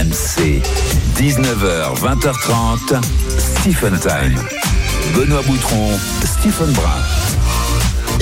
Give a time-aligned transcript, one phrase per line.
[0.00, 0.62] RMC,
[1.16, 3.02] 19h, 20h30,
[3.36, 4.42] Stephen Time.
[5.14, 5.90] Benoît Boutron,
[6.24, 6.88] Stephen Brun.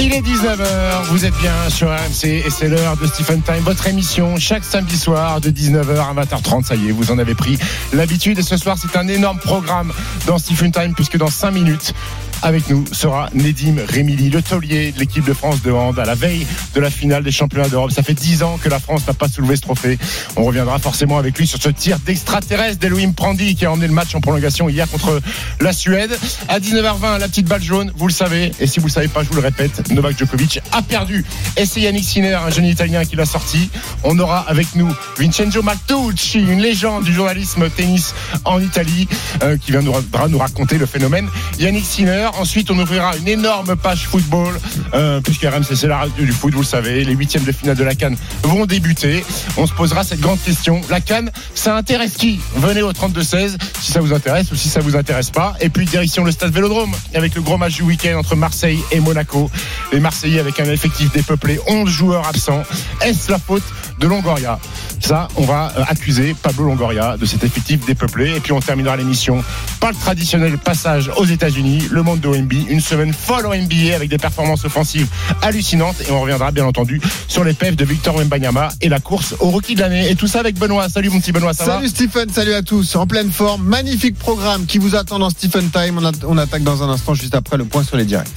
[0.01, 3.87] Il est 19h, vous êtes bien sur RMC et c'est l'heure de Stephen Time, votre
[3.87, 6.65] émission chaque samedi soir de 19h à 20h30.
[6.65, 7.57] Ça y est, vous en avez pris
[7.93, 9.93] l'habitude et ce soir c'est un énorme programme
[10.27, 11.95] dans Stephen Time puisque dans 5 minutes,
[12.43, 16.15] avec nous sera Nedim Remili, le taulier de l'équipe de France de hand à la
[16.15, 17.91] veille de la finale des championnats d'Europe.
[17.91, 19.99] Ça fait 10 ans que la France n'a pas soulevé ce trophée.
[20.37, 23.93] On reviendra forcément avec lui sur ce tir d'extraterrestre d'Elohim Prandi qui a emmené le
[23.93, 25.21] match en prolongation hier contre
[25.61, 26.17] la Suède.
[26.49, 28.53] À 19h20, la petite balle jaune, vous le savez.
[28.61, 31.25] Et si vous le savez pas, je vous le répète, Novak Djokovic a perdu.
[31.57, 33.71] Et c'est Yannick Sinner, un jeune Italien qui l'a sorti.
[34.05, 38.15] On aura avec nous Vincenzo Mattucci, une légende du journalisme tennis
[38.45, 39.09] en Italie,
[39.43, 41.29] euh, qui viendra nous raconter le phénomène.
[41.59, 44.59] Yannick Sinner, Ensuite, on ouvrira une énorme page football,
[44.95, 47.05] euh, puisque RMC, c'est la radio du foot, vous le savez.
[47.05, 49.25] Les huitièmes de finale de la Cannes vont débuter.
[49.57, 50.81] On se posera cette grande question.
[50.91, 52.41] La Cannes, ça intéresse qui?
[52.57, 55.55] Venez au 32-16 si ça vous intéresse ou si ça vous intéresse pas.
[55.61, 59.01] Et puis, direction le stade Vélodrome, avec le gros match du week-end entre Marseille et
[59.01, 59.51] Monaco.
[59.93, 62.63] Les Marseillais avec un effectif dépeuplé, 11 joueurs absents.
[63.01, 63.63] Est-ce la faute
[63.99, 64.59] de Longoria?
[65.01, 68.37] Ça, on va euh, accuser Pablo Longoria de cet effectif dépeuplé.
[68.37, 69.43] Et puis on terminera l'émission
[69.81, 73.95] par le traditionnel passage aux États-Unis, le monde de OMB, une semaine folle au NBA
[73.95, 75.09] avec des performances offensives
[75.43, 75.97] hallucinantes.
[76.09, 79.51] Et on reviendra bien entendu sur les pèves de Victor Wembanyama et la course au
[79.51, 80.11] rookie de l'année.
[80.11, 80.89] Et tout ça avec Benoît.
[80.89, 82.97] Salut mon petit Benoît, ça salut Stephen, salut à tous.
[82.97, 85.99] En pleine forme, magnifique programme qui vous attend dans Stephen Time.
[85.99, 88.29] On, on attaque dans un instant juste après le point sur les directs.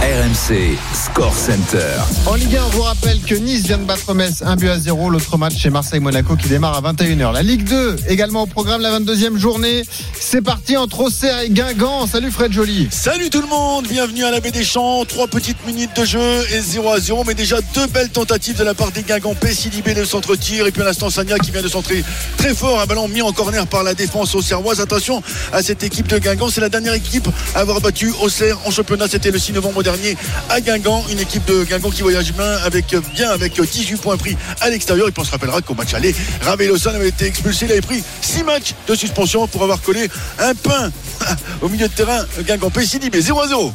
[0.00, 1.80] RMC Score Center.
[2.24, 4.78] En Ligue 1, on vous rappelle que Nice vient de battre Metz 1 but à
[4.78, 5.10] 0.
[5.10, 7.32] L'autre match chez Marseille-Monaco qui démarre à 21h.
[7.32, 9.82] La Ligue 2, également au programme, la 22e journée.
[10.14, 12.06] C'est parti entre Auxerre et Guingamp.
[12.06, 12.77] Salut Fred Joly.
[12.90, 15.04] Salut tout le monde, bienvenue à la Baie des Champs.
[15.04, 17.24] Trois petites minutes de jeu et 0 à 0.
[17.24, 19.52] Mais déjà deux belles tentatives de la part des Guingampais.
[19.52, 22.04] Sidibé de centre-tir et puis à l'instant Sania qui vient de centrer
[22.36, 22.80] très fort.
[22.80, 24.80] Un ballon mis en corner par la défense auxerroise.
[24.80, 26.50] Attention à cette équipe de Guingamp.
[26.50, 29.08] C'est la dernière équipe à avoir battu Auxerre en championnat.
[29.08, 30.16] C'était le 6 novembre dernier
[30.48, 31.04] à Guingamp.
[31.10, 35.08] Une équipe de Guingamp qui voyage bien avec, bien avec 18 points pris à l'extérieur.
[35.08, 37.66] Et puis on se rappellera qu'au match aller, Ravelosan avait été expulsé.
[37.66, 40.08] Il avait pris 6 matchs de suspension pour avoir collé
[40.38, 40.92] un pain
[41.60, 42.24] au milieu de terrain.
[42.46, 42.67] Guingamp
[43.12, 43.72] mais 0 à 0.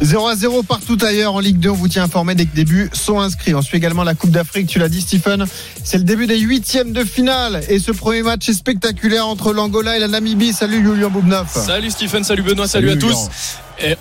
[0.00, 1.70] 0 à 0 partout ailleurs en Ligue 2.
[1.70, 3.54] On vous tient informé dès que débuts sont inscrits.
[3.54, 4.66] On suit également la Coupe d'Afrique.
[4.66, 5.44] Tu l'as dit, Stephen.
[5.84, 7.62] C'est le début des huitièmes de finale.
[7.68, 10.52] Et ce premier match est spectaculaire entre l'Angola et la Namibie.
[10.52, 11.48] Salut, Julien Boubnov.
[11.48, 12.24] Salut, Stephen.
[12.24, 12.68] Salut, Benoît.
[12.68, 13.28] Salut, à tous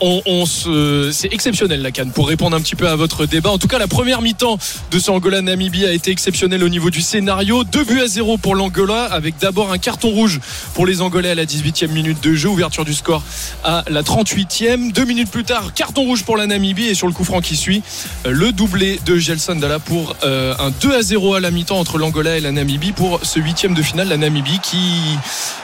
[0.01, 3.49] on, se, c'est exceptionnel la canne pour répondre un petit peu à votre débat.
[3.49, 4.57] En tout cas, la première mi-temps
[4.91, 7.63] de ce Angola-Namibie a été exceptionnelle au niveau du scénario.
[7.63, 10.39] 2 buts à 0 pour l'Angola, avec d'abord un carton rouge
[10.73, 13.23] pour les Angolais à la 18e minute de jeu, ouverture du score
[13.63, 14.91] à la 38e.
[14.91, 17.55] Deux minutes plus tard, carton rouge pour la Namibie et sur le coup franc qui
[17.55, 17.83] suit,
[18.25, 21.79] euh, le doublé de Gelson Dalla pour euh, un 2 à 0 à la mi-temps
[21.79, 24.09] entre l'Angola et la Namibie pour ce huitième de finale.
[24.09, 24.77] La Namibie qui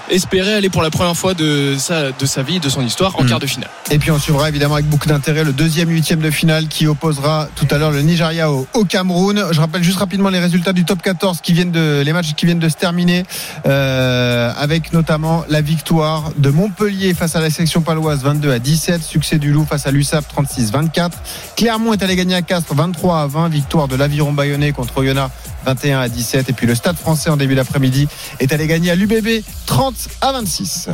[0.10, 3.24] espérait aller pour la première fois de sa, de sa vie, de son histoire en
[3.24, 3.28] mmh.
[3.28, 3.70] quart de finale.
[3.92, 7.48] Et puis on suivra évidemment avec beaucoup d'intérêt le deuxième huitième de finale qui opposera
[7.56, 9.46] tout à l'heure le Nigeria au, Cameroun.
[9.52, 12.46] Je rappelle juste rapidement les résultats du top 14 qui viennent de les matchs qui
[12.46, 13.24] viennent de se terminer
[13.66, 19.04] euh, avec notamment la victoire de Montpellier face à la section paloise 22 à 17,
[19.04, 21.12] succès du Loup face à l'USAP 36-24.
[21.56, 25.32] Clermont est allé gagner à Castres 23 à 20, victoire de l'Aviron Bayonnais contre Oyonnax
[25.66, 28.08] 21 à 17 et puis le Stade Français en début d'après-midi
[28.40, 30.90] est allé gagner à l'UBB 30 à 26.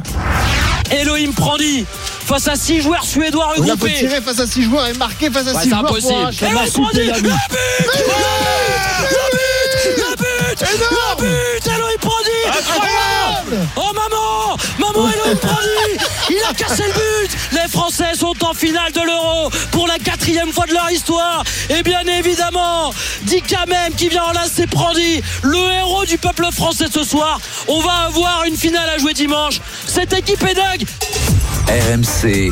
[0.92, 1.86] Elohim Prandi
[2.26, 3.72] face à 6 joueurs suédois regroupés.
[3.82, 6.32] On a tirer face à 6 joueurs et marquer face à 6 joueurs.
[6.32, 6.52] C'est impossible.
[6.52, 7.32] Elohim Prandi, le but, le
[9.32, 9.41] but,
[10.62, 12.30] le but, le but, Elohim Prandi.
[12.48, 13.68] Incroyable.
[13.76, 17.38] Oh maman, maman Elohim Prandi, il a cassé le but.
[17.52, 21.44] Les Français sont en finale de l'Euro pour la quatrième fois de leur histoire.
[21.70, 26.18] Et bien évidemment, dit quand même qui vient en là, c'est Prandi, le héros du
[26.18, 27.40] peuple français ce soir.
[27.68, 29.62] On va avoir une finale à jouer dimanche.
[29.88, 30.86] Cette équipe est dingue.
[31.68, 32.52] RMC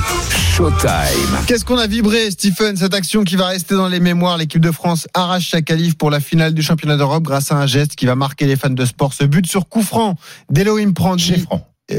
[0.55, 1.39] Showtime.
[1.47, 4.37] Qu'est-ce qu'on a vibré, Stephen, cette action qui va rester dans les mémoires?
[4.37, 7.65] L'équipe de France arrache sa qualif pour la finale du championnat d'Europe grâce à un
[7.67, 9.13] geste qui va marquer les fans de sport.
[9.13, 10.15] Ce but sur coup franc
[10.49, 11.45] d'Elohim Prandi.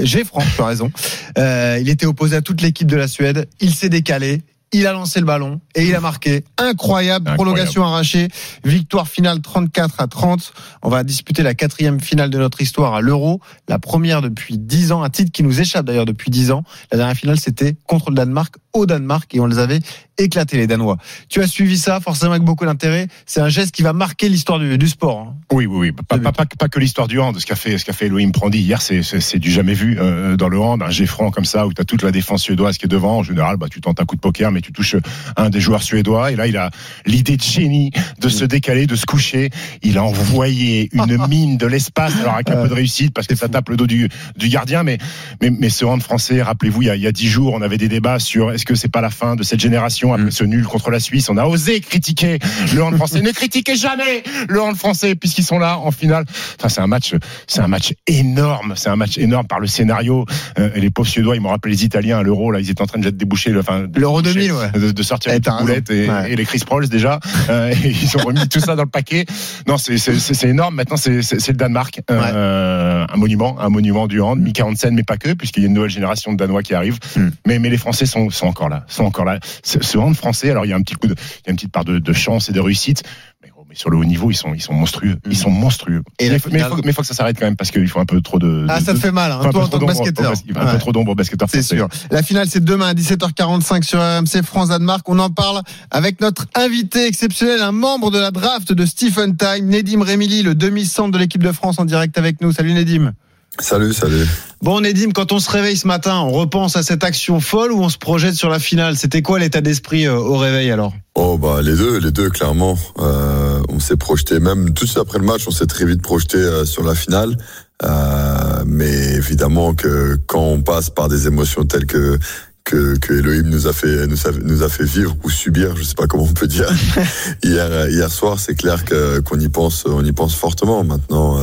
[0.03, 0.91] J'ai franc, tu as raison.
[1.37, 3.49] Euh, il était opposé à toute l'équipe de la Suède.
[3.61, 4.43] Il s'est décalé
[4.73, 6.45] il a lancé le ballon et il a marqué.
[6.57, 8.29] Incroyable, prolongation arrachée,
[8.65, 10.53] victoire finale 34 à 30.
[10.83, 14.93] On va disputer la quatrième finale de notre histoire à l'Euro, la première depuis 10
[14.93, 16.63] ans, un titre qui nous échappe d'ailleurs depuis 10 ans.
[16.93, 19.81] La dernière finale, c'était contre le Danemark au Danemark et on les avait
[20.19, 20.99] éclatés les Danois.
[21.29, 23.09] Tu as suivi ça forcément avec beaucoup d'intérêt.
[23.27, 25.21] C'est un geste qui va marquer l'histoire du, du, sport.
[25.21, 25.35] Hein.
[25.53, 25.93] Oui, oui, oui.
[25.93, 27.39] Pas, pas, pas, pas que l'histoire du hand.
[27.39, 30.37] Ce qu'a fait, ce qu'a fait Elohim Prandi hier, c'est, c'est, du jamais vu euh,
[30.37, 30.83] dans le hand.
[30.83, 33.19] Un jet franc comme ça où tu as toute la défense suédoise qui est devant.
[33.19, 34.97] En général, bah, tu tentes un coup de poker, mais tu touches
[35.37, 36.33] un des joueurs suédois.
[36.33, 36.71] Et là, il a
[37.07, 37.91] l'idée de génie
[38.21, 39.51] de se décaler, de se coucher.
[39.83, 42.15] Il a envoyé une mine de l'espace.
[42.21, 44.83] Alors avec un peu de réussite parce que ça tape le dos du, du gardien,
[44.83, 44.99] mais,
[45.41, 48.19] mais, mais ce hand français, rappelez-vous, il y a dix jours, on avait des débats
[48.19, 51.01] sur est-ce que c'est pas la fin de cette génération après ce nul contre la
[51.01, 51.31] Suisse?
[51.31, 52.39] On a osé critiquer
[52.75, 53.23] le hand français.
[53.23, 56.27] ne critiquez jamais le hand français puisqu'ils sont là en finale.
[56.59, 57.15] Enfin, c'est un match,
[57.47, 58.75] c'est un match énorme.
[58.77, 60.27] C'est un match énorme par le scénario.
[60.59, 62.51] Euh, les pauvres Suédois, ils m'ont rappelé les Italiens à l'Euro.
[62.51, 64.71] Là, ils étaient en train de déboucher le, enfin, l'Euro 2000, ouais.
[64.73, 66.33] de, de, sortir les boulettes et, ouais.
[66.33, 67.19] et, les Chris Prolls déjà.
[67.49, 69.25] Euh, ils ont remis tout ça dans le paquet.
[69.67, 70.75] Non, c'est énorme.
[70.75, 74.39] Maintenant, c'est le Danemark, euh, un monument, un monument du hand.
[74.39, 76.99] Mika Hansen, mais pas que, puisqu'il y a une nouvelle génération de Danois qui arrive.
[77.17, 77.29] Mm.
[77.47, 79.41] Mais, mais les Français sont, sont encore là, sont encore là.
[79.63, 81.51] Ce, ce hand français, alors il y a un petit coup de, il y a
[81.51, 83.03] une petite part de, de chance et de réussite.
[83.43, 85.17] Mais, mais sur le haut niveau, ils sont, ils sont monstrueux.
[85.27, 86.03] Ils sont monstrueux.
[86.19, 88.21] Et mais, il faut, faut que ça s'arrête quand même parce qu'il faut un peu
[88.21, 88.67] trop de.
[88.69, 90.35] Ah, de, ça te fait mal, hein, toi en tant que basketteur.
[90.47, 91.89] Il un peu trop d'ombre au basketteur C'est sûr.
[92.11, 95.09] La finale, c'est demain à 17h45 sur RMC France-Danemark.
[95.09, 99.67] On en parle avec notre invité exceptionnel, un membre de la draft de Stephen Time,
[99.67, 102.53] Nedim Remili, le demi-centre de l'équipe de France en direct avec nous.
[102.53, 103.13] Salut Nedim.
[103.59, 104.27] Salut, salut.
[104.63, 107.83] Bon, Nedim, quand on se réveille ce matin, on repense à cette action folle ou
[107.83, 108.97] on se projette sur la finale?
[108.97, 110.95] C'était quoi l'état d'esprit euh, au réveil alors?
[111.15, 112.79] Oh bah les deux, les deux clairement.
[112.99, 116.01] Euh, on s'est projeté même tout de suite après le match, on s'est très vite
[116.01, 117.37] projeté euh, sur la finale.
[117.83, 122.19] Euh, mais évidemment que quand on passe par des émotions telles que
[122.63, 125.83] que, que Elohim nous a fait nous a, nous a fait vivre ou subir, je
[125.83, 126.69] sais pas comment on peut dire
[127.43, 130.85] hier hier soir, c'est clair que qu'on y pense on y pense fortement.
[130.85, 131.39] Maintenant,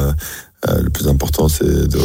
[0.81, 1.99] le plus important c'est de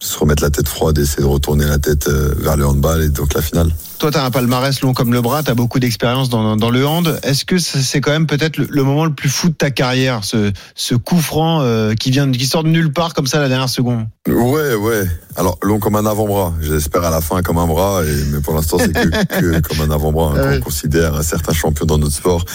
[0.00, 3.08] se remettre la tête froide et essayer de retourner la tête vers le handball et
[3.08, 3.70] donc la finale.
[4.00, 6.70] Toi, tu as un palmarès long comme le bras, tu as beaucoup d'expérience dans, dans,
[6.70, 7.20] le hand.
[7.22, 10.24] Est-ce que c'est quand même peut-être le, le, moment le plus fou de ta carrière,
[10.24, 13.50] ce, ce coup franc euh, qui vient, qui sort de nulle part comme ça la
[13.50, 14.06] dernière seconde?
[14.26, 15.04] Ouais, ouais.
[15.36, 16.54] Alors long comme un avant-bras.
[16.62, 19.82] J'espère à la fin comme un bras, et, mais pour l'instant c'est que, que, comme
[19.82, 20.32] un avant-bras.
[20.34, 20.56] Hein, ouais.
[20.56, 22.46] On considère un certain champion dans notre sport.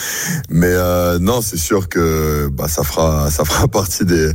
[0.50, 4.31] Mais euh, non, c'est sûr que bah, ça fera, ça fera partie des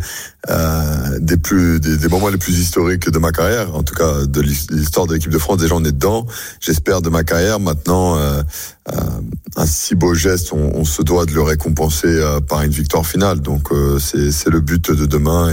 [0.48, 3.74] euh, des plus des, des moments les plus historiques de ma carrière.
[3.74, 5.58] En tout cas, de l'histoire de l'équipe de France.
[5.58, 6.24] Déjà, on est dedans.
[6.60, 7.60] J'espère de ma carrière.
[7.60, 8.42] Maintenant, euh,
[8.92, 9.00] euh,
[9.56, 13.40] un si beau geste, on, se doit de le récompenser euh, par une victoire finale.
[13.40, 13.68] Donc
[13.98, 15.50] c'est le but de demain.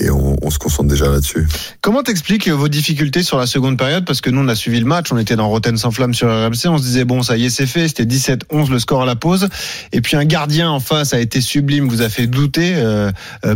[0.00, 1.46] Et, on, se concentre déjà là-dessus.
[1.80, 4.04] Comment t'expliques vos difficultés sur la seconde période?
[4.04, 6.28] Parce que nous, on a suivi le match, on était dans Rotten sans flamme sur
[6.28, 9.06] RMC, on se disait, bon, ça y est, c'est fait, c'était 17-11 le score à
[9.06, 9.48] la pause.
[9.92, 12.80] Et puis un gardien en face a été sublime, vous a fait douter,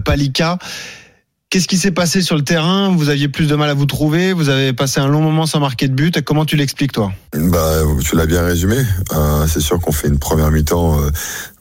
[0.05, 0.59] Palika.
[1.53, 2.97] Qu'est-ce qui s'est passé sur le terrain?
[2.97, 4.33] Vous aviez plus de mal à vous trouver?
[4.33, 6.23] Vous avez passé un long moment sans marquer de but?
[6.23, 7.13] Comment tu l'expliques, toi?
[7.35, 8.79] Bah, tu l'as bien résumé.
[9.13, 11.11] Euh, c'est sûr qu'on fait une première mi-temps euh,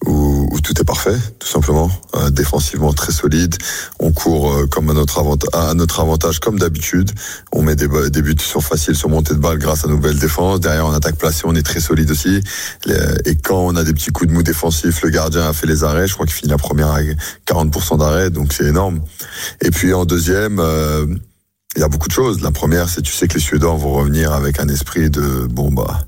[0.06, 1.90] où, tout est parfait, tout simplement.
[2.16, 3.56] Euh, défensivement très solide.
[4.00, 7.12] On court euh, comme à notre, avantage, à notre avantage, comme d'habitude.
[7.52, 10.20] On met des, des buts sur facile, sur montée de balle grâce à nos belles
[10.20, 10.60] défenses.
[10.60, 12.42] Derrière, en attaque placée, on est très solide aussi.
[13.26, 15.84] Et quand on a des petits coups de mou défensifs, le gardien a fait les
[15.84, 16.08] arrêts.
[16.08, 17.02] Je crois qu'il finit la première à
[17.48, 19.02] 40% d'arrêts, donc c'est énorme.
[19.62, 21.06] Et puis en deuxième, euh,
[21.76, 22.42] il y a beaucoup de choses.
[22.42, 25.72] La première, c'est tu sais que les Suédois vont revenir avec un esprit de bon
[25.72, 26.02] bah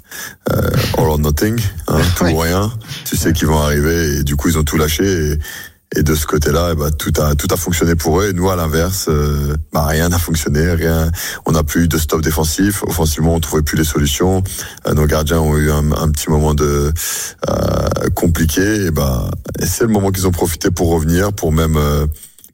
[0.51, 2.71] euh, all or nothing, hein, tout ou rien.
[3.05, 5.03] Tu sais qu'ils vont arriver et du coup ils ont tout lâché.
[5.03, 5.39] Et,
[5.95, 8.29] et de ce côté-là, eh ben, tout a tout a fonctionné pour eux.
[8.29, 11.11] Et nous, à l'inverse, euh, bah, rien n'a fonctionné, rien.
[11.45, 12.83] On n'a plus eu de stop défensif.
[12.83, 14.43] Offensivement, on trouvait plus les solutions.
[14.87, 16.91] Euh, nos gardiens ont eu un, un petit moment de
[17.47, 18.85] euh, compliqué.
[18.85, 19.29] Et bah,
[19.59, 21.77] et c'est le moment qu'ils ont profité pour revenir, pour même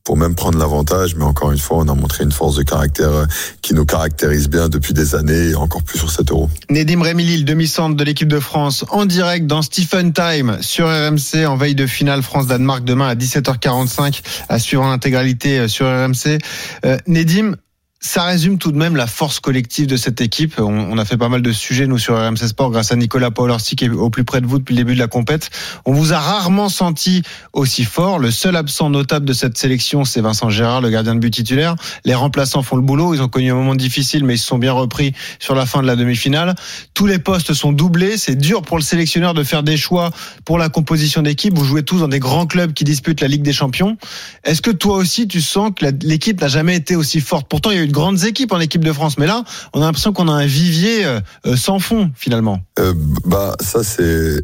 [0.10, 1.14] pour même prendre l'avantage.
[1.16, 3.26] Mais encore une fois, on a montré une force de caractère euh,
[3.62, 6.50] qui nous caractérise bien depuis des années et encore plus sur cet euro.
[6.72, 11.46] Nedim Remili, le demi-centre de l'équipe de France, en direct dans Stephen Time sur RMC
[11.46, 16.40] en veille de finale France-Danemark demain à 17h45 à suivre en intégralité sur RMC.
[16.86, 17.54] Euh, Nedim,
[18.02, 20.58] ça résume tout de même la force collective de cette équipe.
[20.58, 23.30] On, on, a fait pas mal de sujets, nous, sur RMC Sport, grâce à Nicolas
[23.30, 25.50] Paolorsi, qui est au plus près de vous depuis le début de la compète.
[25.84, 28.18] On vous a rarement senti aussi fort.
[28.18, 31.76] Le seul absent notable de cette sélection, c'est Vincent Gérard, le gardien de but titulaire.
[32.06, 33.14] Les remplaçants font le boulot.
[33.14, 35.82] Ils ont connu un moment difficile, mais ils se sont bien repris sur la fin
[35.82, 36.56] de la demi-finale.
[36.94, 38.18] Tous les postes sont doublés.
[38.18, 40.12] C'est dur pour le sélectionneur de faire des choix
[40.46, 41.58] pour la composition d'équipe.
[41.58, 43.98] Vous jouez tous dans des grands clubs qui disputent la Ligue des Champions.
[44.46, 47.50] Est-ce que toi aussi, tu sens que l'équipe n'a jamais été aussi forte?
[47.50, 49.44] Pourtant, de grandes équipes en équipe de France, mais là,
[49.74, 51.20] on a l'impression qu'on a un vivier euh,
[51.56, 52.60] sans fond finalement.
[52.80, 52.94] Euh,
[53.26, 54.44] bah ça c'est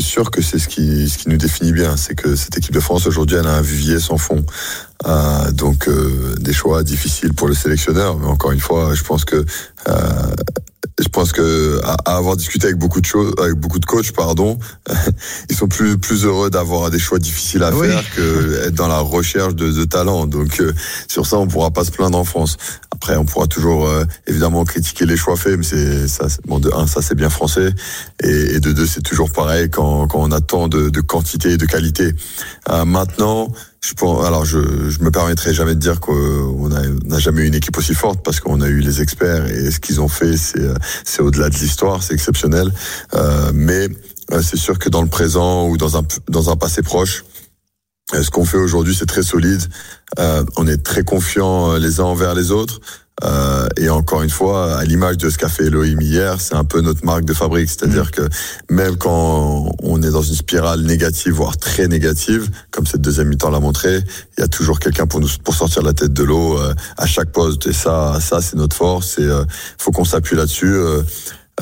[0.00, 2.80] sûr que c'est ce qui ce qui nous définit bien, c'est que cette équipe de
[2.80, 4.44] France aujourd'hui elle a un vivier sans fond.
[5.06, 9.24] Euh, donc euh, des choix difficiles pour le sélectionneur, mais encore une fois, je pense
[9.24, 9.44] que
[11.00, 14.58] je pense que à, avoir discuté avec beaucoup de choses, avec beaucoup de coachs, pardon,
[15.50, 19.00] ils sont plus plus heureux d'avoir des choix difficiles à faire que être dans la
[19.00, 20.26] recherche de, de talent.
[20.26, 20.72] Donc euh,
[21.08, 22.56] sur ça, on pourra pas se plaindre en France.
[22.90, 26.26] Après, on pourra toujours euh, évidemment critiquer les choix faits, mais c'est ça.
[26.46, 27.70] Bon, de un, ça c'est bien français,
[28.22, 31.52] et, et, de deux, c'est toujours pareil quand quand on a tant de, de quantité
[31.52, 32.14] et de qualité.
[32.70, 33.48] Euh, maintenant.
[33.84, 33.92] Je
[34.24, 37.94] alors je, je me permettrai jamais de dire qu'on n'a jamais eu une équipe aussi
[37.94, 40.66] forte parce qu'on a eu les experts et ce qu'ils ont fait c'est
[41.04, 42.72] c'est au-delà de l'histoire, c'est exceptionnel.
[43.14, 43.88] Euh, mais
[44.32, 47.24] euh, c'est sûr que dans le présent ou dans un dans un passé proche,
[48.14, 49.62] euh, ce qu'on fait aujourd'hui c'est très solide.
[50.18, 52.80] Euh, on est très confiants les uns envers les autres.
[53.22, 56.64] Euh, et encore une fois, à l'image de ce qu'a fait Elohim hier, c'est un
[56.64, 57.68] peu notre marque de fabrique.
[57.68, 58.22] C'est-à-dire que
[58.70, 63.50] même quand on est dans une spirale négative, voire très négative, comme cette deuxième mi-temps
[63.50, 64.00] l'a montré,
[64.36, 67.06] il y a toujours quelqu'un pour nous pour sortir la tête de l'eau euh, à
[67.06, 67.66] chaque poste.
[67.68, 69.18] Et ça, ça c'est notre force.
[69.18, 69.44] Et euh,
[69.78, 70.74] faut qu'on s'appuie là-dessus.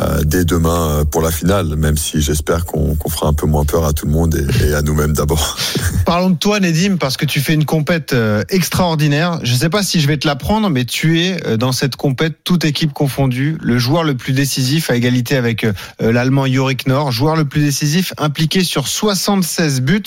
[0.01, 3.67] Euh, dès demain euh, pour la finale, même si j'espère qu'on fera un peu moins
[3.67, 4.35] peur à tout le monde
[4.65, 5.59] et, à nous-mêmes d'abord.
[6.07, 9.41] Parlons de toi, Nedim, parce que tu fais une compète euh, extraordinaire.
[9.43, 12.39] Je ne sais pas si je vais te l'apprendre, mais tu es dans cette compète,
[12.43, 15.67] toute équipe confondue, le joueur le plus décisif à égalité avec
[16.01, 20.03] l'Allemand Yorick Nord, joueur le plus décisif impliqué sur 76 buts.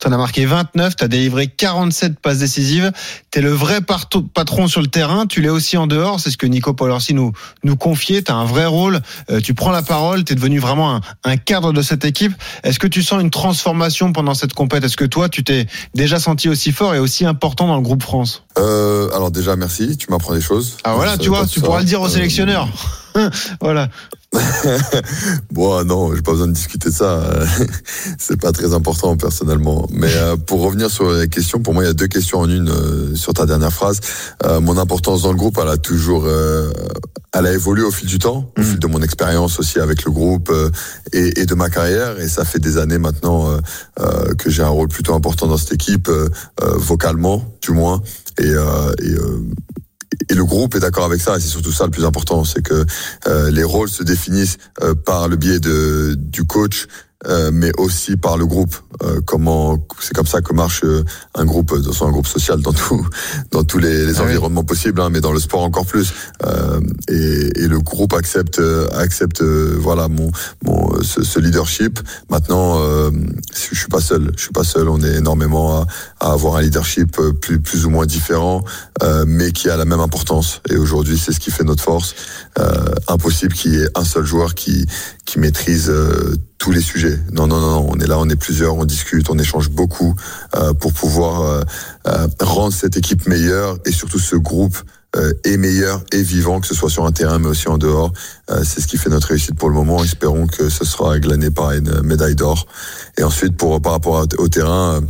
[0.00, 2.90] Tu en as marqué 29, tu as délivré 47 passes décisives.
[3.30, 6.36] Tu es le vrai patron sur le terrain, tu l'es aussi en dehors, c'est ce
[6.36, 8.22] que Nico Polorsi nous, nous confiait.
[8.22, 9.00] Tu as un vrai rôle euh,
[9.42, 12.32] tu prends la parole, tu es devenu vraiment un, cadre de cette équipe.
[12.62, 14.84] Est-ce que tu sens une transformation pendant cette compète?
[14.84, 18.02] Est-ce que toi, tu t'es déjà senti aussi fort et aussi important dans le groupe
[18.02, 18.44] France?
[18.58, 20.76] Euh, Alors déjà, merci, tu m'apprends des choses.
[20.84, 22.68] Ah voilà, tu vois, tu pourras le dire au euh, sélectionneur.
[23.60, 23.88] voilà.
[25.50, 27.22] bon, non, j'ai pas besoin de discuter de ça.
[28.18, 29.86] c'est pas très important personnellement.
[29.92, 30.12] Mais
[30.46, 33.34] pour revenir sur la question, pour moi, il y a deux questions en une sur
[33.34, 34.00] ta dernière phrase.
[34.60, 36.26] mon importance dans le groupe, elle a toujours
[37.34, 38.64] elle a évolué au fil du temps, au mm.
[38.64, 40.70] fil de mon expérience aussi avec le groupe euh,
[41.12, 42.20] et, et, de ma carrière.
[42.20, 43.58] Et ça fait des années maintenant euh,
[44.00, 48.02] euh que j'ai un rôle plutôt important dans cette équipe, euh, vocalement du moins.
[48.38, 49.14] Et, et
[50.28, 52.62] et le groupe est d'accord avec ça, et c'est surtout ça le plus important, c'est
[52.62, 52.84] que
[53.50, 54.58] les rôles se définissent
[55.04, 56.86] par le biais de du coach,
[57.26, 58.74] euh, mais aussi par le groupe.
[59.04, 62.72] Euh, comment c'est comme ça que marche euh, un groupe, dans un groupe social dans
[62.72, 63.06] tout,
[63.52, 66.12] dans tous les, les ah environnements possibles, hein, mais dans le sport encore plus.
[67.08, 68.60] Et, et, le groupe accepte,
[68.94, 70.30] accepte, voilà mon,
[70.64, 72.00] mon ce, ce leadership.
[72.28, 72.80] Maintenant,
[73.54, 74.32] je suis pas seul.
[74.36, 74.88] Je suis pas seul.
[74.88, 75.86] On est énormément à,
[76.20, 78.64] à avoir un leadership plus, plus ou moins différent,
[79.26, 80.60] mais qui a la même importance.
[80.70, 82.14] Et aujourd'hui, c'est ce qui fait notre force.
[83.08, 84.86] impossible qu'il y ait un seul joueur qui
[85.24, 85.90] qui maîtrise
[86.62, 87.18] tous les sujets.
[87.32, 90.14] Non, non, non, on est là, on est plusieurs, on discute, on échange beaucoup
[90.54, 91.62] euh, pour pouvoir euh,
[92.06, 94.76] euh, rendre cette équipe meilleure et surtout ce groupe
[95.44, 98.14] est meilleur et vivant, que ce soit sur un terrain mais aussi en dehors.
[98.64, 100.02] c'est ce qui fait notre réussite pour le moment.
[100.02, 102.66] Espérons que ce sera glané par une médaille d'or.
[103.18, 105.02] Et ensuite, pour par rapport au terrain.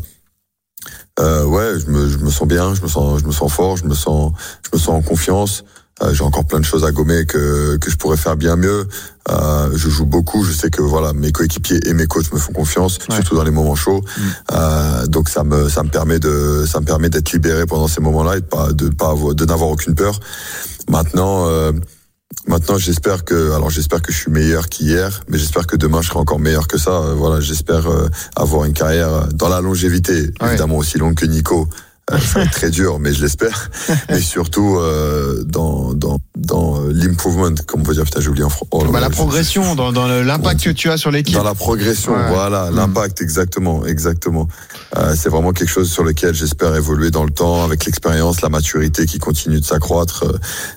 [1.21, 3.85] Ouais, je me, je me sens bien, je me sens, je me sens fort, je
[3.85, 4.33] me sens,
[4.65, 5.63] je me sens en confiance.
[6.03, 8.87] Euh, j'ai encore plein de choses à gommer que que je pourrais faire bien mieux.
[9.31, 10.45] Euh, je joue beaucoup.
[10.45, 13.51] Je sais que voilà, mes coéquipiers et mes coachs me font confiance, surtout dans les
[13.51, 14.01] moments chauds.
[14.01, 14.21] Mm.
[14.53, 18.01] Euh, donc ça me ça me permet de ça me permet d'être libéré pendant ces
[18.01, 20.19] moments-là et de pas de pas de n'avoir aucune peur.
[20.89, 21.47] Maintenant.
[21.49, 21.73] Euh,
[22.49, 26.09] Maintenant, j'espère que, alors j'espère que je suis meilleur qu'hier, mais j'espère que demain je
[26.09, 26.91] serai encore meilleur que ça.
[26.91, 27.87] Euh, voilà, j'espère
[28.35, 31.75] avoir une carrière dans la longévité, évidemment aussi longue que Nico, euh,
[32.11, 33.71] ça va être très dur, mais je l'espère.
[34.09, 38.05] mais surtout euh, dans dans dans l'improvement, comme on peut dire.
[38.05, 38.71] Putain, j'ai oublié en français.
[38.73, 41.35] Oh bah, la progression, dans, dans l'impact que tu as sur l'équipe.
[41.35, 42.75] Dans la progression, voilà, mm.
[42.75, 44.49] l'impact, exactement, exactement.
[44.97, 48.49] Euh, c'est vraiment quelque chose sur lequel j'espère évoluer dans le temps, avec l'expérience, la
[48.49, 50.25] maturité qui continue de s'accroître.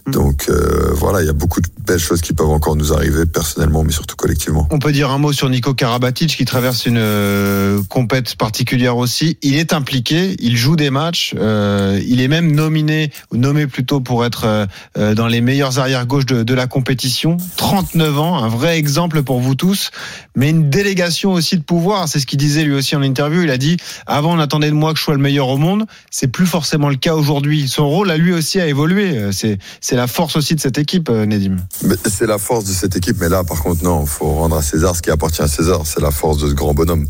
[0.06, 0.12] Mm.
[0.12, 3.26] Donc euh, voilà, il y a beaucoup de belles choses qui peuvent encore nous arriver
[3.26, 4.68] personnellement, mais surtout collectivement.
[4.72, 9.38] On peut dire un mot sur Nico Karabatic qui traverse une compète particulière aussi.
[9.42, 14.26] Il est impliqué, il joue des matchs euh, il est même nominé, nommé plutôt pour
[14.26, 14.66] être euh,
[14.98, 17.38] euh, dans les meilleurs arrières gauche de, la compétition.
[17.58, 19.92] 39 ans, un vrai exemple pour vous tous,
[20.36, 22.08] mais une délégation aussi de pouvoir.
[22.08, 23.42] C'est ce qu'il disait lui aussi en interview.
[23.42, 25.86] Il a dit avant on attendait de moi que je sois le meilleur au monde.
[26.12, 27.68] C'est plus forcément le cas aujourd'hui.
[27.68, 29.32] Son rôle lui aussi a évolué.
[29.32, 31.58] C'est c'est la force aussi de cette équipe, Nedim.
[32.06, 34.96] C'est la force de cette équipe, mais là par contre non, faut rendre à César
[34.96, 35.82] ce qui appartient à César.
[35.86, 37.06] C'est la force de ce grand bonhomme.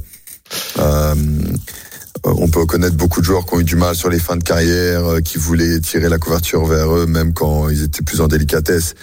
[2.24, 4.44] On peut connaître beaucoup de joueurs qui ont eu du mal sur les fins de
[4.44, 8.28] carrière, euh, qui voulaient tirer la couverture vers eux, même quand ils étaient plus en
[8.28, 8.96] délicatesse.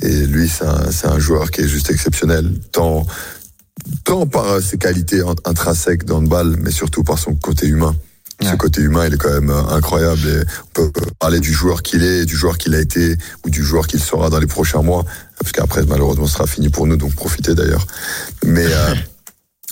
[0.00, 3.04] Et lui, c'est un, joueur qui est juste exceptionnel, tant,
[4.04, 7.96] tant par ses qualités intrinsèques dans le bal, mais surtout par son côté humain.
[8.40, 10.20] Ce côté humain, il est quand même euh, incroyable.
[10.28, 13.64] Et on peut parler du joueur qu'il est, du joueur qu'il a été, ou du
[13.64, 15.04] joueur qu'il sera dans les prochains mois,
[15.40, 17.84] parce qu'après, malheureusement, ce sera fini pour nous, donc profitez d'ailleurs.
[18.44, 18.94] Mais euh,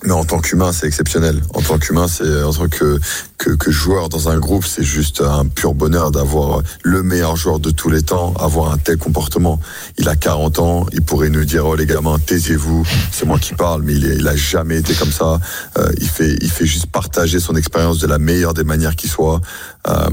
[0.05, 1.41] mais en tant qu'humain, c'est exceptionnel.
[1.55, 3.01] En tant qu'humain, c'est en tant que,
[3.39, 7.61] que, que joueur dans un groupe, c'est juste un pur bonheur d'avoir le meilleur joueur
[7.61, 9.59] de tous les temps, avoir un tel comportement.
[9.97, 13.55] Il a 40 ans, il pourrait nous dire oh les gamins, taisez-vous, c'est moi qui
[13.55, 15.41] parle, mais il, est, il a jamais été comme ça.
[15.79, 19.09] Euh, il fait il fait juste partager son expérience de la meilleure des manières qui
[19.09, 19.41] soit.
[19.89, 20.11] Euh,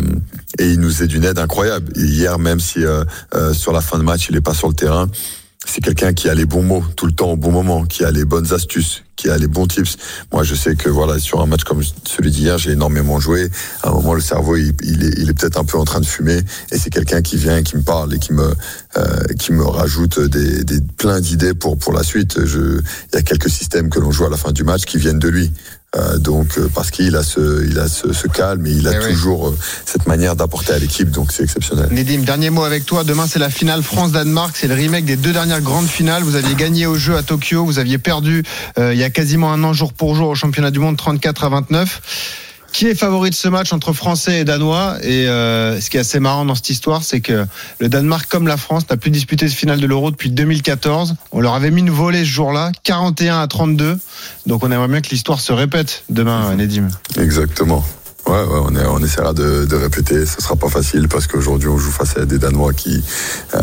[0.59, 1.91] et il nous est d'une aide incroyable.
[1.97, 3.03] Hier, même si euh,
[3.35, 5.09] euh, sur la fin de match, il est pas sur le terrain
[5.65, 8.11] c'est quelqu'un qui a les bons mots tout le temps au bon moment, qui a
[8.11, 9.97] les bonnes astuces, qui a les bons tips.
[10.31, 13.49] Moi, je sais que voilà, sur un match comme celui d'hier, j'ai énormément joué.
[13.81, 16.39] À un moment, le cerveau, il, est, peut-être un peu en train de fumer,
[16.71, 18.53] et c'est quelqu'un qui vient, qui me parle et qui me,
[18.97, 22.37] euh, qui me rajoute des, des plein d'idées pour pour la suite.
[22.37, 22.81] Il
[23.13, 25.29] y a quelques systèmes que l'on joue à la fin du match qui viennent de
[25.29, 25.51] lui.
[25.95, 28.93] Euh, donc euh, parce qu'il a ce, il a ce, ce calme et il a
[28.93, 29.11] Eh oui.
[29.11, 31.87] toujours euh, cette manière d'apporter à l'équipe, donc c'est exceptionnel.
[31.91, 33.03] Nedim, dernier mot avec toi.
[33.03, 34.55] Demain, c'est la finale France-Danemark.
[34.59, 36.23] C'est le remake des deux dernières grandes finales.
[36.23, 37.63] Vous aviez gagné au jeu à Tokyo.
[37.63, 38.43] Vous aviez perdu
[38.79, 41.43] euh, il y a quasiment un an, jour pour jour, au championnat du monde, 34
[41.43, 42.01] à 29.
[42.73, 45.99] Qui est favori de ce match entre Français et Danois Et euh, ce qui est
[45.99, 47.45] assez marrant dans cette histoire, c'est que
[47.77, 51.13] le Danemark, comme la France, n'a plus disputé ce finale de l'Euro depuis 2014.
[51.31, 53.99] On leur avait mis une volée ce jour-là, 41 à 32.
[54.47, 56.87] Donc on aimerait bien que l'histoire se répète demain, Nedim.
[57.15, 57.85] Exactement.
[58.25, 60.25] Ouais, ouais, on, est, on essaiera de, de répéter.
[60.25, 63.03] Ce sera pas facile parce qu'aujourd'hui on joue face à des Danois qui,
[63.53, 63.59] euh,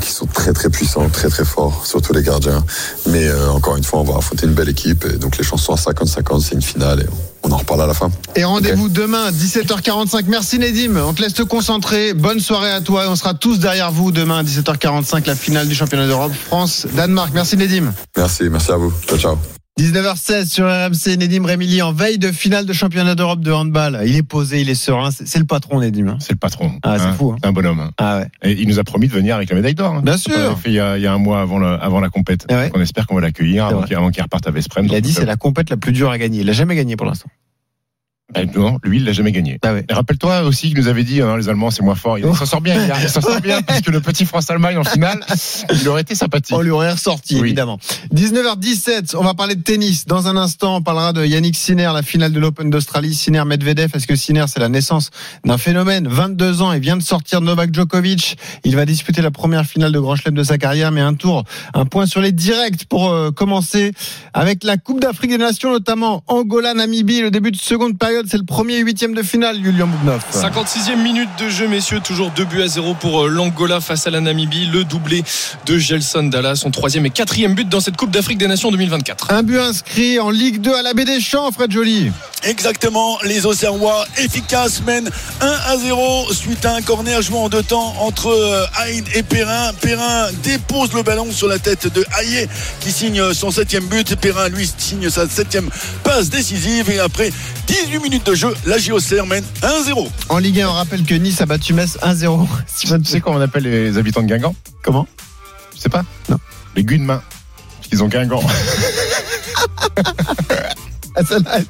[0.00, 2.64] qui sont très très puissants, très très forts, surtout les gardiens.
[3.06, 5.62] Mais euh, encore une fois, on va affronter une belle équipe et donc les chances
[5.62, 6.40] sont à 50-50.
[6.40, 7.06] C'est une finale et
[7.42, 8.10] on en reparle à la fin.
[8.34, 10.24] Et rendez-vous demain, 17h45.
[10.26, 10.96] Merci Nedim.
[10.96, 12.14] On te laisse te concentrer.
[12.14, 13.04] Bonne soirée à toi.
[13.08, 16.32] On sera tous derrière vous demain, à 17h45, la finale du championnat d'Europe.
[16.46, 17.32] France-Danemark.
[17.34, 17.92] Merci Nedim.
[18.16, 18.92] Merci, merci à vous.
[19.06, 19.36] Ciao, ciao.
[19.80, 24.02] 19h16 sur RMC, Nedim Rémili en veille de finale de championnat d'Europe de handball.
[24.04, 25.08] Il est posé, il est serein.
[25.10, 26.08] C'est le patron, Nedim.
[26.08, 26.18] hein.
[26.20, 26.72] C'est le patron.
[26.82, 27.36] Ah, c'est fou, hein.
[27.42, 27.80] Un bonhomme.
[27.80, 27.90] hein.
[27.96, 28.26] Ah ouais.
[28.42, 29.94] Et il nous a promis de venir avec la médaille d'or.
[29.94, 30.02] hein.
[30.04, 30.58] Bien sûr.
[30.58, 32.46] fait il y, a, il y a un mois avant, le- avant la compète.
[32.50, 32.70] Ouais.
[32.74, 34.84] On espère qu'on va l'accueillir avant qu'il reparte à Vesprem.
[34.84, 36.42] Il a dit c'est la compète la plus dure à gagner.
[36.42, 37.30] Il a jamais gagné pour l'instant.
[38.34, 39.58] Ben, non, lui, il l'a jamais gagné.
[39.62, 39.84] Ah ouais.
[39.88, 42.18] Et Rappelle-toi aussi qu'il nous avait dit, hein, les Allemands, c'est moins fort.
[42.18, 42.34] Il Oh.
[42.34, 45.20] s'en sort bien, il s'en sort bien, puisque le petit France-Allemagne en finale,
[45.72, 46.56] il aurait été sympathique.
[46.56, 47.48] On lui aurait ressorti, Oui.
[47.48, 47.78] évidemment.
[48.14, 50.06] 19h17, on va parler de tennis.
[50.06, 53.14] Dans un instant, on parlera de Yannick Sinner, la finale de l'Open d'Australie.
[53.14, 55.10] Sinner Medvedev, est-ce que Sinner, c'est la naissance
[55.44, 56.08] d'un phénomène?
[56.08, 58.38] 22 ans et vient de sortir Novak Djokovic.
[58.64, 61.44] Il va disputer la première finale de Grand Chelem de sa carrière, mais un tour,
[61.74, 63.92] un point sur les directs pour euh, commencer
[64.32, 67.20] avec la Coupe d'Afrique des Nations, notamment Angola, Namibie.
[67.20, 70.22] Le début de seconde période, c'est le premier huitième de finale, Julian Bougnoff.
[70.32, 72.00] 56e minute de jeu, messieurs.
[72.00, 74.66] Toujours 2 buts à 0 pour euh, l'Angola face à la Namibie.
[74.66, 75.22] Le doublé
[75.66, 79.32] de Gelson Dalla, son troisième et quatrième but dans cette Coupe d'Afrique des Nations 2024.
[79.32, 82.10] Un but inscrit en Ligue 2 à la Baie des Champs, Fred Joly.
[82.44, 87.62] Exactement, les Auxerrois efficaces mènent 1 à 0 suite à un corner joué en deux
[87.62, 89.72] temps entre euh, Haïn et Perrin.
[89.80, 92.48] Perrin dépose le ballon sur la tête de Haïe
[92.80, 94.16] qui signe son septième but.
[94.16, 95.70] Perrin lui signe sa septième
[96.02, 97.32] passe décisive et après
[97.66, 100.08] 18 minutes de jeu, la JOCR mène 1-0.
[100.28, 102.46] En Ligue 1, on rappelle que Nice a battu Metz 1-0.
[102.80, 104.54] Tu sais comment on appelle les habitants de Guingamp?
[104.82, 105.06] Comment?
[105.74, 106.38] Tu sais pas Non.
[106.76, 107.22] Les Guinemains.
[107.78, 108.42] Parce qu'ils ont Guingamp.
[111.14, 111.66] Ah, celle-là, elle-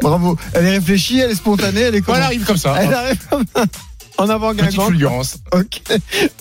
[0.00, 0.38] Bravo.
[0.54, 2.14] Elle est réfléchie, elle est spontanée, elle est comment?
[2.14, 2.74] Voilà, arrive comme ça.
[2.80, 3.64] Elle arrive comme ça.
[4.20, 4.86] En avant Petite Guingamp.
[4.86, 5.36] fulgurance.
[5.52, 5.82] Ok,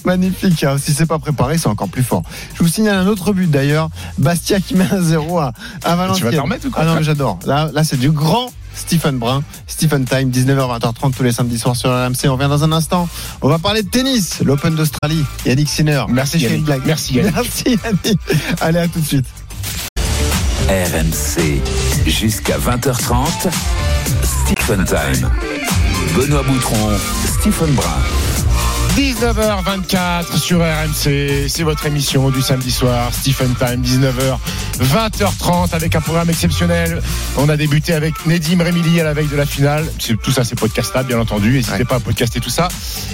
[0.05, 0.63] magnifique.
[0.63, 0.77] hein.
[0.81, 2.23] Si c'est pas préparé, c'est encore plus fort.
[2.55, 3.89] Je vous signale un autre but d'ailleurs.
[4.17, 5.51] Bastia qui met un 0 à,
[5.83, 6.29] à Valenciennes.
[6.29, 7.39] Tu vas t'en remettre ou quoi Ah non, mais j'adore.
[7.45, 9.43] Là, là c'est du grand Stephen Brun.
[9.67, 12.27] Stephen Time, 19h, 20h30 tous les samedis soirs sur RMC.
[12.29, 13.09] On revient dans un instant.
[13.41, 14.39] On va parler de tennis.
[14.43, 15.23] L'Open d'Australie.
[15.45, 16.03] Yannick Sinner.
[16.09, 16.65] Merci, fais une Yannick.
[16.65, 16.81] blague.
[16.85, 17.35] Merci, Yannick.
[17.35, 18.19] Merci Yannick.
[18.61, 19.25] Allez, à tout de suite.
[20.69, 21.61] RMC
[22.07, 23.49] jusqu'à 20h30.
[24.23, 25.29] Stephen Time.
[26.15, 28.28] Benoît Boutron, Stephen Brun.
[28.99, 34.37] 19h24 sur RMC, c'est votre émission du samedi soir, Stephen Time, 19h,
[34.83, 37.01] 20h30 avec un programme exceptionnel.
[37.37, 39.85] On a débuté avec Nedim Remili à la veille de la finale.
[40.21, 41.53] Tout ça, c'est podcastable, bien entendu.
[41.53, 41.85] N'hésitez Ouais.
[41.85, 42.67] pas à podcaster tout ça.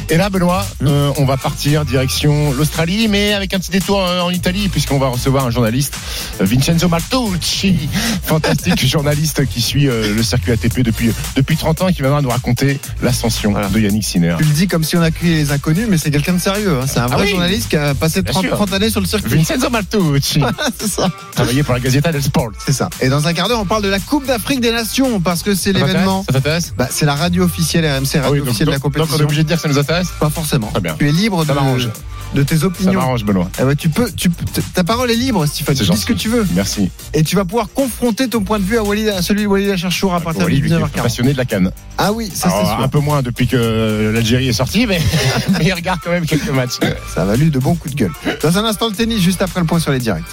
[0.09, 4.21] Et là, Benoît, euh, on va partir direction l'Australie, mais avec un petit détour euh,
[4.21, 5.95] en Italie, puisqu'on va recevoir un journaliste,
[6.41, 7.77] euh, Vincenzo Martucci,
[8.23, 12.23] fantastique journaliste qui suit euh, le circuit ATP depuis, depuis 30 ans et qui viendra
[12.23, 13.67] nous raconter l'ascension Voilà.
[13.69, 14.35] de Yannick Sinner.
[14.39, 16.77] Tu le dis comme si on accueillait les inconnus, mais c'est quelqu'un de sérieux.
[16.81, 16.85] hein.
[16.87, 17.29] C'est un Ah vrai oui.
[17.31, 18.53] journaliste qui a passé Bien 30, sûr.
[18.55, 19.35] 30 années sur le circuit.
[19.37, 20.41] Vincenzo Martucci.
[20.79, 21.09] c'est ça.
[21.33, 22.51] travaillé pour la Gazzetta del Sport.
[22.65, 22.89] C'est ça.
[23.01, 25.53] Et dans un quart d'heure, on parle de la Coupe d'Afrique des Nations parce que
[25.55, 26.23] c'est Ça t'intéresse l'événement.
[26.27, 28.77] Ça t'intéresse Bah, c'est la radio officielle RMC, radio Ah oui, donc, officielle de la
[28.79, 29.25] donc- donc on est compétition.
[29.25, 30.67] obligé de dire que ça nous intéresse Pas forcément.
[30.71, 30.95] Très bien.
[30.97, 31.89] Tu es libre Ça de, m'arrange.
[32.33, 32.93] De tes Ça opinions.
[32.93, 33.49] m'arrange, Benoît.
[33.59, 34.29] Eh ben, tu peux, tu,
[34.73, 35.75] ta parole est libre, Stephen.
[35.75, 36.45] C'est Tu dis ce que tu veux.
[36.53, 36.89] Merci.
[37.13, 39.69] Et tu vas pouvoir confronter ton point de vue à, Walid, à celui de Walid
[39.69, 41.01] Acharchour à partir Wally, de lui qui est 19h40.
[41.03, 41.71] passionné de la canne.
[41.97, 42.79] Ah oui, ça c'est sûr.
[42.79, 44.99] un peu moins depuis que l'Algérie est sortie, mais,
[45.57, 46.79] mais il regarde quand même quelques matchs.
[47.13, 48.11] Ça a valu de bons coups de gueule.
[48.41, 50.23] Dans un instant, le tennis, juste après le point sur les directs.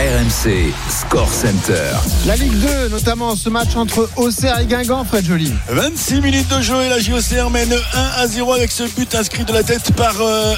[0.00, 1.92] RMC Score Center.
[2.26, 5.52] La Ligue 2, notamment ce match entre Auxerre et Guingamp, Fred Joly.
[5.68, 9.44] 26 minutes de jeu et la JOCR mène 1 à 0 avec ce but inscrit
[9.44, 10.54] de la tête par euh,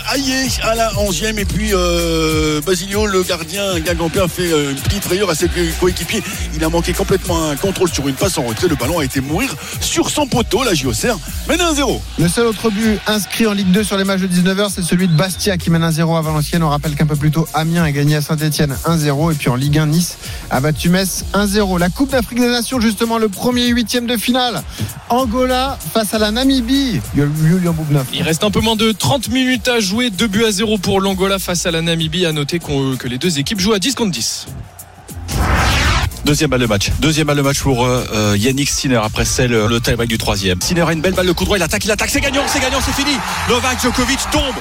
[0.63, 5.29] à la 11e et puis euh, Basilio le gardien Guingampien fait euh, une petite frayeur
[5.29, 5.49] à ses
[5.81, 6.23] coéquipiers
[6.55, 9.21] il a manqué complètement un contrôle sur une passe en retrait le ballon a été
[9.21, 13.49] mourir sur son poteau la JOCR mène 1 à 0 Le seul autre but inscrit
[13.49, 16.17] en Ligue 2 sur les matchs de 19h, c'est celui de Bastia qui mène 1-0
[16.17, 16.63] à Valenciennes.
[16.63, 19.32] On rappelle qu'un peu plus tôt, Amiens a gagné à Saint-Etienne 1-0.
[19.33, 20.19] Et puis en Ligue 1, Nice
[20.51, 21.79] a battu Metz 1-0.
[21.79, 24.63] La Coupe d'Afrique des Nations, justement, le premier huitième de finale.
[25.09, 27.01] Angola face à la Namibie.
[28.13, 30.11] Il reste un peu moins de 30 minutes à jouer.
[30.11, 32.27] 2 buts à 0 pour l'Angola face à la Namibie.
[32.27, 34.47] À noter qu'on- que les deux équipes jouent à 10 contre 10.
[36.25, 36.91] Deuxième balle de match.
[37.01, 40.19] Deuxième balle de match pour euh, euh, Yannick Sinner après celle euh, le tie-break du
[40.19, 40.61] troisième.
[40.61, 41.57] Sinner a une belle balle de coup droit.
[41.57, 42.11] Il attaque, il attaque.
[42.11, 43.17] C'est gagnant, c'est gagnant, c'est fini.
[43.49, 44.55] Novak Djokovic tombe.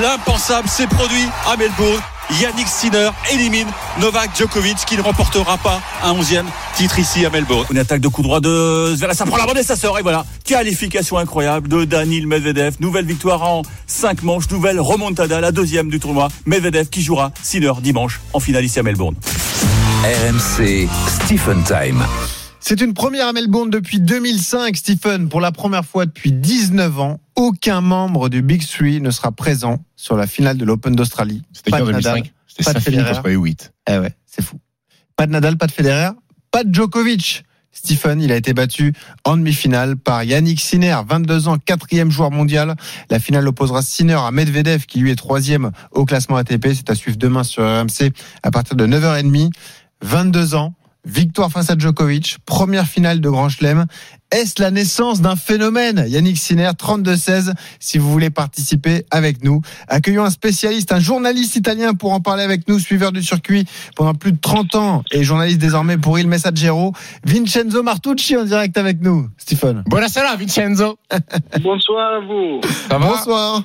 [0.00, 2.00] L'impensable s'est produit à Melbourne.
[2.40, 3.66] Yannick Sinner élimine
[4.00, 7.66] Novak Djokovic qui ne remportera pas un onzième titre ici à Melbourne.
[7.70, 9.16] Une attaque de coup droit de Zverev.
[9.16, 9.98] Ça prend la bande et ça sort.
[9.98, 10.24] Et voilà.
[10.44, 12.76] Qualification incroyable de Danil Medvedev.
[12.78, 14.48] Nouvelle victoire en 5 manches.
[14.50, 16.28] Nouvelle remontada, la deuxième du tournoi.
[16.46, 19.16] Medvedev qui jouera Sinner dimanche en finale ici à Melbourne.
[20.04, 22.04] RMC Stephen Time.
[22.60, 25.28] C'est une première à Melbourne depuis 2005, Stephen.
[25.28, 29.84] Pour la première fois depuis 19 ans, aucun membre du Big Three ne sera présent
[29.96, 31.42] sur la finale de l'Open d'Australie.
[31.52, 33.12] C'était Pas qui en de Nadal, 2005 C'était pas de Federer.
[33.12, 33.72] contre les 8.
[33.90, 34.60] Eh ouais, c'est fou.
[35.16, 36.10] Pas de Nadal, pas de Federer,
[36.52, 37.44] pas de Djokovic.
[37.72, 38.92] Stephen, il a été battu
[39.24, 42.76] en demi-finale par Yannick Sinner, 22 ans, quatrième joueur mondial.
[43.10, 46.68] La finale opposera Sinner à Medvedev, qui lui est troisième au classement ATP.
[46.74, 49.50] C'est à suivre demain sur RMC à partir de 9h30.
[50.02, 53.86] 22 ans, victoire face à Djokovic, première finale de Grand Chelem.
[54.30, 56.04] Est-ce la naissance d'un phénomène?
[56.06, 59.62] Yannick Sinner, 32-16, si vous voulez participer avec nous.
[59.88, 63.64] Accueillons un spécialiste, un journaliste italien pour en parler avec nous, suiveur du circuit
[63.96, 66.92] pendant plus de 30 ans et journaliste désormais pour Il Messaggero,
[67.24, 69.28] Vincenzo Martucci en direct avec nous.
[69.38, 69.82] Stephen.
[69.86, 70.98] Buonasera, Vincenzo.
[71.60, 72.60] Bonsoir à vous.
[72.88, 73.06] Ça va?
[73.08, 73.64] Bonsoir.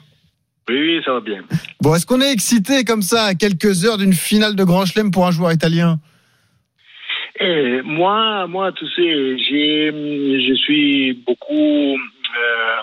[0.69, 1.41] Oui, oui, ça va bien.
[1.82, 5.12] Bon, est-ce qu'on est excité comme ça à quelques heures d'une finale de Grand Chelem
[5.12, 6.00] pour un joueur italien?
[7.43, 12.82] Et moi, moi, tu sais, je suis beaucoup euh,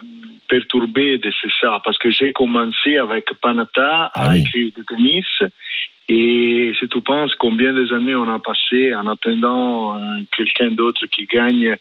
[0.48, 4.40] perturbé de ça parce que j'ai commencé avec Panata Ah à oui.
[4.40, 5.26] écrire du tennis.
[6.12, 10.00] Et si tu penses combien des années on a passé en attendant euh,
[10.36, 11.76] quelqu'un d'autre qui gagne,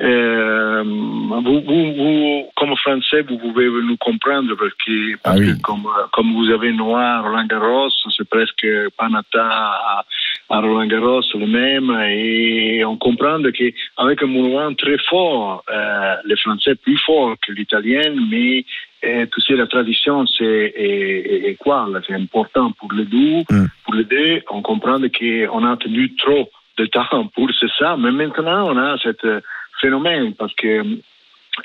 [0.00, 5.56] euh, vous, vous, vous, comme Français, vous pouvez nous comprendre parce que, parce Ah oui.
[5.56, 8.64] que comme, comme vous avez noir Roland Garros, c'est presque
[8.96, 10.04] Panata à,
[10.52, 16.36] à Roland Garros le même et on comprend qu'avec un mouvement très fort, euh, le
[16.36, 18.64] français plus fort que l'italien, mais
[19.04, 23.40] euh, tu sais, la tradition, c'est est, est- est quoi C'est important pour les deux.
[23.50, 23.66] Mm.
[23.84, 28.70] Pour les deux, on comprend qu'on a tenu trop de temps pour ça, mais maintenant
[28.70, 29.40] on a ce
[29.80, 30.84] phénomène parce que euh,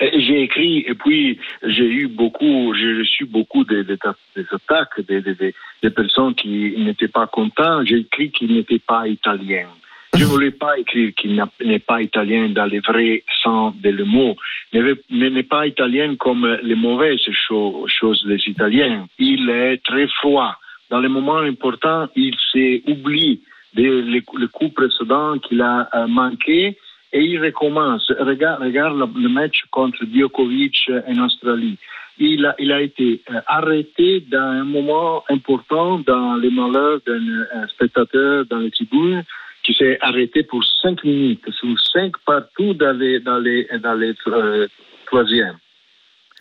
[0.00, 3.98] j'ai écrit et puis j'ai eu beaucoup, j'ai reçu beaucoup de, de-
[4.36, 7.84] des attaques des, des- des- personnes qui n'étaient pas contents.
[7.84, 9.66] J'ai écrit qu'il n'était pas italien.
[10.14, 14.04] Je ne voulais pas écrire qu'il n'est pas italien dans les vrais sens de le
[14.04, 14.36] mot,
[14.72, 19.06] mais n'est pas italien comme les mauvaises cho- choses des Italiens.
[19.18, 20.56] Il est très froid.
[20.90, 23.40] Dans les moments importants, il s'est oublié
[23.74, 26.78] des les, les coups précédents qu'il a euh, manqué
[27.12, 28.10] et il recommence.
[28.18, 31.78] Regarde, regarde le, match contre Djokovic en Australie.
[32.18, 37.14] Il a, il a été euh, arrêté dans un moment important dans les malheurs d'un
[37.14, 39.22] euh, spectateur dans les tribunes
[39.62, 44.14] qui s'est arrêté pour cinq minutes, sur cinq partout dans les, dans les, dans les
[44.26, 44.66] euh,
[45.06, 45.58] troisièmes.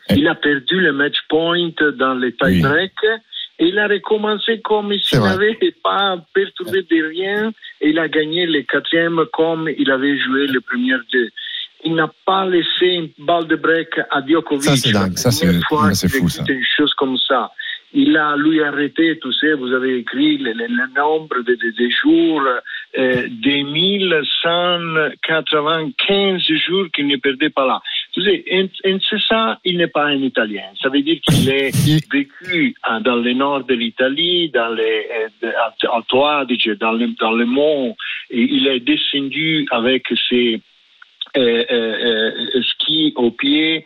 [0.10, 3.18] Il a perdu le match point dans les tie-break et
[3.60, 8.46] il a recommencé comme C'est s'il n'avait pas perturbé de rien et il a gagné
[8.46, 11.30] le quatrième comme il avait joué le premier deux.
[11.86, 14.64] Il n'a pas laissé une balle de break à Djokovic.
[14.64, 15.18] Ça, c'est dingue.
[15.18, 15.46] Ça, c'est-
[15.94, 17.52] c'est fou, existe une chose comme ça.
[18.00, 20.54] Il a lui arrêté, tu sais, vous avez écrit le,
[20.96, 22.44] nombre de, jours,
[22.96, 27.82] euh, des 1195 jours qu'il ne perdait pas là.
[28.14, 28.46] Tu sais,
[29.10, 30.66] c'est ça, il n'est pas un Italien.
[30.80, 31.72] Ça veut dire qu'il est
[32.12, 35.08] vécu hein, dans le nord de l'Italie, dans les
[35.44, 37.98] euh, Adige, dans le, dans mont.
[38.30, 40.62] Il est descendu avec ses
[41.36, 43.86] euh, euh, euh, ski au pied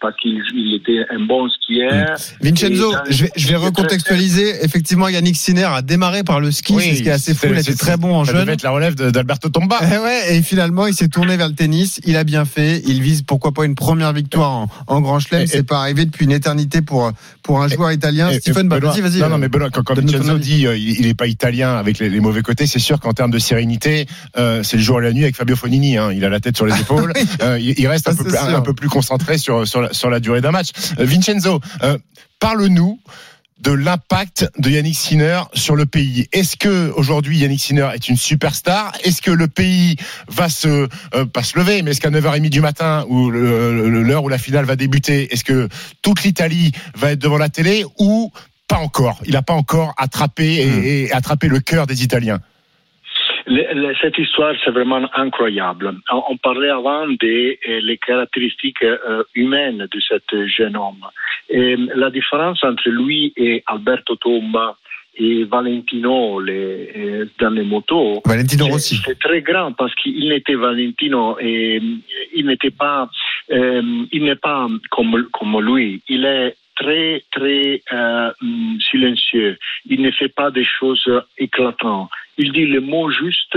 [0.00, 2.16] parce qu'il il était un bon skieur.
[2.42, 4.64] Vincenzo, Et, euh, je vais, je recontextualiser.
[4.64, 7.46] Effectivement, Yannick Sinner a démarré par le ski, c'est ce qui est assez fou.
[7.50, 8.42] Il était très bon en Ça jeune.
[8.42, 9.78] devait être la relève d'Alberto Tomba.
[9.82, 12.00] Eh ouais, et finalement, il s'est tourné vers le tennis.
[12.04, 12.82] Il a bien fait.
[12.86, 15.46] Il vise pourquoi pas une première victoire en, en Grand Chelem.
[15.46, 17.10] C'est pas arrivé depuis une éternité pour
[17.42, 18.30] pour un joueur italien.
[18.30, 19.18] Et- Stephen, Benoît- vas-y.
[19.20, 22.08] Non, non, mais Benoît, quand, quand Vincenzo dit euh, il n'est pas italien avec les,
[22.08, 24.06] les mauvais côtés, c'est sûr qu'en termes de sérénité,
[24.36, 25.96] euh, c'est le jour et la nuit avec Fabio Fonini.
[25.96, 26.12] hein.
[26.12, 27.12] Il a la tête sur les épaules.
[27.42, 28.56] Euh, il, il reste un Ça, peu, c'est plus, sûr.
[28.56, 30.68] un peu plus concentré sur, sur, la, sur la durée d'un match.
[30.98, 31.98] Euh, Vincenzo, euh,
[32.40, 32.98] parle-nous
[33.60, 36.26] de l'impact de Yannick Sinner sur le pays.
[36.32, 38.92] Est-ce que aujourd'hui Yannick Sinner est une superstar?
[39.04, 39.96] Est-ce que le pays
[40.28, 44.28] va se euh, pas se lever, mais est-ce qu'à 9h30 du matin ou l'heure où
[44.28, 45.68] la finale va débuter, est-ce que
[46.02, 48.32] toute l'Italie va être devant la télé ou
[48.66, 49.20] pas encore?
[49.26, 52.40] Il n'a pas encore attrapé et, et attrapé le cœur des Italiens.
[54.00, 55.94] Cette histoire, c'est vraiment incroyable.
[56.10, 61.06] On, parlait avant des euh, les caractéristiques euh, humaines de cet jeune homme.
[61.48, 64.76] Et la différence entre lui et Alberto Tomba
[65.16, 69.00] et Valentino les, euh, dans les motos, Valentino Rossi.
[69.04, 71.96] c'est très grand parce qu'il n'était Valentino et euh,
[72.34, 73.10] il n'était pas,
[73.50, 76.02] euh, il n'est pas comme, comme lui.
[76.08, 79.58] Il est très, très euh, hum, silencieux.
[79.86, 82.10] Il ne fait pas des choses éclatantes.
[82.38, 83.56] Il dit le mot juste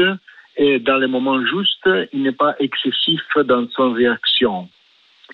[0.57, 4.69] et dans les moments justes, il n'est pas excessif dans son réaction.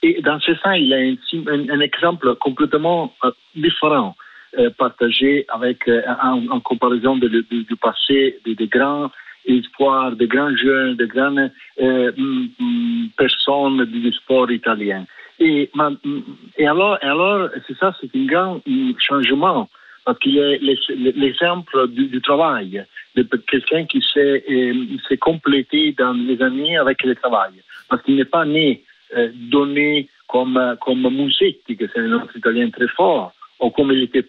[0.02, 4.16] Et dans ce sens, il a un, exemple complètement euh, différent
[4.58, 5.90] euh, partagé avec
[6.24, 9.12] en, comparaison du passé de, de grands
[9.46, 15.06] espoirs, de grands jeunes, de grandes mm, mm, personnes du sport italien.
[15.42, 16.22] Et, mm,
[16.66, 19.70] alors, alors c'est ça, c'est un grand mm, changement
[20.06, 20.60] parce qu'il est
[21.16, 24.74] l'exemple du, du travail de quelqu'un qui s'est euh,
[25.08, 27.52] s'est complété dans les années avec le travail.
[27.90, 28.84] Parce qu'il n'est pas né
[29.18, 34.04] euh, donné comme, comme Musetti, que c'est un autre italien très fort, ou comme il
[34.04, 34.24] était.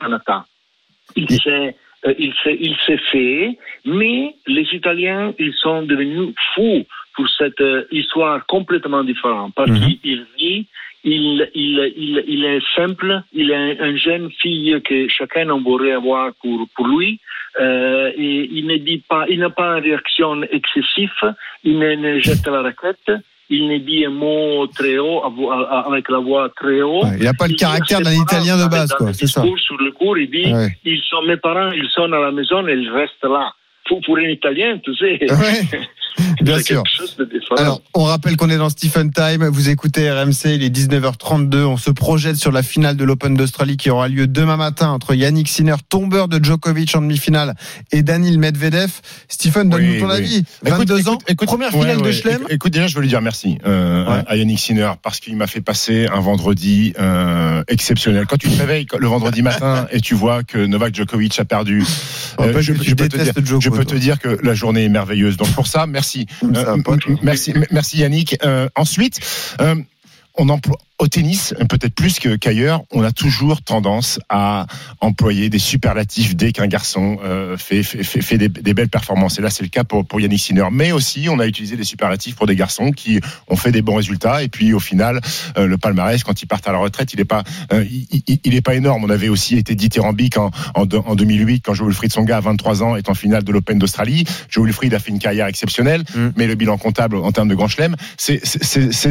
[1.16, 7.62] Il s'est euh, il s'est fait, mais les Italiens, ils sont devenus fous pour cette
[7.92, 9.52] histoire complètement différente.
[9.54, 9.94] Parce Mhm.
[10.02, 10.66] qu'il vit,
[11.04, 15.60] il, il, il, il est simple, il est un, un jeune fille que chacun en
[15.60, 17.20] voudrait avoir pour, pour lui.
[17.60, 21.10] Euh, et il ne dit pas, il n'a pas une réaction excessive,
[21.64, 23.12] il ne, ne jette la raquette,
[23.50, 25.22] il ne dit un mot très haut,
[25.86, 27.04] avec la voix très haut.
[27.04, 29.42] Ouais, il a pas le caractère d'un Italien de base, quoi, c'est ça.
[29.56, 30.68] Sur le cours, il dit, Ouais.
[30.84, 33.52] ils sont mes parents, ils sont à la maison et ils restent là.
[33.86, 35.18] Pour, pour un Italien, tu sais.
[35.20, 35.78] Ouais,
[36.42, 36.82] bien sûr.
[36.86, 37.28] chose de.
[37.58, 39.44] Alors, on rappelle qu'on est dans Stephen Time.
[39.46, 41.64] Vous écoutez RMC, il est 19h32.
[41.64, 45.14] On se projette sur la finale de l'Open d'Australie qui aura lieu demain matin entre
[45.14, 47.54] Yannick Sinner, tombeur de Djokovic en demi-finale,
[47.90, 48.90] et Daniil Medvedev.
[49.28, 50.12] Stephen, donne-nous Oui, ton oui.
[50.16, 50.44] avis.
[50.62, 52.12] 22 Écoute, ans, écoute, écoute, première ouais, finale de ouais.
[52.12, 52.36] Chelem.
[52.42, 54.22] Écoute, Écoute, déjà, je veux lui dire merci euh, Ouais.
[54.26, 58.24] à Yannick Sinner parce qu'il m'a fait passer un vendredi euh, exceptionnel.
[58.26, 61.84] Quand tu te réveilles le vendredi matin et tu vois que Novak Djokovic a perdu,
[62.38, 63.84] On euh, je, peux dire, je peux toi.
[63.84, 65.36] te dire que la journée est merveilleuse.
[65.36, 66.01] Donc pour ça, merci,
[66.42, 66.76] Va Euh,
[67.22, 68.36] merci, merci Yannick.
[68.44, 69.20] Euh, ensuite.
[69.60, 69.76] euh,
[70.34, 74.66] on emploie au tennis, peut-être plus qu'ailleurs, on a toujours tendance à
[75.00, 79.36] employer des superlatifs dès qu'un garçon euh, fait, fait, fait, fait des, des belles performances.
[79.38, 80.66] Et là, c'est le cas pour, pour Yannick Sinner.
[80.70, 83.96] Mais aussi, on a utilisé des superlatifs pour des garçons qui ont fait des bons
[83.96, 84.44] résultats.
[84.44, 85.20] Et puis, au final,
[85.58, 88.40] euh, le palmarès, quand ils partent à la retraite, il n'est pas, euh, il, il-
[88.44, 89.02] il est pas énorme.
[89.04, 92.40] On avait aussi été dithyrambique en, en, de- en 2008 quand Joe Wilfried Songa, à
[92.40, 94.24] 23 ans, est en finale de l'Open d'Australie.
[94.48, 96.28] Joe Wilfried a fait une carrière exceptionnelle, Mm.
[96.36, 98.40] mais le bilan comptable en termes de grand chelem, c'est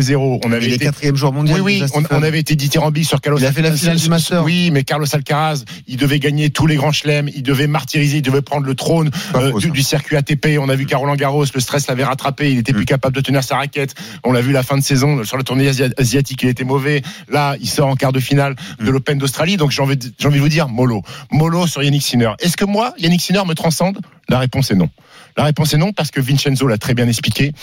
[0.01, 0.39] zéro.
[0.45, 1.59] On avait Il est été quatrième joueur mondial.
[1.61, 3.39] oui, oui, déjà, on, avait été dithyrambique sur Carlos.
[3.39, 4.43] Il a fait la finale du Master.
[4.43, 8.21] Oui, mais Carlos Alcaraz, il devait gagner tous les grands chelems, il devait martyriser, il
[8.21, 10.57] devait prendre le trône euh, du, circuit ATP.
[10.59, 12.85] On a vu Caroline Garros, le stress l'avait rattrapé, il était plus Mm.
[12.85, 13.95] capable de tenir sa raquette.
[14.23, 17.01] On l'a vu la fin de saison sur le tournée asia- asiatique, il était mauvais.
[17.29, 18.89] Là, il sort en quart de finale de Mm.
[18.93, 19.57] l'Open d'Australie.
[19.57, 22.31] Donc j'ai envie, de- j'ai envie de vous dire, mollo, mollo sur Yannick Sinner.
[22.39, 23.99] Est-ce que moi, Yannick Sinner me transcende?
[24.29, 24.89] La réponse est non.
[25.37, 27.53] La réponse est non parce que Vincenzo l'a très bien expliqué.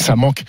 [0.00, 0.42] Ça manque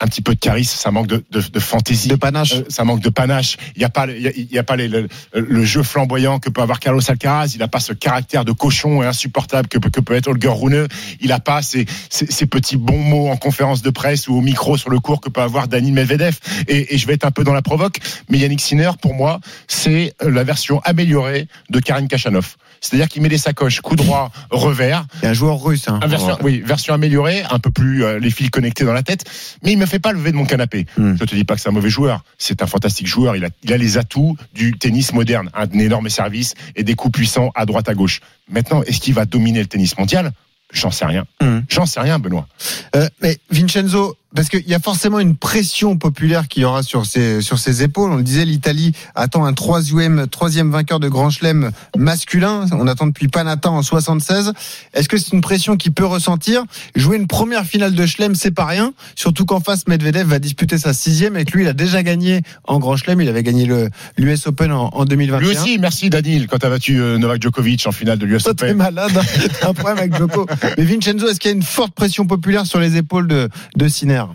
[0.00, 2.08] un petit peu de charisme, ça manque de, de, de fantaisie.
[2.08, 2.54] De panache.
[2.56, 3.56] Euh, ça manque de panache.
[3.76, 6.38] Il n'y a pas, il y a, y a pas les- le, le jeu flamboyant
[6.38, 7.52] que peut avoir Carlos Alcaraz.
[7.54, 10.50] Il n'a pas ce caractère de cochon et insupportable que, peut- que peut être Holger
[10.52, 10.86] Rune.
[11.20, 14.40] Il n'a pas ces, ces, ces petits bons mots en conférence de presse ou au
[14.42, 16.38] micro sur le cours que peut avoir Dani Medvedev.
[16.68, 19.40] Et, et je vais être un peu dans la provoque, mais Yannick Sinner, pour moi,
[19.66, 22.56] c'est la version améliorée de Karin Kachanov.
[22.86, 25.06] C'est-à-dire qu'il met des sacoches, coup droit, revers.
[25.22, 25.88] Il y a un joueur russe.
[25.88, 26.00] Hein.
[26.06, 29.24] Version, oui, version améliorée, un peu plus euh, les fils connectés dans la tête,
[29.62, 30.86] mais il me fait pas lever de mon canapé.
[30.96, 31.14] Hmm.
[31.18, 33.36] Je te dis pas que c'est un mauvais joueur, c'est un fantastique joueur.
[33.36, 37.18] Il a, il a les atouts du tennis moderne, un énorme service et des coups
[37.18, 38.20] puissants à droite à gauche.
[38.50, 40.32] Maintenant, est-ce qu'il va dominer le tennis mondial?
[40.72, 41.24] J'en sais rien.
[41.40, 41.60] Hmm.
[41.68, 42.48] J'en sais rien, Benoît.
[42.96, 47.06] Euh, mais Vincenzo, parce qu'il y a forcément une pression populaire qui y aura sur
[47.06, 48.12] ses, sur ses épaules.
[48.12, 52.66] On le disait, l'Italie attend un troisième, troisième vainqueur de Grand Chelem masculin.
[52.72, 54.52] On attend depuis Panatan en 76.
[54.92, 56.64] Est-ce que c'est une pression qu'il peut ressentir?
[56.94, 58.92] Jouer une première finale de Chelem, c'est pas rien.
[59.14, 62.42] Surtout qu'en face, Medvedev va disputer sa sixième et que lui, il a déjà gagné
[62.64, 63.22] en Grand Chelem.
[63.22, 65.48] Il avait gagné le l'US Open en, en 2021.
[65.48, 68.42] Lui aussi, merci Danil, quand tu as battu euh, Novak Djokovic en finale de l'US
[68.42, 68.76] Toi, t'es Open.
[68.76, 69.48] malade, hein.
[69.60, 70.46] T'as un problème avec Djoko.
[70.76, 73.88] Mais Vincenzo, est-ce qu'il y a une forte pression populaire sur les épaules de, de
[73.88, 74.24] Sinner?
[74.24, 74.25] Si,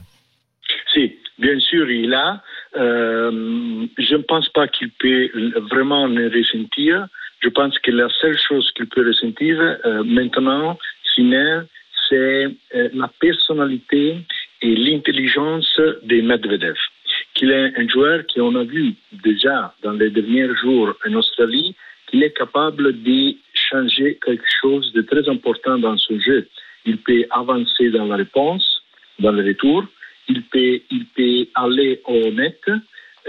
[1.41, 2.41] bien sûr, il a.
[2.77, 5.29] Euh, je ne pense pas qu'il peut
[5.71, 7.07] vraiment le ressentir.
[7.41, 10.77] Je pense que la seule chose qu'il peut ressentir euh, maintenant,
[11.13, 11.61] Sinner,
[12.07, 14.17] c'est euh, la personnalité
[14.61, 16.77] et l'intelligence de Medvedev.
[17.33, 21.75] Qu'il est un joueur qu'on a vu déjà dans les derniers jours en Australie,
[22.07, 26.47] qu'il est capable de changer quelque chose de très important dans son jeu.
[26.85, 28.83] Il peut avancer dans la réponse,
[29.19, 29.85] dans le retour.
[30.27, 32.59] Il peut, il peut aller au net.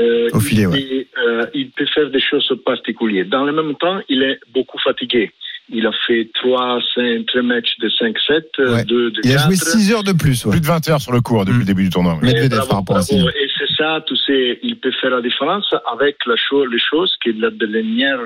[0.00, 1.06] Euh, Au filet, il, ouais.
[1.14, 3.26] peut, euh, il peut faire des choses particulières.
[3.26, 5.30] Dans le même temps, il est beaucoup fatigué.
[5.68, 8.84] Il a fait trois, cinq, trois matchs de 5-7, euh, Ouais.
[8.84, 9.44] deux de Il a 4.
[9.46, 10.44] joué 6 heures de plus.
[10.44, 10.50] ouais.
[10.52, 11.60] Plus de 20 heures sur le cours depuis Mm.
[11.60, 12.18] le début du tournoi.
[12.20, 13.00] bravo.
[13.02, 13.28] Sinner.
[13.40, 17.14] Et c'est ça, tu sais, il peut faire la différence avec la chose, les choses
[17.24, 18.18] que la dernière,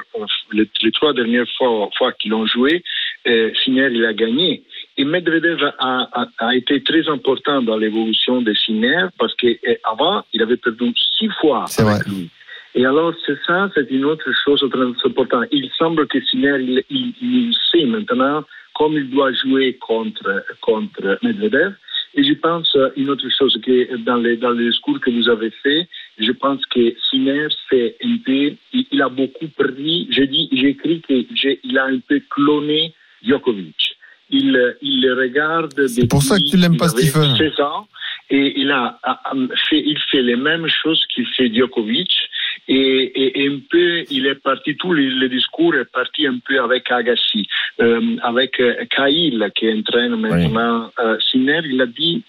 [0.52, 2.82] les, les trois dernières fois, fois qu'ils ont joué,
[3.28, 4.62] euh, Sinner, il a gagné.
[4.98, 10.42] Et Medvedev a, a, a été très important dans l'évolution de Sinner parce qu'avant, il
[10.42, 12.14] avait perdu six fois C'est avec vrai.
[12.14, 12.30] lui.
[12.74, 15.46] Et alors, c'est ça, c'est une autre chose très importante.
[15.50, 21.18] Il semble que Sinner, il, il, il sait maintenant comme il doit jouer contre, contre
[21.22, 21.74] Medvedev.
[22.14, 25.28] Et je pense euh, une autre chose que dans les, dans les discours que vous
[25.28, 25.86] avez fait,
[26.18, 30.68] je pense que Sinner, c'est un peu, il, il a beaucoup pris, j'ai dit, j'ai
[30.68, 33.95] écrit qu'il a un peu cloné Djokovic.
[34.30, 35.86] Il, euh, il le regarde.
[35.86, 37.36] C'est pour ça que tu l'aimes pas, depuis Stephen.
[37.36, 37.86] 16 ans
[38.28, 38.98] et il a,
[39.68, 42.10] fait, il fait les mêmes choses qu'il fait Djokovic.
[42.68, 46.38] Et, et, et un peu, il est parti, tout le, le discours est parti un
[46.44, 47.46] peu avec Agassi,
[47.80, 51.60] euh, avec euh, Cahill qui entraîne maintenant euh, Sinner.
[51.64, 52.24] Il a dit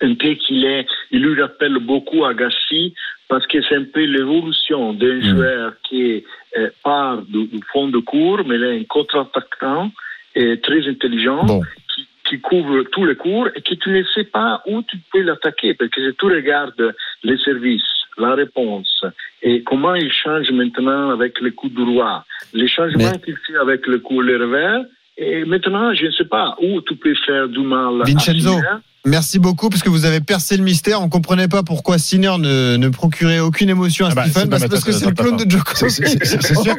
[0.00, 2.94] un peu qu'il est, il lui rappelle beaucoup Agassi
[3.28, 6.24] parce que c'est un peu l'évolution d'un joueur qui
[6.56, 9.92] euh, part du, du fond de cours, mais il est un contre-attaquant
[10.40, 11.60] et très intelligent Bon.
[11.90, 15.22] qui, qui couvre tous les cours et que tu ne sais pas où tu peux
[15.28, 17.82] l'attaquer parce que si tu regardes les services,
[18.16, 19.04] la réponse
[19.42, 23.56] et comment il change maintenant avec le coup de roi, les changements Mais- qu'il fait
[23.66, 24.84] avec le coup le revers.
[25.20, 28.02] Et maintenant, je ne sais pas où tu peux faire du mal.
[28.02, 28.50] à Vincenzo.
[28.54, 28.76] Sinner.
[29.06, 31.00] Merci beaucoup parce que vous avez percé le mystère.
[31.00, 34.48] On comprenait pas pourquoi Sinner ne, ne procurait aucune émotion à Ah bah, Stephen.
[34.50, 35.48] parce que c'est le clone de.
[35.48, 35.90] Djokovic.
[35.90, 36.76] C'est- sûr, sûr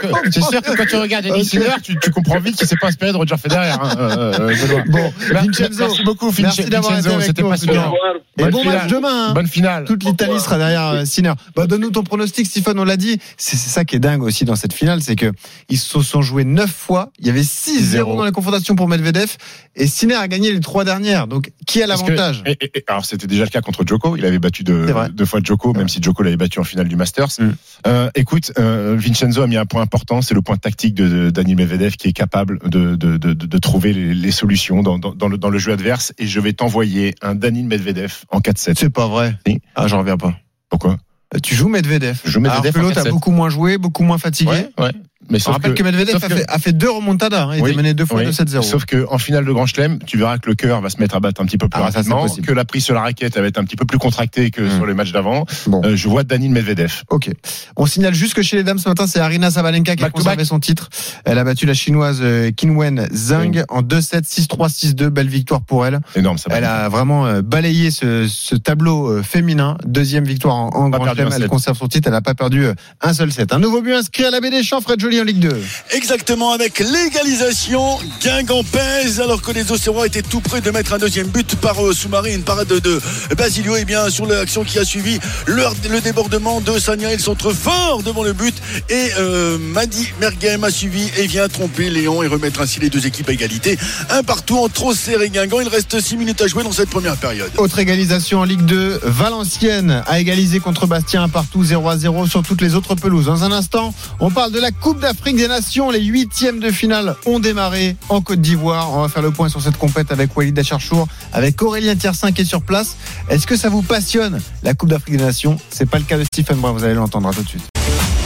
[0.62, 1.46] que quand tu regardes Yannick.
[1.46, 3.70] Sinner, tu, tu comprends vite qu'il s'est pas inspiré de Roger Federer.
[3.72, 4.84] Hein, euh, euh, Benoît.
[4.90, 7.16] Bon, Vincenzo, merci beaucoup, Vince- merci d'avoir été Vincenzo.
[7.16, 7.94] avec C'était passionnant.
[8.38, 9.30] Et bon match demain.
[9.30, 9.34] hein.
[9.34, 9.86] Bonne finale.
[9.86, 11.34] Toute l'Italie sera derrière euh, Sinner.
[11.56, 12.78] Bah, donne-nous ton pronostic, Stephen.
[12.80, 13.20] On l'a dit.
[13.38, 15.32] C'est ça qui est dingue aussi dans cette finale, c'est que
[15.70, 17.12] ils se sont joués neuf fois.
[17.20, 19.36] Il y avait 6-0 dans les confrontations pour Medvedev
[19.76, 21.28] et Sinner a gagné les trois dernières.
[21.28, 22.02] Donc, qui a Parce
[22.46, 24.16] et- et- et- Alors c'était déjà le cas contre Djoko.
[24.18, 24.88] Il avait battu deux,
[25.26, 27.28] fois Djoko, même si Djoko l'avait battu en finale du Masters.
[27.40, 27.50] Mm.
[27.88, 31.58] Euh, écoute, euh, Vincenzo a mis un point important, c'est le point tactique de, Daniel
[31.58, 35.28] Medvedev qui est capable de, de, de, de trouver les, les solutions dans, dans, dans
[35.28, 36.14] le, dans le jeu adverse.
[36.18, 38.74] Et je vais t'envoyer un Daniel Medvedev en 4-7.
[38.78, 39.38] C'est pas vrai.
[39.48, 39.60] Si.
[39.76, 40.34] Ah, j'en reviens pas.
[40.70, 40.98] Pourquoi?
[41.44, 42.20] Tu joues Medvedev.
[42.26, 43.10] Je joue Medvedev Alors que en l'autre a 4-7.
[43.12, 44.50] beaucoup moins joué, beaucoup moins fatigué.
[44.52, 44.92] Ouais, ouais.
[45.30, 47.44] Mais On rappelle que, Medvedev sauf a, que- fait, a fait deux remontadas.
[47.46, 47.56] hein.
[47.56, 48.26] Il Oui, était mené deux fois oui.
[48.26, 48.62] de 7-0.
[48.64, 51.16] Sauf que en finale de Grand Chelem, tu verras que le cœur va se mettre
[51.16, 53.46] à battre un petit peu plus Ah, rapidement, que la prise sur la raquette va
[53.46, 54.76] être un petit peu plus contractée que Mm.
[54.76, 55.46] sur les matchs d'avant.
[55.68, 55.82] Bon.
[55.86, 57.04] Euh, je vois Daniel Medvedev.
[57.10, 57.30] Ok.
[57.76, 60.14] On signale juste que chez les dames ce matin, c'est Arina Sabalenka qui a Back
[60.14, 60.46] to conservé back.
[60.46, 60.90] son titre.
[61.26, 65.10] Elle a battu la chinoise euh, Qinwen Zhang en 2-7, 6-3, 6-2.
[65.10, 66.00] Belle victoire pour elle.
[66.16, 66.50] Énorme, ça.
[66.52, 69.78] Elle a vraiment euh, balayé ce, ce tableau euh, féminin.
[69.86, 71.30] Deuxième victoire en, Grand Chelem.
[71.36, 72.08] Elle conserve son titre.
[72.08, 73.54] Elle n'a pas perdu euh, un seul set.
[73.54, 75.62] Un nouveau but inscrit à la baie des Champs, Fred En Ligue 2.
[75.92, 80.98] Exactement, avec l'égalisation, Guingamp pèse, alors que les Auxerrois étaient tout près de mettre un
[80.98, 83.02] deuxième but par euh, sous-marin, une parade de,
[83.38, 83.76] Basilio.
[83.76, 87.54] Et bien, sur l'action qui a suivi, le, le débordement de Sania, ils sont trop
[87.54, 88.56] forts devant le but.
[88.90, 93.06] Et euh, Madi Merghem a suivi et vient tromper Léon et remettre ainsi les deux
[93.06, 93.78] équipes à égalité.
[94.10, 95.60] Un partout entre Auxerre et Guingamp.
[95.60, 97.52] Il reste 6 minutes à jouer dans cette première période.
[97.58, 102.28] Autre égalisation en Ligue 2, Valenciennes a égalisé contre Bastien un partout 0 à 0
[102.28, 103.26] sur toutes les autres pelouses.
[103.26, 105.90] Dans un instant, on parle de la Coupe d'Afrique des Nations.
[105.90, 108.92] Les huitièmes de finale ont démarré en Côte d'Ivoire.
[108.94, 112.42] On va faire le point sur cette compète avec Walid Acharchour, avec Aurélien Tiersin qui
[112.42, 112.96] est sur place.
[113.30, 115.58] Est-ce que ça vous passionne la Coupe d'Afrique des Nations?
[115.72, 117.68] C'est pas le cas de Stephen Brun, vous allez l'entendre à tout de suite.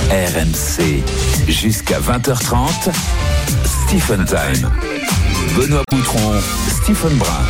[0.09, 1.03] RMC,
[1.47, 2.91] jusqu'à 20h30,
[3.87, 4.69] Stephen Time.
[5.55, 6.33] Benoît Boutron,
[6.67, 7.45] Stephen Brun.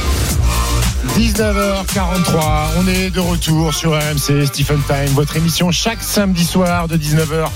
[1.18, 2.44] 19h43,
[2.78, 7.50] on est de retour sur RMC Stephen Time, votre émission chaque samedi soir de 19h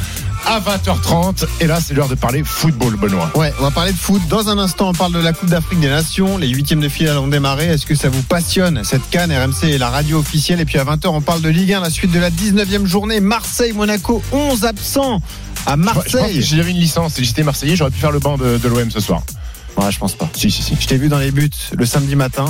[0.47, 1.45] à 20h30.
[1.59, 3.29] Et là, c'est l'heure de parler football, Benoît.
[3.35, 4.21] Ouais, on va parler de foot.
[4.29, 6.37] Dans un instant, on parle de la Coupe d'Afrique des Nations.
[6.37, 7.65] Les huitièmes de finale ont démarré.
[7.65, 10.61] Est-ce que ça vous passionne cette canne RMC est la radio officielle?
[10.61, 13.19] Et puis à 20h, on parle de Ligue 1, la suite de la 19e journée.
[13.19, 15.21] Marseille-Monaco, 11 absents
[15.65, 16.41] à Marseille.
[16.41, 19.01] j'avais une licence et j'étais Marseillais, j'aurais pu faire le banc de, de l'OM ce
[19.01, 19.21] soir.
[19.75, 20.29] Ouais, je pense pas.
[20.33, 20.77] Si, si, si.
[20.79, 22.45] Je t'ai vu dans les buts le samedi matin.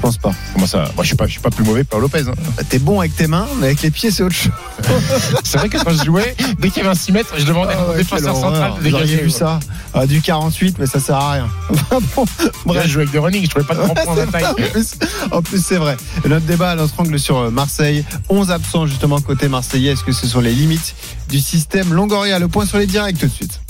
[0.00, 0.32] Je pense pas.
[0.54, 2.20] Comment ça Moi, je suis pas, je suis pas plus mauvais que Paul Lopez.
[2.26, 2.32] hein.
[2.56, 4.50] Bah, T'es bon avec tes mains, mais avec les pieds, c'est autre chose.
[5.44, 7.74] C'est vrai que quand je jouais, dès qu'il y avait un 6 mètres, je demandais
[7.76, 9.16] Ah au ouais, défenseur quelle central de dégager.
[9.18, 9.60] vu ça?
[9.92, 11.48] Ah, Du 48, mais ça sert à rien.
[12.16, 12.24] bon,
[12.64, 13.80] Bref, je jouais avec des running, je trouvais pas de
[15.32, 15.98] en plus, c'est vrai.
[16.24, 18.04] Et Notre débat, notre angle sur euh, Marseille.
[18.30, 19.92] 11 absents justement côté marseillais.
[19.92, 20.94] Est-ce que ce sont les limites
[21.28, 22.38] du système Longoria?
[22.38, 23.60] Le point sur les directs tout de suite.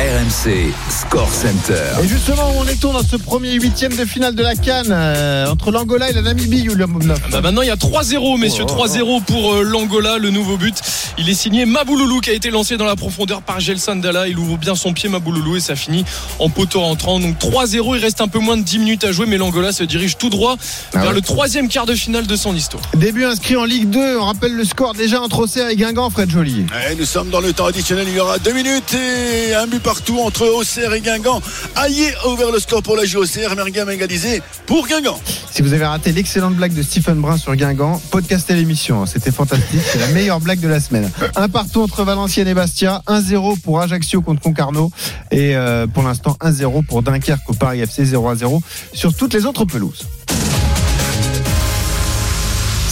[0.00, 1.82] RMC Score Center.
[2.02, 5.46] Et justement, où on est-on dans ce premier huitième de finale de la Cannes euh,
[5.46, 8.76] entre l'Angola et la Namibie, Julien Boumnoff Bah maintenant il y a 3-0 messieurs, Oh,
[8.78, 10.74] oh, 3-0 pour euh, l'Angola, le nouveau but.
[11.18, 14.26] Il est signé Mabouloulou qui a été lancé dans la profondeur par Gelson Dalla.
[14.26, 16.06] Il ouvre bien son pied Mabouloulou et ça finit
[16.38, 17.20] en poteau rentrant.
[17.20, 19.84] Donc 3-0, il reste un peu moins de 10 minutes à jouer mais l'Angola se
[19.84, 20.56] dirige tout droit
[20.94, 21.14] Ah vers ouais.
[21.14, 22.82] le troisième quart de finale de son histoire.
[22.96, 24.16] Début inscrit en Ligue 2.
[24.18, 26.64] On rappelle le score déjà entre Auxerre et Guingamp, Fred Joly.
[26.98, 30.20] Nous sommes dans le temps additionnel, il y aura deux minutes et un but partout
[30.20, 31.42] entre Auxerre et Guingamp.
[31.74, 35.18] Aillé a ouvert le score pour la JOCR, Mergam a égalisé pour Guingamp.
[35.50, 39.04] Si vous avez raté l'excellente blague de Stephen Brun sur Guingamp, podcastez l'émission.
[39.04, 39.80] C'était fantastique.
[39.84, 41.10] C'est la meilleure blague de la semaine.
[41.34, 43.02] Un partout entre Valenciennes et Bastia.
[43.08, 44.92] 1-0 pour Ajaccio contre Concarneau.
[45.32, 48.60] Et euh, pour l'instant, 1-0 pour Dunkerque au Paris FC 0-0
[48.92, 50.06] sur toutes les autres pelouses.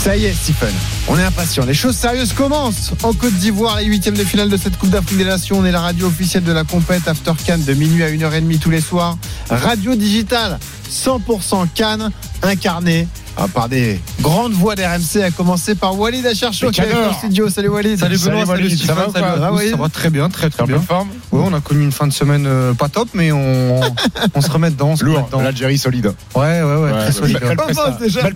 [0.02, 0.74] Ça y est, Stephen.
[1.10, 1.64] On est impatient.
[1.64, 2.92] Les choses sérieuses commencent.
[3.02, 5.58] En Côte d'Ivoire, les huitièmes de finale de cette Coupe d'Afrique des Nations.
[5.58, 8.70] On est la radio officielle de la compète After Cannes de minuit à 1h30 tous
[8.70, 9.16] les soirs.
[9.48, 10.58] Radio digitale
[10.90, 12.10] 100% Cannes,
[12.42, 13.08] incarné
[13.38, 16.94] ah, par des grandes voix d'RMC, à commencer par Walid Acharcho Le qui est avec
[16.96, 17.14] nous cadre.
[17.14, 17.48] au studio.
[17.48, 17.98] Salut Walid.
[17.98, 19.12] Salut Benoît, salut ça va salut.
[19.12, 20.80] quoi Ça va, Walid Ça va très bien, très très en bien.
[20.80, 23.80] forme Ouais, on a connu une fin de semaine euh, pas top, mais on,
[24.34, 24.94] on se remet dedans.
[25.00, 26.12] Lourd, l'Algérie solide.
[26.34, 27.38] Ouais, ouais, ouais, Ouais, très solide.
[27.40, 28.32] belle presta, déjà belle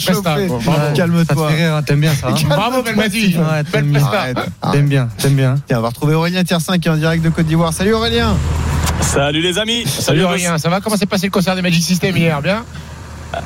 [0.95, 1.49] Calme-toi.
[1.51, 2.29] fait rire, hein, t'aimes bien ça.
[2.29, 3.35] hein Bravo Belmadi.
[3.37, 4.01] Belle t'aimes bien.
[4.01, 4.73] presta.
[4.73, 5.57] T'aimes bien, t'aimes bien.
[5.67, 7.73] Tiens, on va retrouver Aurélien Tiersin qui est en direct de Côte d'Ivoire.
[7.73, 8.37] Salut Aurélien.
[9.01, 9.85] Salut les amis.
[9.87, 10.81] Salut Aurélien, ça va?
[10.81, 12.41] Comment s'est passé le concert des Magic System hier?
[12.41, 12.65] Bien?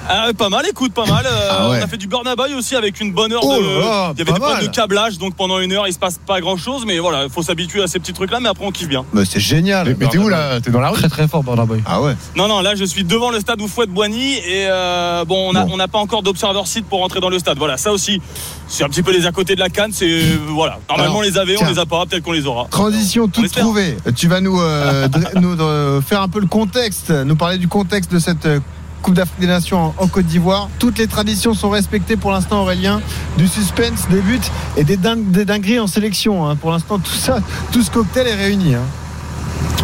[0.09, 1.25] Ah, pas mal, écoute, pas mal.
[1.27, 1.79] Euh, Ah ouais.
[1.81, 2.25] On a fait du Burn
[2.57, 3.81] aussi avec une bonne heure Oh de.
[3.81, 4.67] là il y avait pas des problèmes mal.
[4.67, 7.31] de câblage, donc pendant une heure il se passe pas grand chose, mais voilà, il
[7.31, 9.05] faut s'habituer à ces petits trucs là, mais après on kiffe bien.
[9.25, 9.95] C'est génial.
[9.99, 10.61] Mais t'es où là?
[10.61, 10.97] T'es dans la rue?
[10.99, 11.83] Très très fort, Boy.
[11.87, 12.15] Ah ouais.
[12.37, 15.65] Non, non, là je suis devant le stade Oufouette Boigny et euh, bon, on a-
[15.65, 15.75] Bon.
[15.75, 17.59] on n'a pas encore d'observeur site pour rentrer dans le stade.
[17.59, 18.21] Voilà, ça aussi,
[18.69, 19.91] c'est un petit peu les à côté de la canne.
[19.93, 21.67] C'est voilà, normalement Alors, on les avait, tiens.
[21.69, 22.67] on les a pas, peut-être qu'on les aura.
[22.71, 23.97] Transition On toute trouvée.
[24.17, 25.09] Tu vas nous, euh,
[25.61, 28.61] euh, faire un peu le contexte, nous parler du contexte de cette euh,
[29.07, 30.69] Coupe d'Afrique des Nations en, Côte d'Ivoire.
[30.81, 33.01] Toutes les traditions sont respectées pour l'instant, Aurélien.
[33.39, 34.41] Du suspense, des buts
[34.77, 36.45] et des, dingues- des dingueries en sélection.
[36.45, 36.57] hein.
[36.57, 37.39] Pour l'instant, tout ça,
[37.71, 38.75] tout ce cocktail est réuni.
[38.75, 38.81] hein.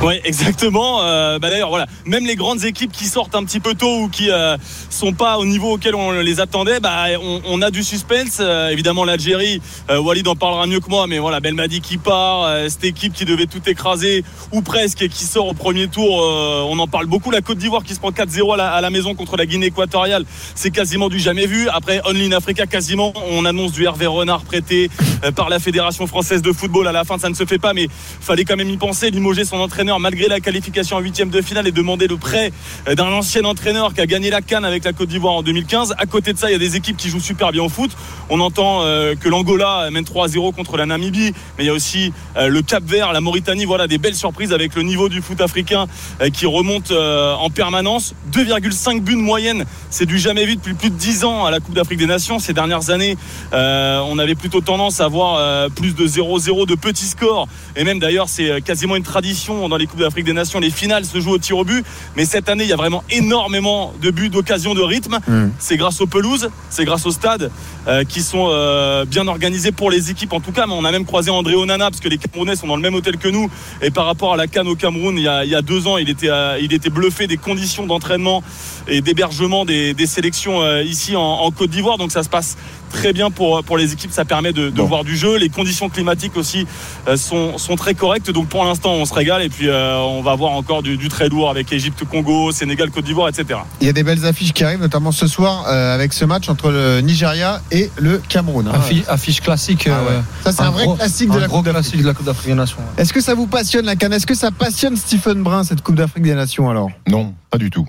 [0.07, 1.01] Oui, exactement.
[1.03, 4.09] Euh, bah D'ailleurs, voilà, même les grandes équipes qui sortent un petit peu tôt ou
[4.09, 4.57] qui euh,
[4.91, 8.39] sont pas au niveau auquel on les attendait, bah, on, a du suspense.
[8.41, 12.51] Euh, évidemment, l'Algérie, euh, Walid en parlera mieux que moi, mais voilà, Belmadi qui part,
[12.69, 16.17] cette équipe qui devait tout écraser ou presque et qui sort au premier tour.
[16.17, 17.31] on en parle beaucoup.
[17.31, 20.25] La Côte d'Ivoire qui se prend 4-0 à la, maison contre la Guinée équatoriale,
[20.57, 21.69] c'est quasiment du jamais vu.
[21.69, 24.91] Après, Only in Africa, quasiment, on annonce du Hervé Renard prêté
[25.37, 26.89] par la Fédération française de football.
[26.89, 27.87] À la fin, ça ne se fait pas, mais
[28.21, 29.11] fallait quand même y penser.
[29.11, 32.53] Limoger son entraîneur malgré la qualification en huitième de finale et demander le prêt
[32.89, 35.95] euh, d'un ancien entraîneur qui a gagné la Cannes avec la Côte d'Ivoire en 2015.
[35.99, 37.91] À côté de ça, il y a des équipes qui jouent super bien au foot.
[38.31, 42.13] On entend euh, que l'Angola mène 3-0 contre la Namibie, mais il y a aussi
[42.37, 43.65] euh, le Cap Vert, la Mauritanie.
[43.65, 45.87] Voilà des belles surprises avec le niveau du foot africain
[46.33, 48.15] qui remonte en permanence.
[48.33, 51.61] 2,5 buts de moyenne, c'est du jamais vu depuis plus de 10 ans à la
[51.61, 52.39] Coupe d'Afrique des Nations.
[52.39, 53.17] Ces dernières années,
[53.53, 57.49] on avait plutôt tendance à voir euh, plus de 0-0 de petits scores.
[57.77, 60.61] Et même d'ailleurs, c'est quasiment une tradition dans les Coupes d'Afrique des Nations.
[60.61, 61.85] Les finales se jouent au tir au but.
[62.17, 65.19] Mais cette année, il y a vraiment énormément de buts, d'occasions, de rythme.
[65.27, 65.51] Mm.
[65.59, 67.51] C'est grâce aux pelouses, c'est grâce au stade
[67.87, 70.67] euh, qui sont euh, bien organisés pour les équipes en tout cas.
[70.67, 72.95] Mais on a même croisé André Onana parce que les Camerounais sont dans le même
[72.95, 73.51] hôtel que nous.
[73.81, 75.87] Et par rapport à la Cannes au Cameroun, il y a, il y a deux
[75.87, 78.43] ans, il était, euh, il était bluffé des conditions d'entraînement
[78.89, 81.99] et d'hébergement des, des sélections ici en, en Côte d'Ivoire.
[81.99, 82.57] Donc ça se passe
[82.93, 84.13] très bien pour, pour les équipes.
[84.13, 84.85] Ça permet de, de Bon.
[84.87, 85.37] voir du jeu.
[85.37, 86.67] Les conditions climatiques aussi
[87.09, 88.31] euh, sont, sont très correctes.
[88.31, 89.43] Donc pour l'instant, on se régale.
[89.43, 92.91] Et puis euh, on va voir encore du, du très lourd avec Égypte, Congo, Sénégal,
[92.91, 93.61] Côte d'Ivoire, etc.
[93.81, 96.49] Il y a des belles affiches qui arrivent, notamment ce soir euh, avec ce match
[96.49, 98.69] entre le Nigeria et le Cameroun.
[98.69, 98.73] hein.
[98.75, 99.89] Affiche, affiche classique.
[99.91, 100.21] Ah ouais.
[100.45, 101.83] Ça, c'est un, vrai gros- classique de un la gros Coupe d'Afrique.
[101.83, 102.79] classique de la Coupe d'Afrique des Nations.
[102.99, 105.97] Est-ce que ça vous passionne la canne Est-ce que ça passionne Stephen Brun cette Coupe
[105.97, 106.91] d'Afrique des Nations alors?
[107.09, 107.87] Non, pas du tout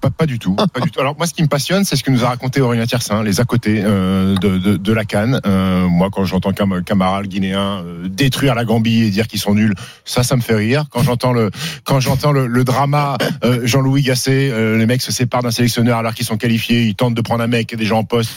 [0.00, 2.04] pas, pas, du tout, pas, du tout, Alors moi, ce qui me passionne, c'est ce
[2.04, 5.40] que nous a raconté Aurélien Tiersin, les à côté euh, de, de, de, la Cannes.
[5.46, 9.54] Euh, moi, quand j'entends qu'un camarade guinéen euh, détruire la Gambie et dire qu'ils sont
[9.54, 9.74] nuls,
[10.04, 10.84] ça, ça me fait rire.
[10.90, 11.50] Quand j'entends le
[11.84, 15.98] quand j'entends le, le, drama euh, Jean-Louis Gasset, euh, les mecs se séparent d'un sélectionneur
[15.98, 18.30] alors qu'ils sont qualifiés, ils tentent de prendre un mec et des gens en poste.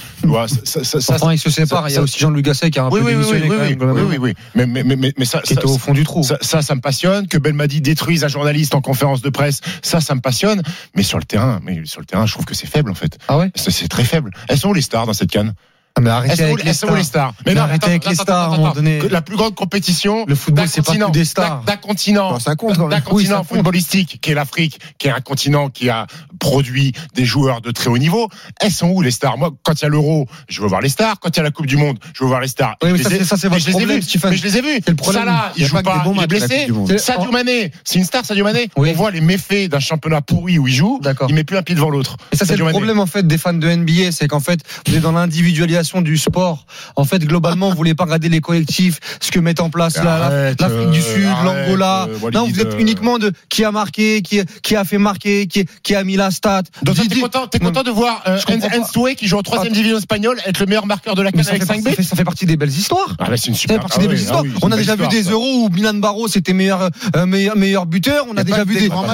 [0.63, 1.89] Ça, ça, ça, ils se séparent.
[1.89, 3.13] Il y a aussi Jean-Louis Gasset qui a un oui, oui.
[3.15, 6.23] Oui, oui, oui, oui, Mais mais mais, mais ça, qui était au fond du trou.
[6.23, 7.27] Ça, ça, me passionne.
[7.27, 10.61] Que Belmadi détruise un journaliste en conférence de presse, ça, ça me passionne.
[10.95, 11.25] Mais sur le
[11.61, 13.17] mais sur le terrain, je trouve que c'est faible en fait.
[13.27, 13.51] Ah ouais?
[13.55, 14.31] C'est très faible.
[14.47, 15.53] Elles sont les stars dans cette canne?
[15.97, 17.33] Ah, mais arrêtez avec les stars.
[17.45, 19.01] Mais non, arrêtez avec les stars à un moment donné.
[19.09, 20.25] La plus grande compétition.
[20.27, 21.63] Le football, c'est pas des stars.
[21.63, 22.39] D'un continent.
[22.39, 22.99] Ça compte quand même.
[22.99, 26.07] D'un continent footballistique qui est l'Afrique, qui est un continent qui a
[26.39, 28.29] produit des joueurs de très haut niveau.
[28.59, 29.37] Elles sont où les stars?
[29.37, 31.19] Moi, quand il y a l'Euro, je veux voir les stars.
[31.19, 32.75] Quand il y a la Coupe du Monde, je veux voir les stars.
[32.83, 34.31] Oui, mais ça, c'est votre problème, Stéphane.
[34.31, 34.81] Mais je les ai vus.
[34.83, 35.23] C'est le problème.
[35.23, 36.03] Salah, il joue pas.
[36.15, 36.67] Il est blessé.
[36.97, 37.31] Sadio oh.
[37.31, 38.69] Mané, c'est une star, Sadio Mané.
[38.75, 40.99] On voit les méfaits d'un championnat pourri où il joue.
[41.01, 41.27] D'accord.
[41.29, 42.17] Il met plus un pied devant l'autre.
[42.31, 44.95] Et ça, c'est le problème en fait des fans de NBA, c'est qu'en fait, vous
[44.95, 46.65] êtes dans l'individualisation du sport.
[46.95, 50.61] En fait, globalement, vous voulez pas regarder les collectifs, ce que mettent en place l'Afrique
[50.61, 52.07] euh, du Sud, l'Angola.
[52.07, 56.03] Euh, non, vous êtes uniquement de qui a marqué, qui, a fait marquer, qui, a
[56.03, 56.63] mis la stat.
[56.83, 59.75] Donc t'es content, es content de voir euh, Ensue qui joue en troisième ah.
[59.75, 62.45] division espagnole être le meilleur marqueur de la canne avec 5 b ça, fait partie
[62.45, 63.15] des belles histoires.
[63.19, 63.81] Ah bah c'est une super.
[63.89, 67.25] Ça ah ah on a déjà vu des euros où Milan Barros était meilleur euh,
[67.25, 68.25] meilleur buteur.
[68.29, 68.85] On a déjà vu des.
[68.85, 69.05] Il a.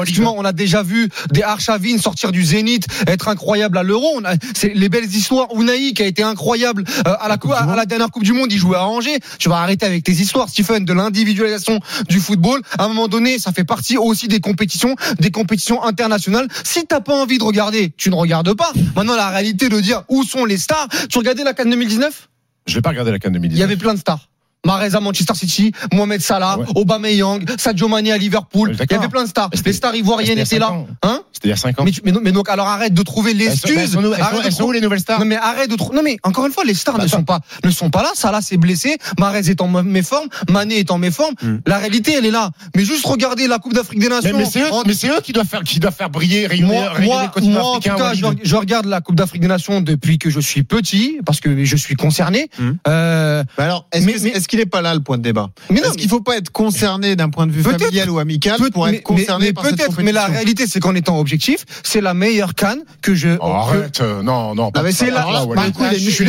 [0.00, 4.20] Excuse-moi, on a déjà vu des Archavin sortir du Zénith, être un incroyable à l'Euro.
[4.54, 5.48] C'est les belles histoires.
[5.54, 8.52] Unai qui a été incroyable euh, à la, dernière Coupe du Monde.
[8.52, 9.18] Il jouait à Angers.
[9.38, 12.60] Tu vas arrêter avec tes histoires, Stephen, de l'individualisation du football.
[12.78, 16.48] À un moment donné, ça fait partie aussi des compétitions, des compétitions internationales.
[16.64, 18.72] Si t'as pas envie de regarder, tu ne regardes pas.
[18.94, 20.88] Maintenant, la réalité de dire où sont les stars.
[21.08, 22.28] Tu regardais la Cannes 2019
[22.66, 23.56] Je vais pas regarder la Cannes 2019.
[23.56, 24.29] Il y avait plein de stars.
[24.66, 26.66] Marez à Manchester City, Mohamed Salah, ouais.
[26.74, 28.76] Aubameyang, Sadio Mané à Liverpool.
[28.78, 29.50] Il y avait plein de stars.
[29.64, 30.72] Les stars ivoiriennes étaient là.
[31.02, 31.84] Hein C'était il y a 5 ans.
[32.04, 33.76] Mais, donc alors arrête de trouver l'excuse.
[33.76, 35.96] Elles, elles, sont, où les nouvelles stars Non mais arrête de trouver.
[35.96, 38.10] Non mais encore une fois, les stars bah, ne sont pas ne sont pas là.
[38.14, 41.34] Salah s'est blessé, Marez est en méforme, Mané est en méforme.
[41.42, 41.60] Hum.
[41.66, 42.50] La réalité, elle est là.
[42.76, 44.36] Mais juste regardez la Coupe d'Afrique des Nations.
[44.36, 47.62] Mais, c'est eux, qui doivent faire qui doivent faire briller rayonner, moi, rayonner moi, moi
[47.76, 51.18] en tout cas, je, regarde la Coupe d'Afrique des Nations depuis que je suis petit
[51.24, 52.50] parce que je suis concerné.
[52.58, 52.72] Hmm.
[52.86, 55.50] Euh, bah alors est-ce qu'il n'est pas là le point de débat?
[55.70, 58.88] Est-ce qu'il ne faut pas être concerné d'un point de vue familial ou amical pour
[58.88, 62.54] être concerné mais, par cette Mais la réalité, c'est qu'en étant objectif, c'est la meilleure
[62.54, 63.36] canne que je.
[63.40, 64.72] Oh, arrête, euh, non, non.
[64.72, 65.20] Pas non c'est la.
[65.20, 66.24] Là, là, je, suis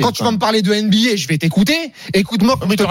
[0.00, 1.92] quand tu vas me parler de NBA, je vais t'écouter.
[2.14, 2.58] Écoute-moi.
[2.68, 2.84] Mais tu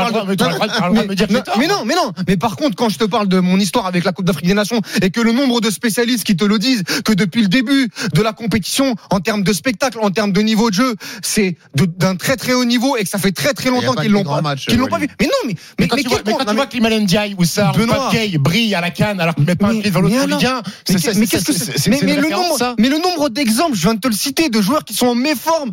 [1.57, 2.13] Mais non, mais non.
[2.27, 4.53] Mais par contre, quand je te parle de mon histoire avec la Coupe d'Afrique des
[4.53, 7.89] Nations et que le nombre de spécialistes qui te le disent, que depuis le début
[8.13, 12.15] de la compétition, en termes de spectacle, en termes de niveau de jeu, c'est d'un
[12.15, 15.07] très très haut niveau et que ça fait très très longtemps qui l'ont pas, vu.
[15.19, 16.77] Mais non, mais, mais, mais, mais tu vois, quand tu
[17.37, 20.01] ou ça, Benoît Gay brille à la canne alors qu'il met pas un pied dans
[20.01, 20.61] l'autre Ligue 1.
[21.15, 22.27] Mais qu'est-ce que c'est Mais le
[22.79, 25.15] mais le nombre d'exemples, je viens de te le citer, de joueurs qui sont en
[25.15, 25.71] méforme.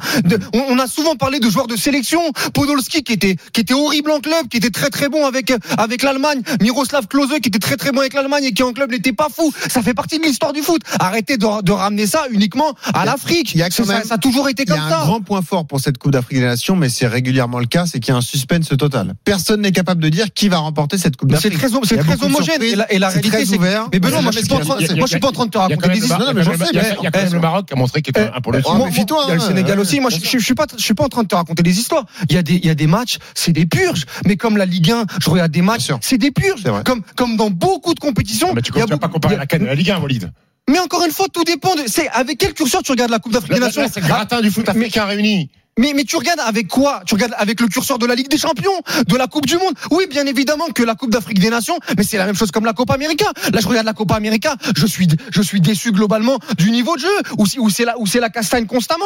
[0.52, 2.20] On a souvent parlé de joueurs de sélection.
[2.52, 6.02] Podolski qui était qui était horrible en club, qui était très très bon avec avec
[6.02, 6.42] l'Allemagne.
[6.60, 9.28] Miroslav Klose qui était très très bon avec l'Allemagne et qui en club n'était pas
[9.34, 9.52] fou.
[9.68, 10.82] Ça fait partie de l'histoire du foot.
[10.98, 13.56] Arrêtez de, de ramener ça uniquement à l'Afrique.
[13.70, 14.84] Ça, a toujours été comme ça.
[14.86, 17.06] Il y a un grand point fort pour cette Coupe d'Afrique des Nations, mais c'est
[17.06, 19.14] régulièrement le cas, c'est qu'il un suspense total.
[19.24, 21.52] Personne n'est capable de dire qui va remporter cette Coupe d'Afrique.
[21.52, 22.62] C'est très, très homogène.
[22.62, 23.88] Et la, et la réalité, très ouvert.
[23.92, 24.38] Mais Benoît, moi, je
[25.06, 26.20] suis pas en train de te raconter des histoires.
[26.32, 28.52] Il y a quand même le Maroc qui a montré qu'il était eh, un pour
[28.52, 30.00] le eh, Il y a le euh, Sénégal aussi.
[30.00, 32.06] Moi, je suis pas, je suis pas en train de te raconter des histoires.
[32.28, 34.04] Il y a des, il y a des matchs, c'est des purges.
[34.26, 36.64] Mais comme la Ligue 1, je regarde des matchs, c'est des purges.
[36.84, 38.48] Comme, comme dans beaucoup de compétitions.
[38.50, 40.30] Ah, mais tu ne vas pas comparer la la Ligue 1, Walid.
[40.68, 41.82] Mais encore une fois, tout dépend de.
[41.86, 43.86] C'est avec quel curseur tu regardes la Coupe d'Afrique des Nations.
[43.92, 47.02] C'est gratin du foot ah, africain réuni mais, mais tu regardes avec quoi?
[47.06, 49.74] Tu regardes avec le curseur de la Ligue des Champions, de la Coupe du Monde.
[49.90, 52.64] Oui, bien évidemment que la Coupe d'Afrique des Nations, mais c'est la même chose comme
[52.64, 53.26] la Copa América.
[53.52, 57.00] Là, je regarde la Copa América, je suis, je suis déçu globalement du niveau de
[57.00, 57.08] jeu,
[57.38, 59.04] où, c'est la, où c'est la castagne constamment.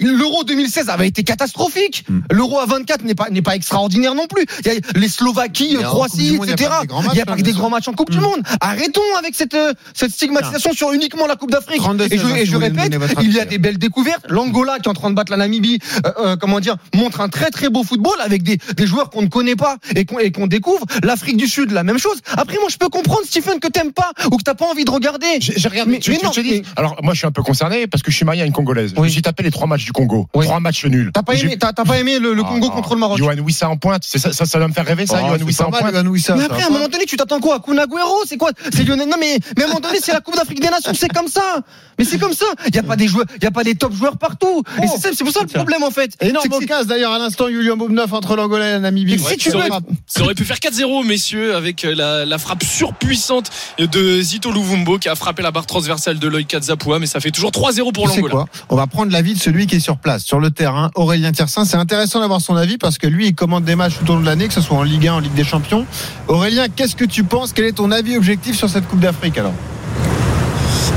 [0.00, 2.04] L'Euro 2016 avait été catastrophique.
[2.30, 4.46] L'Euro à 24 n'est pas, n'est pas extraordinaire non plus.
[4.64, 6.70] Il y a les Slovaquies, Croatie, etc.
[6.88, 8.42] Il n'y a pas que des grands matchs en Coupe du Monde.
[8.60, 9.56] Arrêtons avec cette,
[9.94, 11.82] cette stigmatisation sur uniquement la Coupe d'Afrique.
[12.10, 14.24] Et je, répète, il y a des belles découvertes.
[14.28, 17.28] L'Angola qui est en train de battre la Namibie euh, euh, comment dire, montre un
[17.28, 20.48] très très beau football avec des, des joueurs qu'on ne connaît pas et qu'on qu
[20.48, 20.84] découvre.
[21.02, 22.20] L'Afrique du Sud, la même chose.
[22.36, 24.90] Après, moi, je peux comprendre, Stephen, que t'aimes pas ou que t'as pas envie de
[24.90, 25.26] regarder.
[25.40, 25.92] J'ai regardé.
[25.92, 26.62] Mais, tu, mais tu, non.
[26.76, 28.94] Alors, moi, je suis un peu concerné parce que je suis marié à une Congolaise.
[28.96, 29.20] Oui.
[29.22, 30.26] Tapé les trois matchs du Congo.
[30.32, 31.10] Trois matchs nuls.
[31.14, 34.02] T'as pas, aimé, pas aimé le, ah, Congo contre le Maroc Yohan Wissa en pointe.
[34.04, 35.18] Ça, ça, me faire rêver, ça.
[35.20, 35.92] Ah, en pointe.
[36.36, 37.56] Mais après, à un moment donné, tu t'attends quoi?
[37.56, 38.50] À Kunagüero, c'est quoi?
[38.72, 39.08] C'est Lionel.
[39.08, 41.58] Non, mais, à un moment donné, c'est la Coupe d'Afrique des Nations, c'est comme ça.
[41.98, 42.46] Mais c'est comme ça.
[42.66, 44.62] Il n'y a pas des top joueurs partout.
[44.82, 44.86] Oh.
[44.98, 46.16] C'est pour ça le problème problème en fait.
[46.20, 49.18] Énorme occasion d'ailleurs à l'instant, Julien Boubneuf entre l'Angola et la Namibie.
[49.18, 52.38] Si tu ça, veux aurait, ça aurait pu faire 4-0, messieurs, avec euh, la, la
[52.38, 57.06] frappe surpuissante de Zito Luvumbo qui a frappé la barre transversale de Loïc Kazapua, mais
[57.06, 58.44] ça fait toujours 3-0 pour l'Angola.
[58.68, 61.64] On va prendre l'avis de celui qui est sur place, sur le terrain, Aurélien Tiersin.
[61.64, 64.20] C'est intéressant d'avoir son avis parce que lui, il commande des matchs tout au long
[64.20, 65.86] de l'année, que ce soit en Ligue 1, en Ligue des Champions.
[66.28, 69.54] Aurélien, qu'est-ce que tu penses Quel est ton avis objectif sur cette Coupe d'Afrique alors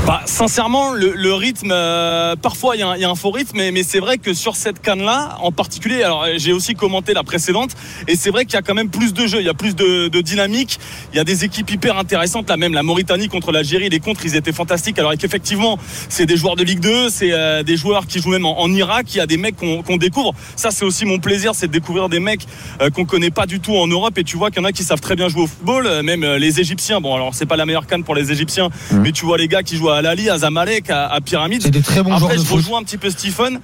[0.06, 3.16] Bah, sincèrement, le, le rythme, euh, parfois il y, a un- il y a un
[3.16, 6.52] faux rythme, mais, mais c'est vrai que sur cette canne-là, en particulier, alors euh, j'ai
[6.52, 7.70] aussi commenté la précédente,
[8.06, 9.74] et c'est vrai qu'il y a quand même plus de jeux, il y a plus
[9.74, 10.78] de, de dynamique,
[11.12, 14.20] il y a des équipes hyper intéressantes, là même la Mauritanie contre l'Algérie, les contres,
[14.24, 15.76] ils étaient fantastiques, alors qu'effectivement,
[16.08, 18.72] c'est des joueurs de Ligue 2, c'est euh, des joueurs qui jouent même en, en
[18.72, 21.72] Irak, il y a des mecs qu'on découvre, ça c'est aussi mon plaisir, c'est de
[21.72, 22.46] découvrir des mecs
[22.80, 24.72] euh, qu'on connaît pas du tout en Europe, et tu vois qu'il y en a
[24.72, 27.66] qui savent très bien jouer au football, même les Égyptiens, bon alors c'est pas la
[27.66, 30.38] meilleure canne pour les Égyptiens, mais tu vois les gars qui jouent à Al-Ali, à
[30.38, 31.62] Zamalek, à, à Pyramide.
[31.62, 33.60] C'est des très bons joueurs Après, de je rejoins un petit peu Stephen.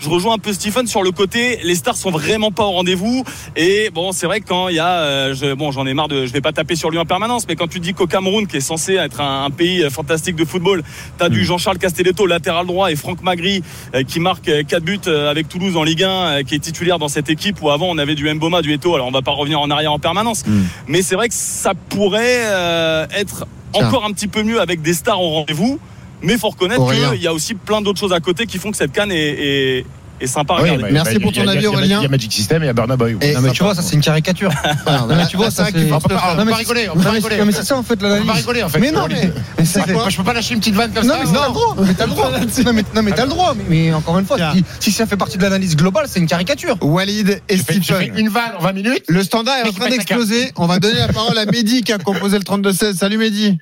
[0.00, 1.60] Je rejoins un peu Stephen sur le côté.
[1.62, 3.24] Les stars sont vraiment pas au rendez-vous.
[3.54, 6.08] Et bon, c'est vrai que quand il y a, euh, je, bon, j'en ai marre
[6.08, 8.48] de, je vais pas taper sur lui en permanence, mais quand tu dis qu'au Cameroun,
[8.48, 10.82] qui est censé être un, un pays fantastique de football,
[11.16, 11.32] t'as Mm.
[11.32, 13.62] du Jean-Charles Castelletto, latéral droit, et Franck Magri,
[13.94, 16.98] euh, qui marque 4 buts euh, avec Toulouse en Ligue 1, euh, qui est titulaire
[16.98, 18.96] dans cette équipe où avant on avait du Mboma, du Eto.
[18.96, 20.62] Alors on va pas revenir en arrière en permanence, Mm.
[20.88, 24.94] mais c'est vrai que ça pourrait euh, être encore un petit peu mieux avec des
[24.94, 25.78] stars au rendez-vous.
[26.22, 28.76] Mais faut reconnaître qu'il y a aussi plein d'autres choses à côté qui font que
[28.76, 29.86] cette canne est, est,
[30.26, 32.00] sympa Oui, bah, Merci bah, pour ton avis, Aurélien.
[32.00, 33.16] Il y a Magic System et il y a Burna Boy.
[33.20, 34.50] Et- Non, mais tu vois, ça c'est une caricature.
[34.86, 35.92] Alors, Non, mais tu vois, c'est ça c'est.
[35.92, 37.36] On pas- Non, c'est- rigoler, on non, mais rigoler.
[37.36, 38.78] c'est- mais c'est ça en fait On va rigoler en fait.
[38.80, 41.20] Mais non, mais, je peux pas lâcher une petite vanne comme Non, ça.
[41.24, 41.76] mais t'as le droit.
[41.86, 42.30] Mais t'as le droit.
[42.64, 43.54] Non, mais, non, t'as le droit.
[43.68, 44.36] Mais, encore une fois,
[44.80, 46.76] si, ça fait partie de l'analyse globale, c'est une caricature.
[46.80, 48.12] Walid et Stephen.
[48.16, 49.04] une vanne en 20 minutes.
[49.08, 50.52] Le standard est en train la d'exploser.
[50.56, 52.96] On va donner la parole à Mehdi qui a composé le 32-16.
[52.96, 53.58] Salut Mehdi.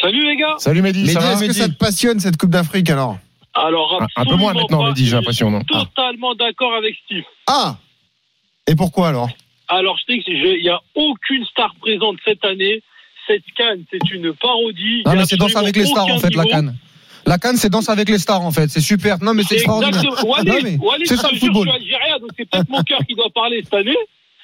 [0.00, 0.54] Salut les gars.
[0.58, 3.18] Salut Mehdi, Mehdi, va est-ce que ça te passionne cette Coupe d'Afrique alors?
[3.66, 4.88] Alors Un- peu moins maintenant, pas.
[4.88, 7.24] Mehdi, j'ai l'impression, non suis Totalement d'accord avec Steve.
[7.46, 7.76] Ah
[8.66, 9.28] Et pourquoi alors
[9.68, 12.82] Alors je sais que il n'y a aucune star présente cette année.
[13.26, 15.02] Cette canne, c'est une parodie.
[15.04, 16.76] Non, mais c'est danse avec les stars en fait, la canne.
[17.26, 18.68] La canne, c'est danse avec les stars en fait.
[18.68, 19.22] C'est super.
[19.22, 20.02] Non, mais c'est extraordinaire.
[21.04, 21.66] c'est ça le football.
[21.66, 23.96] Je suis algérien, donc c'est peut-être mon cœur qui doit parler cette année.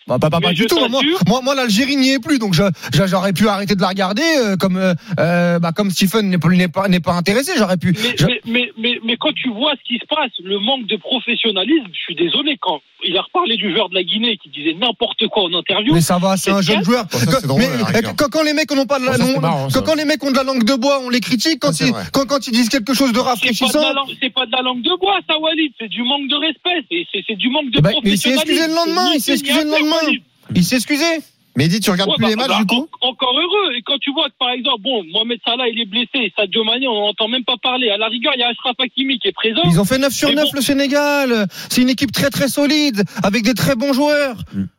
[0.07, 0.77] Bah, pas, pas, pas du tout.
[0.89, 2.55] Moi, moi, moi, l'Algérie n'y est plus, donc
[2.93, 6.49] j'aurais pu arrêter de la regarder euh, comme, euh, euh, bah, comme Stephen n'est pas,
[6.49, 7.53] n'est pas, n'est pas intéressé.
[7.57, 7.95] J'aurais pu.
[8.03, 10.87] Mais, je- mais, mais, mais, mais quand tu vois ce qui se passe, le manque
[10.87, 14.49] de professionnalisme, je suis désolé, quand il a reparlé du joueur de la Guinée qui
[14.51, 15.95] disait n'importe quoi en interview.
[15.95, 17.05] Mais ça va, c'est un jeune joueur.
[17.11, 18.15] Bon, ça, drôle, mais, la rigueur.
[18.17, 20.23] quand, quand les mecs n'ont pas de la, Bon, ça, marrant, quand, quand les mecs
[20.25, 21.59] ont de la langue de bois, on les critique.
[21.61, 23.81] Quand, Ça, c'est ils, quand, quand ils disent quelque chose de C'est pas, de rafraîchissant.
[23.83, 25.73] la langue, c'est pas de la langue de bois, ça, Walid.
[25.79, 26.87] C'est du manque de respect.
[26.91, 28.51] C'est, c'est, c'est du manque de Eh ben, mais il s'est professionnalisme.
[28.51, 29.94] excusé le lendemain, il s'est excusé le lendemain.
[30.55, 31.05] Il s'est excusé.
[31.57, 33.75] Mehdi, tu regardes Ouais, plus bah, les matchs bah, du coup en- Encore heureux.
[33.77, 36.89] Et quand tu vois que, par exemple, bon, Mohamed Salah, il est blessé, Sadio Mané,
[36.89, 37.91] on n'entend même pas parler.
[37.91, 39.61] À la rigueur, il y a Ashraf Hakimi qui est présent.
[39.65, 40.51] Ils ont fait 9 sur Mais 9 bon.
[40.57, 41.47] le Sénégal.
[41.71, 44.37] C'est une équipe très très solide avec des très bons joueurs.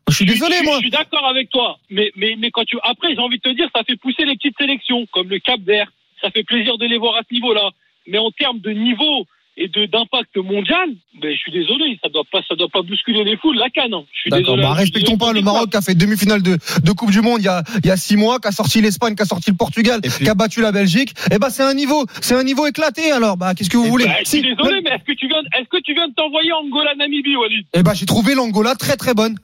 [0.08, 0.74] Je suis désolé je, moi.
[0.74, 1.78] Je suis d'accord avec toi.
[1.88, 4.36] Mais, mais, mais quand tu, après, j'ai envie de te dire, ça fait pousser les
[4.36, 5.90] petites sélections, comme le Cap Vert.
[6.20, 7.70] Ça fait plaisir de les voir à ce niveau-là.
[8.06, 9.24] Mais en termes de niveau
[9.58, 10.90] et de, d'impact mondial,
[11.20, 13.94] ben, je suis désolé, ça doit pas, ça doit pas bousculer les foules, la canne.
[13.94, 14.04] hein.
[14.12, 14.62] Je suis D'accord, désolé.
[14.62, 17.22] bah, suis respectons désolé pas le Maroc qui a fait demi-finale de, de Coupe du
[17.22, 19.26] Monde il y a il y a six mois, qui a sorti l'Espagne, qui a
[19.26, 21.14] sorti le Portugal, puis- qui a battu la Belgique.
[21.30, 23.10] Et bah c'est un niveau, c'est un niveau éclaté.
[23.12, 24.04] Alors bah qu'est-ce que vous Eh voulez?
[24.04, 26.14] ben, je suis Si- désolé, mais est-ce que tu viens, est-ce que tu viens de
[26.14, 27.66] t'envoyer Angola Namibie, Walid?
[27.74, 29.36] Eh bah j'ai trouvé l'Angola très très bonne.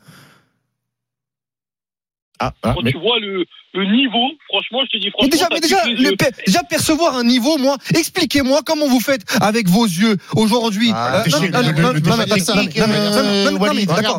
[2.43, 5.29] Ah, ah, Quand mais tu vois le, le niveau, franchement, je te dis Mais franchement,
[5.31, 5.49] déjà, ça
[5.87, 9.85] mais déjà, le pe- déjà percevoir un niveau, moi, expliquez-moi comment vous faites avec vos
[9.85, 10.91] yeux aujourd'hui.
[10.93, 12.03] Ah, Euh, non, non, non, mais- mais- mais-
[12.51, 14.19] euh, mais- mais d'accord.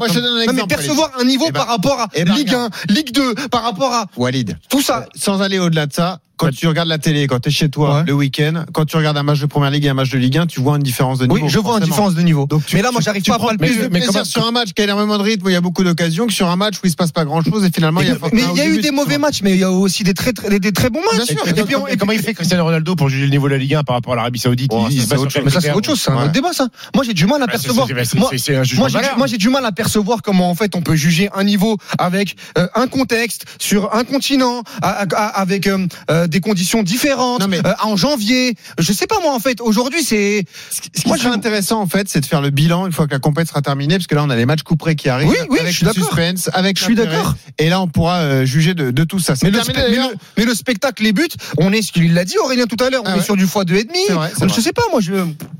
[0.54, 3.36] mais percevoir un niveau Eh ben- par rapport à eh ben, Ligue 1, Ligue 2,
[3.52, 4.58] par rapport à Walid.
[4.70, 5.06] tout ça.
[5.16, 7.84] Sans aller au-delà de ça, quand tu regardes la télé, quand tu es chez toi
[7.98, 8.04] Ouais.
[8.08, 10.38] le week-end, quand tu regardes un match de première ligue et un match de Ligue
[10.38, 11.48] 1, tu vois une différence de Oui, niveau.
[11.50, 12.46] je vois une différence de niveau.
[12.48, 13.68] Donc, tu- mais là, moi, j'arrive pas à prends palper.
[13.68, 15.56] plus de mais plaisir sur un match qui a énormément de rythme où il y
[15.56, 18.02] a beaucoup d'occasions que sur un match où il se passe pas grand-chose et finalement
[18.02, 19.72] il y a Mais il y a eu des mauvais matchs, mais il y a
[19.72, 21.28] aussi des très, des, très bons matchs.
[21.28, 21.88] Bien sûr.
[21.90, 23.96] Et comment il fait Cristiano Ronaldo pour juger le niveau de la Ligue 1 par
[23.96, 24.72] rapport à l'Arabie Saoudite?
[24.74, 25.16] Oh, mais ça,
[25.62, 26.68] c'est autre chose, c'est un débat, ça.
[26.96, 27.88] Moi, j'ai du mal à percevoir.
[29.18, 32.36] Moi, j'ai, du mal à percevoir comment en fait on peut juger un niveau avec
[32.58, 37.74] euh, un contexte sur un continent avec euh, euh, des conditions différentes Non, mais- euh,
[37.84, 41.34] en janvier je sais pas moi en fait aujourd'hui c'est Ce qui Moi, serait je-
[41.34, 43.96] intéressant en fait, c'est de faire le bilan une fois que la compétition sera terminée,
[43.96, 45.86] parce que là on a les matchs couperés qui arrivent, Oui, oui, avec je suis
[45.86, 46.08] le d'accord.
[46.10, 47.36] suspense, avec Je suis d'accord.
[47.60, 49.34] Et là on pourra euh, juger de, de tout ça.
[49.44, 50.10] Mais le, terminé, spe- mais, d'ailleurs.
[50.10, 51.28] le, mais le spectacle les buts
[51.58, 53.24] on est il l'a dit Aurélien tout à l'heure on Ah est ouais.
[53.24, 54.62] sur du x2 et demi vrai, je vrai.
[54.62, 55.14] sais pas moi je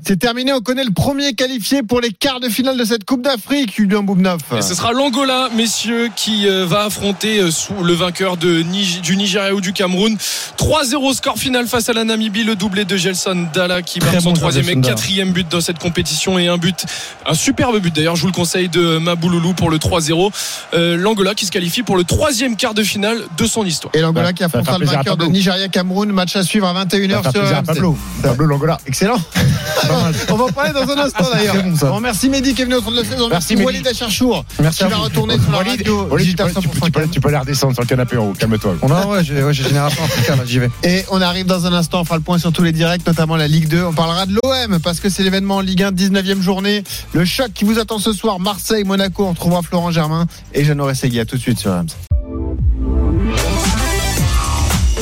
[0.06, 3.22] C'est terminé, on connaît le premier qualifié pour les quarts de finale de cette Coupe
[3.22, 4.40] d'Afrique, Julien Boubneuf.
[4.56, 8.62] Et ce sera l'Angola, messieurs, qui euh, va affronter sous le vainqueur de
[9.02, 10.16] du Nigeria ou du Cameroun.
[10.56, 12.44] 3-0 score final face à la Namibie.
[12.44, 16.38] Le doublé de Gelson Dalla qui marque son troisième et quatrième but dans cette compétition
[16.38, 16.84] et un but,
[17.26, 18.16] un superbe but d'ailleurs.
[18.16, 20.32] Je vous le conseille de Mabouloulou pour le 3-0.
[20.74, 23.94] Euh, L'Angola qui se qualifie pour le troisième quart de finale de son histoire.
[23.94, 25.26] Et l'Angola qui affrontera le vainqueur de.
[25.26, 26.12] Nigeria-Cameroun.
[26.12, 27.62] Match à suivre à 21h Ça va faire sur.
[27.62, 27.98] Pablo.
[28.22, 28.78] Pablo Longola.
[28.86, 29.18] Excellent.
[30.30, 31.56] On va en parler dans un instant d'ailleurs.
[31.62, 31.86] Bon, ça.
[31.86, 33.56] Bon, merci Mehdi qui est venu au 39 16 Merci, Merci.
[33.56, 34.44] Walid Acharchour.
[34.60, 36.84] Merci Tu à vas retourner sur la Walid, radio Walid, tu, peux, tu, peux, 100%
[36.84, 38.32] tu, peux, tu peux aller redescendre sur le canapé en haut.
[38.38, 38.76] Calme-toi.
[38.82, 40.70] On a, ouais, j'ai génération africaine, j'y vais.
[40.82, 43.36] Et on arrive dans un instant, on fera le point sur tous les directs, notamment
[43.36, 43.84] la Ligue 2.
[43.84, 46.84] On parlera de l'OM parce que c'est l'événement en Ligue 1, 19e journée.
[47.12, 49.24] Le choc qui vous attend ce soir, Marseille, Monaco.
[49.24, 51.20] On retrouvera Florent Germain et Jeannot Ressegui.
[51.20, 51.94] À tout de suite sur RMC.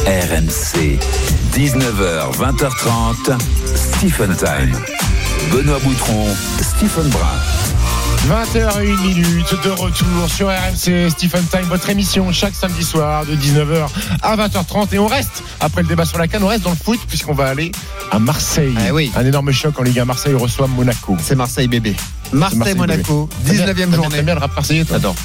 [0.06, 0.98] RMC,
[1.54, 3.38] 19h, 20h30,
[3.74, 4.76] Stephen Time.
[5.52, 6.26] Benoît Boutron,
[6.60, 7.61] Stephen Brun.
[8.28, 13.88] 20h01 minute de retour sur RMC Stephen Time, votre émission chaque samedi soir de 19h
[14.22, 16.76] à 20h30 et on reste après le débat sur la canne, on reste dans le
[16.76, 17.72] foot puisqu'on va aller
[18.12, 18.74] à Marseille.
[18.78, 19.10] Ah oui.
[19.16, 20.04] Un énorme choc en Ligue 1.
[20.04, 21.16] Marseille reçoit Monaco.
[21.20, 21.96] C'est Marseille bébé.
[22.32, 24.22] Marseille, Marseille-Monaco, T'aimes bien- 19e t'aimes journée.
[24.22, 25.16] bien le rap marseillais toi J'adore.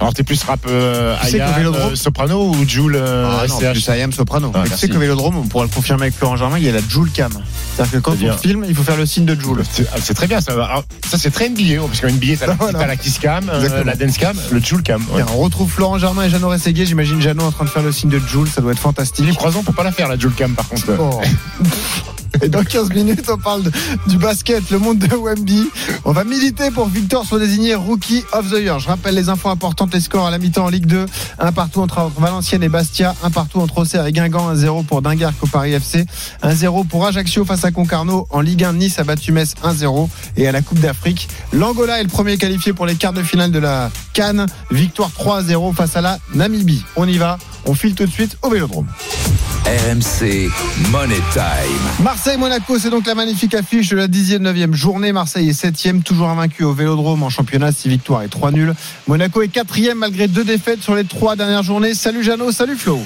[0.00, 3.46] Alors t'es plus rap euh, Tu sais Ayam, Vélodrome- euh, Soprano ou Jules euh, Ah
[3.46, 3.72] non, SCH?
[3.72, 4.50] plus Ayam Soprano.
[4.54, 6.72] Ah, tu sais qu'au Vélodrome, on pourra le confirmer avec Florent Germain, il y a
[6.72, 7.30] la Joule Cam.
[7.76, 9.62] C'est-à-dire que quand on filme, il faut faire le signe de Joule.
[9.70, 10.52] C'est ah, très bien ça.
[10.52, 12.78] Alors, ça c'est très NBA parce qu'en NBA t'as la, Voilà.
[12.78, 15.02] t'as la Kiss Cam, euh, la Dance Cam, le Jules Cam.
[15.12, 15.22] Ouais.
[15.34, 16.86] On retrouve Florent Germain et Jeannot Rességuier.
[16.86, 19.24] J'imagine Jeannot en train de faire le signe de Joule, ça doit être fantastique.
[19.24, 20.86] Philippe Croison peut pas la faire la Jules Cam par contre.
[20.98, 21.20] Oh.
[22.42, 23.72] Et dans 15 minutes, on parle de-
[24.06, 25.64] du basket, le monde de Wemby.
[26.04, 28.78] On va militer pour que Victor soit désigné Rookie of the Year.
[28.78, 31.06] Je rappelle les infos importantes, les scores à la mi-temps en Ligue 2.
[31.38, 33.14] Un partout entre Valenciennes et Bastia.
[33.22, 34.48] Un partout entre Auxerre et Guingamp.
[34.48, 36.06] Un 0 pour Dunkerque au Paris FC.
[36.42, 38.26] Un 0 pour Ajaccio face à Concarneau.
[38.30, 40.08] En Ligue 1, Nice a battu Metz 1-0.
[40.36, 43.50] Et à la Coupe d'Afrique, l'Angola est le premier qualifié pour les quarts de finale
[43.50, 44.46] de la Cannes.
[44.70, 46.84] Victoire 3-0 face à la Namibie.
[46.96, 47.38] On y va.
[47.66, 48.86] On file tout de suite au Vélodrome.
[49.66, 50.50] RMC,
[50.90, 52.04] Money Time.
[52.22, 55.10] Marseille-Monaco, c'est donc la magnifique affiche de la 10e, 9e journée.
[55.10, 58.74] Marseille est 7e, toujours invaincu au Vélodrome en championnat, 6 victoires et 3 nuls.
[59.06, 61.94] Monaco est 4e malgré deux défaites sur les trois dernières journées.
[61.94, 63.00] Salut Jeannot, salut Flo.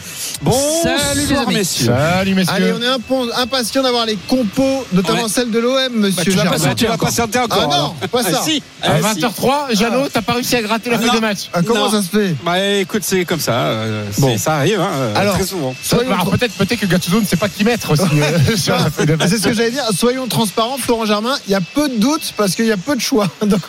[0.82, 1.64] Salut les amis.
[1.64, 2.52] Salut messieurs.
[2.56, 5.28] Allez, on est impatient d'avoir les compos, notamment Ouais.
[5.28, 7.06] celle de l'OM, monsieur tu vas patienter Tu vas encore.
[7.08, 7.94] patienter encore, Ah non, alors.
[8.10, 8.40] pas ça.
[8.40, 8.62] Ah, si.
[8.82, 9.20] À Ah, si.
[9.20, 11.38] 20h03, Jeannot, t'as pas réussi à gratter la Ah, feuille de match.
[11.52, 11.90] Ah, comment Non.
[11.92, 12.34] ça se fait?
[12.44, 13.52] Bah écoute, c'est comme ça.
[13.52, 14.36] euh, Bon.
[14.38, 15.72] Ça arrive, hein, euh, Alors, très souvent.
[15.88, 18.90] Peut-être peut-être que Gattuso ne sait pas qui mettre aussi euh, sur la.
[19.28, 19.84] C'est ce que j'allais dire.
[19.96, 21.36] Soyons transparents, Florent Germain.
[21.46, 23.28] Il y a peu de doutes parce qu'il y a peu de choix.
[23.46, 23.60] Donc,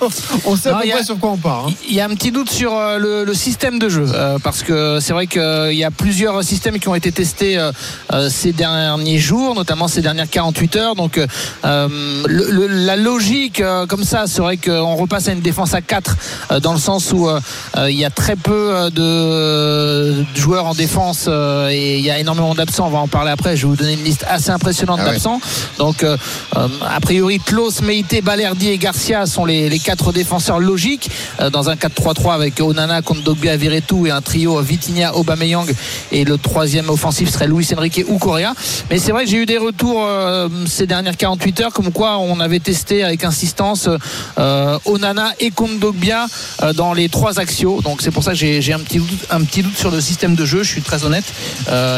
[0.45, 1.67] on sait à peu a- près sur quoi on part.
[1.67, 1.73] hein.
[1.87, 4.63] Il y a un petit doute sur euh, le, le système de jeu euh, parce
[4.63, 7.71] que c'est vrai qu'il y a plusieurs systèmes qui ont été testés euh,
[8.13, 10.95] euh, ces derniers jours, notamment ces dernières 48 heures.
[10.95, 11.27] Donc euh,
[12.27, 16.15] le- le- la logique euh, comme ça serait qu'on repasse à une défense à 4
[16.51, 17.39] euh, dans le sens où euh,
[17.77, 22.11] euh, il y a très peu euh, de joueurs en défense euh, et il y
[22.11, 22.87] a énormément d'absents.
[22.87, 23.55] On va en parler après.
[23.57, 25.11] Je vais vous donner une liste assez impressionnante Ah ouais.
[25.11, 25.24] d'absents.
[25.77, 26.17] Donc euh,
[26.55, 31.09] euh, a priori Klaus, Meite, Balerdi et Garcia sont les, les quatre défenseurs logiques
[31.41, 35.67] euh, dans un 4-3-3 avec Onana, Kondogbia, Viretou et un trio Vitinha, Aubameyang
[36.11, 38.53] et le troisième offensif serait Luis Enrique ou Correa.
[38.89, 42.17] Mais c'est vrai que j'ai eu des retours euh, ces dernières 48 heures comme quoi
[42.19, 43.89] on avait testé avec insistance
[44.85, 46.27] Onana et Kondogbia
[46.75, 47.81] dans les trois axiaux.
[47.81, 50.35] Donc c'est pour ça que j'ai un petit doute, un petit doute sur le système
[50.35, 50.63] de jeu.
[50.63, 51.25] Je suis très honnête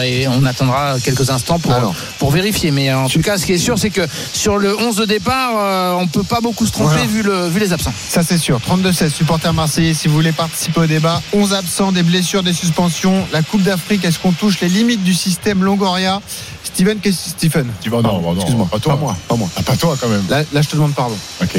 [0.04, 1.96] et on attendra quelques instants pour Alors.
[2.20, 2.72] pour vérifier.
[2.72, 4.02] Mais en tout cas, ce qui est sûr, c'est que
[4.34, 7.06] sur le 11 de départ, euh, on peut pas beaucoup se tromper Voilà.
[7.06, 7.94] vu, le, vu les absents.
[8.10, 8.60] Ça c'est sûr.
[8.60, 11.22] 32-16, supporters marseillais, si vous voulez participer au débat.
[11.34, 13.26] 11 absents, des blessures, des suspensions.
[13.32, 16.22] La Coupe d'Afrique, est-ce qu'on touche les limites du système Longoria?
[16.64, 18.94] Steven, qu'est-ce Stephen Tu vas- non, non, excuse-moi, pas toi.
[18.94, 19.50] Pas moi, pas moi.
[19.56, 20.24] Ah, pas toi quand même.
[20.30, 21.16] Là, là, je te demande pardon.
[21.42, 21.56] Ok.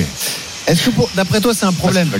[0.66, 2.10] Est-ce que pour- d'après toi, c'est un problème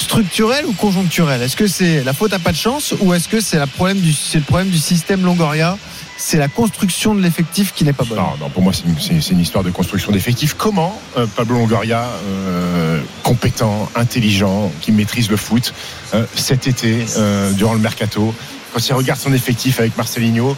[0.00, 1.42] structurel ou conjoncturel?
[1.42, 3.98] Est-ce que c'est la faute à pas de chance ou est-ce que c'est la problème
[4.00, 5.76] du, c'est le problème du système Longoria?
[6.20, 8.18] C'est la construction de l'effectif qui n'est pas bonne.
[8.18, 10.54] Non, pour moi, c'est une, histoire de construction d'effectifs.
[10.54, 15.72] Comment euh, Pablo Longoria, euh, compétent, intelligent, qui maîtrise le foot,
[16.14, 17.06] euh, cet été,
[17.52, 18.34] durant le mercato,
[18.72, 20.56] quand il regarde son effectif avec Marcelinho,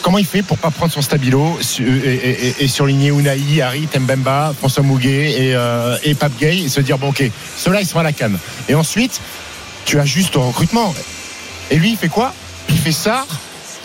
[0.00, 5.52] comment il fait pour pas prendre son stabilo et, surligner Unai, Harry, Tembemba, François Mouguet
[6.02, 7.22] et, Pape Gay et se dire bon ok,
[7.58, 8.38] ceux-là ils sont à la canne.
[8.70, 9.20] Et ensuite,
[9.84, 10.94] tu ajustes au recrutement.
[11.70, 12.32] Et lui, il fait quoi?
[12.68, 13.26] Il fait ça,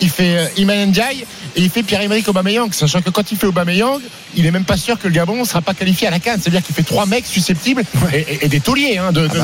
[0.02, 1.26] il fait euh, Iman Ndiaye
[1.56, 4.00] et il fait Pierre-Emerick Aubameyang, sachant que quand il fait Aubameyang,
[4.36, 6.40] il est même pas sûr que le Gabon ne sera pas qualifié à la canne.
[6.42, 7.84] C'est-à-dire qu'il fait trois mecs susceptibles
[8.14, 9.40] et, et- et des tauliers hein, de, de-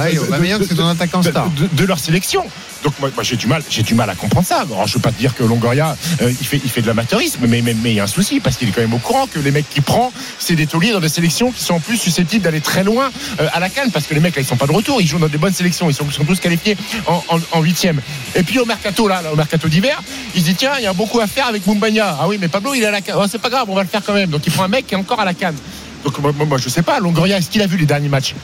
[1.85, 2.43] leur sélection.
[2.83, 4.61] Donc moi, moi, j'ai du mal, j'ai du mal à comprendre ça.
[4.61, 7.39] Alors je veux pas te dire que Longoria euh, il fait il fait de l'amateurisme,
[7.47, 9.25] mais mais mais il y a un souci parce qu'il est quand même au courant
[9.27, 11.97] que les mecs qu'il prend, c'est des tauliers dans des sélections qui sont en plus
[11.97, 13.09] susceptibles d'aller très loin
[13.41, 15.07] euh, à la canne parce que les mecs là ils sont pas de retour, ils
[15.07, 16.77] jouent dans des bonnes sélections, ils sont, sont tous qualifiés
[17.07, 17.99] en, huitième.
[18.35, 20.01] Et puis au mercato là, là, au mercato d'hiver,
[20.35, 21.65] il se dit tiens il y a beaucoup à faire avec
[22.05, 23.83] Ah oui mais Pablo il est à la canne, Oh, c'est pas grave, on va
[23.83, 24.29] le faire quand même.
[24.29, 25.55] Donc il prend un mec qui est encore à la canne.
[26.03, 28.35] Donc moi, je sais pas, Longoria est-ce qu'il a vu les derniers matchs?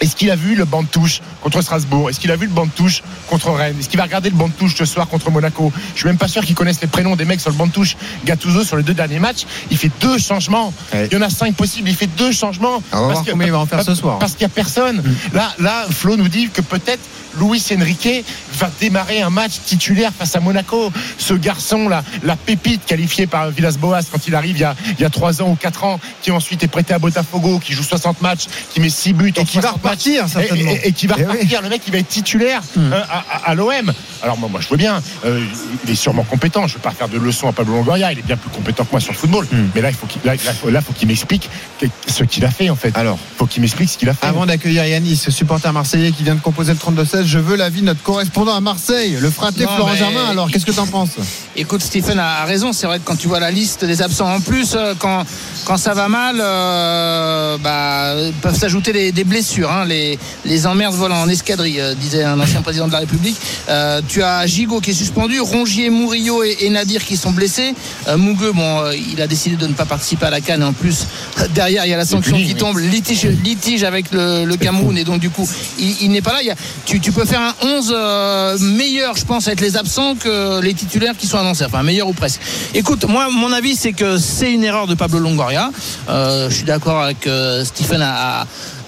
[0.00, 2.10] Est-ce qu'il a vu le banc de touche contre Strasbourg?
[2.10, 3.76] Est-ce qu'il a vu le banc de touche contre Rennes?
[3.78, 5.72] Est-ce qu'il va regarder le banc de touche ce soir contre Monaco?
[5.94, 7.72] Je suis même pas sûr qu'il connaisse les prénoms des mecs sur le banc de
[7.72, 7.96] touche.
[8.24, 10.72] Gattuso sur les deux derniers matchs, il fait deux changements.
[10.92, 11.06] Ouais.
[11.10, 12.82] Il y en a cinq possibles, il fait deux changements.
[12.90, 14.18] Alors, on va voir que- combien il va en faire ce soir.
[14.18, 15.02] Parce qu'il n'y a personne.
[15.32, 17.00] Là, là, Flo nous dit que peut-être
[17.40, 18.24] Luis Enrique
[18.54, 20.92] va démarrer un match titulaire face à Monaco.
[21.18, 25.02] Ce garçon, là, la pépite qualifiée par Villas-Boas quand il arrive il y, a, il
[25.02, 27.82] y a 3 ans ou 4 ans, qui ensuite est prêté à Botafogo, qui joue
[27.82, 29.74] 60 matchs, qui met 6 buts Et qui va 60 matchs.
[29.82, 30.70] repartir, certainement.
[30.72, 31.26] Et, et- et qui va Eh oui.
[31.26, 31.30] Hmm.
[31.32, 31.62] repartir.
[31.62, 33.92] Le mec, il va être titulaire euh, à, à- à l'OM.
[34.22, 35.02] Alors moi, moi, je veux bien.
[35.24, 35.44] euh,
[35.84, 36.66] il est sûrement compétent.
[36.66, 38.12] Je ne veux pas faire de leçons à Pablo Longoria.
[38.12, 39.46] Il est bien plus compétent que moi sur le football.
[39.50, 39.68] Hmm.
[39.74, 41.48] Mais là, il faut qu'il là, là, faut- là, faut qu'il m'explique
[41.80, 42.96] que- ce qu'il a fait en fait.
[42.96, 43.18] Alors.
[43.38, 44.26] faut qu'il m'explique ce qu'il a fait.
[44.26, 47.80] Avant d'accueillir Yanis, ce supporter marseillais qui vient de composer le 32-16, je veux l'avis
[47.80, 50.26] de notre correspondant à Marseille, le fraté Non, Florent mais- Germain.
[50.30, 51.10] Alors, qu'est-ce que t'en penses?
[51.56, 52.72] Écoute, Stephen a raison.
[52.72, 55.24] C'est vrai que quand tu vois la liste des absents en plus, euh, quand,
[55.64, 59.70] quand ça va mal, euh, bah, peuvent s'ajouter des, des blessures.
[59.70, 59.84] hein.
[59.84, 63.36] Les, les emmerdes volent en escadrille, euh, disait un ancien président de la République.
[63.68, 67.74] Euh, tu as Gigot qui est suspendu, Rongier, Murillo et, et Nadir qui sont blessés.
[68.08, 70.62] Euh, Mougueux, bon, euh, il a décidé de ne pas participer à la canne.
[70.62, 71.06] Et en plus,
[71.54, 72.58] derrière, il y a la sanction puni, qui oui.
[72.58, 74.96] tombe, litige, litige avec le, le Cameroun.
[74.96, 75.48] Et donc, du coup,
[75.78, 76.38] il, il n'est pas là.
[76.42, 79.76] Il y a- tu, tu peux faire un 11 euh, meilleur, je pense, avec les
[79.76, 81.64] absents que les titulaires qui sont annoncés.
[81.64, 82.40] Enfin, meilleur ou presque.
[82.74, 85.70] Écoute, moi, mon avis, c'est que c'est une erreur de Pablo Longoria.
[86.08, 88.02] Euh, je suis d'accord avec euh, Stephen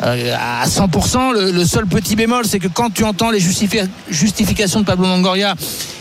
[0.05, 1.33] à 100%.
[1.33, 5.07] Le, le seul petit bémol, c'est que quand tu entends les justifi- justifications de Pablo
[5.07, 5.55] Longoria,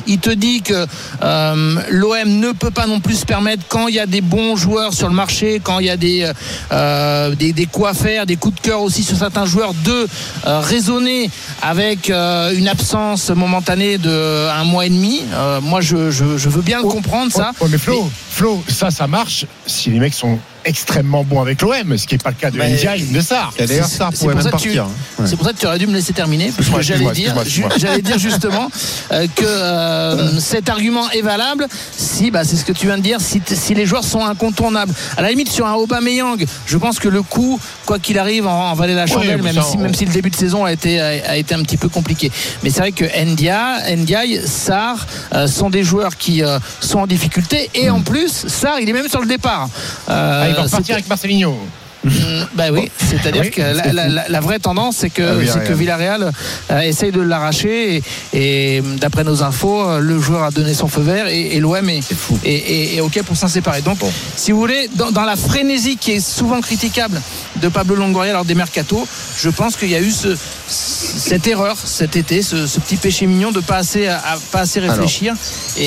[0.05, 0.85] il te dit que
[1.23, 4.57] euh, l'OM ne peut pas non plus se permettre quand il y a des bons
[4.57, 6.29] joueurs sur le marché, quand il y a des,
[6.73, 10.07] euh, des, des coups à faire, des coups de cœur aussi sur certains joueurs, de
[10.45, 11.29] euh, raisonner
[11.61, 15.21] avec euh, une absence momentanée de un mois et demi.
[15.33, 17.51] Euh, moi, je, je, je veux bien le comprendre ça.
[17.61, 21.97] Ouais, mais Flo, Flo, ça, ça marche si les mecs sont extrêmement bons avec l'OM,
[21.97, 23.19] ce qui n'est pas le cas de Ndiaye de
[23.65, 24.83] D'ailleurs, C'est- pourrait même partir.
[24.85, 24.89] hein.
[25.19, 25.25] Ouais.
[25.27, 27.33] C'est pour ça que tu aurais dû me laisser terminer, parce que j'allais dire,
[27.77, 28.69] j'allais dire justement
[29.11, 33.03] euh, que euh, cet argument est valable si, bah, c'est ce que tu viens de
[33.03, 33.41] dire, si,
[33.73, 34.93] les joueurs sont incontournables.
[35.17, 38.75] À la limite, sur un Aubameyang, je pense que le coup, quoi qu'il arrive en,
[38.75, 40.99] de la Chandelle, même, ça, si, on- même si le début de saison a été,
[40.99, 42.31] a, a été un petit peu compliqué.
[42.63, 47.07] Mais c'est vrai que Ndia, Ndiaye, Sarr euh, sont des joueurs qui euh, sont en
[47.07, 49.69] difficulté et en plus, Sarr, il est même sur le départ.
[50.09, 51.57] Euh, Ah, il va repartir avec Marcelinho.
[52.03, 52.09] Mm,
[52.55, 55.61] Bah oui, c'est-à-dire Oui, que la, la- la- la vraie tendance, c'est que, Ah, Villarreal.
[55.65, 56.31] c'est que Villarreal
[56.71, 60.87] euh, essaye de l'arracher et, et, d'après nos infos, euh, le joueur a donné son
[60.87, 61.99] feu vert et, et l'OM est,
[62.43, 63.81] est, est- est OK pour s'en séparer.
[63.81, 63.99] Donc,
[64.35, 67.21] si vous voulez, dans, dans la frénésie qui est souvent critiquable
[67.61, 69.05] de Pablo Longoria lors des mercatos,
[69.41, 70.35] je pense qu'il y a eu ce,
[70.67, 74.61] cette erreur cet été, ce, ce petit péché mignon de pas assez, à, à pas
[74.61, 75.33] assez réfléchir.
[75.77, 75.83] Et,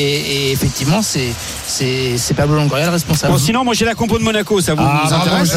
[0.48, 1.28] et effectivement, c'est,
[1.66, 3.32] c'est, c'est Pablo Longoria le responsable.
[3.32, 5.52] Bon, sinon, moi j'ai la compo de Monaco, ça vous, Ah, vous intéresse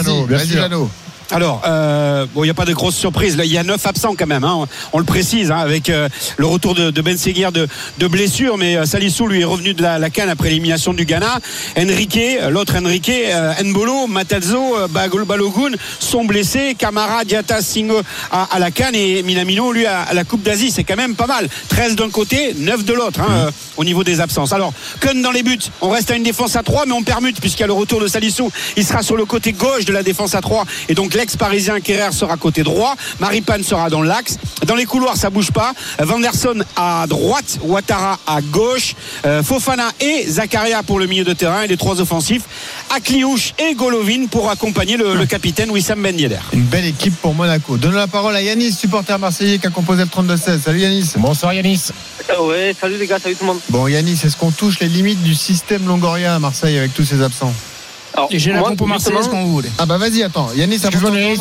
[0.50, 0.62] sûr.
[0.62, 0.89] Jeannot.
[1.32, 3.38] Alors, euh, bon, il n'y a pas de grosse surprise.
[3.38, 4.43] Là, il y a neuf absents quand même.
[4.43, 4.67] hein.
[4.93, 7.67] On le précise, hein, avec euh, le retour de, de Ben Seguir de,
[7.99, 8.57] de blessure.
[8.57, 11.39] Mais euh, Salissou, lui, est revenu de la, la canne après l'élimination du Ghana.
[11.77, 16.75] Enrique, euh, l'autre Enrique, euh, Nbolo, Bagol- Balogun sont blessés.
[16.75, 18.01] Camara, Diata, Singo
[18.32, 20.71] à, à la canne et Minamino, lui, à, à la Coupe d'Asie.
[20.71, 21.47] C'est quand même pas mal.
[21.69, 24.51] 13 d'un côté, 9 de l'autre, hein, euh, au niveau des absences.
[24.51, 25.59] Alors, Kun dans les buts.
[25.82, 28.01] On reste à une défense à 3, mais on permute puisqu'il y a le retour
[28.01, 28.51] de Salissou.
[28.77, 30.65] Il sera sur le côté gauche de la défense à 3.
[30.89, 32.95] Et donc, l'ex-parisien Kerrer sera côté droit.
[33.20, 34.38] Maripane sera dans l'axe.
[34.65, 35.74] Dans les couloirs, ça bouge pas.
[35.99, 38.95] Vanderson à droite, Ouattara à gauche,
[39.26, 42.43] euh, Fofana et Zakaria pour le milieu de terrain et les trois offensifs.
[42.95, 46.39] Akliouche et Golovin pour accompagner le, le capitaine Wissam Ben Yedder.
[46.53, 47.76] Une belle équipe pour Monaco.
[47.76, 50.61] Donnons la parole à Yanis, supporter marseillais qui a composé le 32-16.
[50.61, 51.11] Salut Yanis.
[51.17, 51.89] Bonsoir Yanis.
[52.39, 53.59] Ouais, salut les gars, salut tout le monde.
[53.70, 57.22] Bon Yanis, est-ce qu'on touche les limites du système Longoria à Marseille avec tous ces
[57.22, 57.53] absents?
[58.32, 59.70] J'ai la compo marseillaise vous voulez.
[59.78, 60.49] Ah bah vas-y, attends.
[60.55, 60.82] Yanis,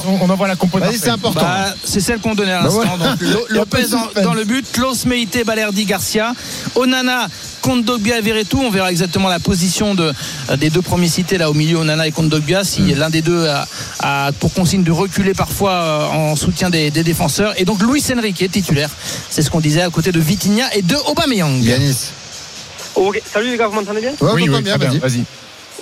[0.07, 1.41] on, on envoie la compo Vas-y, c'est important.
[1.41, 2.83] Bah, c'est celle qu'on donnait à Bah l'instant.
[2.97, 6.33] Y pas de Lopez dans, le but, Klaus Meite, Balerdi, Garcia,
[6.75, 7.29] Onana,
[7.63, 8.61] Kondogbia et Verretou.
[8.63, 10.13] On verra exactement la position de,
[10.51, 12.65] euh, des deux premiers cités là au milieu, Onana et Kondogbia.
[12.65, 12.95] Si Mm.
[12.99, 13.67] l'un des deux a,
[14.01, 17.55] a pour consigne de reculer parfois euh, en soutien des, des défenseurs.
[17.61, 18.91] Et donc Luis Enrique est titulaire.
[19.31, 21.61] C'est ce qu'on disait à côté de Vitinha et de Aubameyang.
[21.63, 22.11] Yanis.
[22.95, 24.11] Ok, salut les gars, vous m'entendez bien?
[24.21, 24.99] Ouais, Oui, oui, bien, très bien, vas-y.
[24.99, 25.25] vas-y.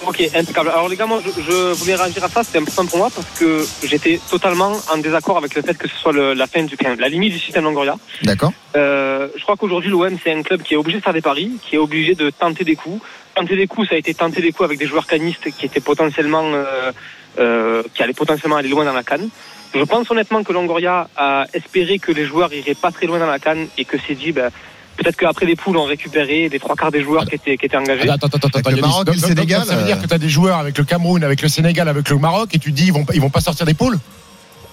[0.06, 0.68] Ok, impeccable.
[0.70, 3.26] Alors les gars, moi je, je voulais réagir à ça, c'était important pour moi parce
[3.38, 6.76] que j'étais totalement en désaccord avec le fait que ce soit le- la fin du
[6.98, 7.96] la limite du système Longoria.
[8.22, 8.52] D'accord.
[8.76, 11.50] Euh, je crois qu'aujourd'hui l'OM c'est un club qui est obligé de faire des paris,
[11.62, 13.00] qui est obligé de tenter des coups.
[13.34, 15.80] Tenter des coups, ça a été tenter des coups avec des joueurs canistes qui étaient
[15.80, 16.92] potentiellement euh,
[17.38, 19.28] euh, qui allaient potentiellement aller loin dans la canne.
[19.74, 23.26] Je pense honnêtement que Longoria a espéré que les joueurs iraient pas très loin dans
[23.26, 24.50] la canne et que s'est dit ben,
[24.96, 27.76] peut-être qu'après les poules ont récupéré les trois quarts des joueurs qui étaient, qui étaient
[27.76, 28.08] engagés.
[28.08, 28.80] Attends, attends, attends, le.
[28.80, 30.84] Maroc et le Sénégal, Ça veut dire euh, que tu as des joueurs avec le
[30.84, 33.40] Cameroun, avec le Sénégal, avec le Maroc, et tu dis ils vont, ils vont pas
[33.40, 33.98] sortir des poules?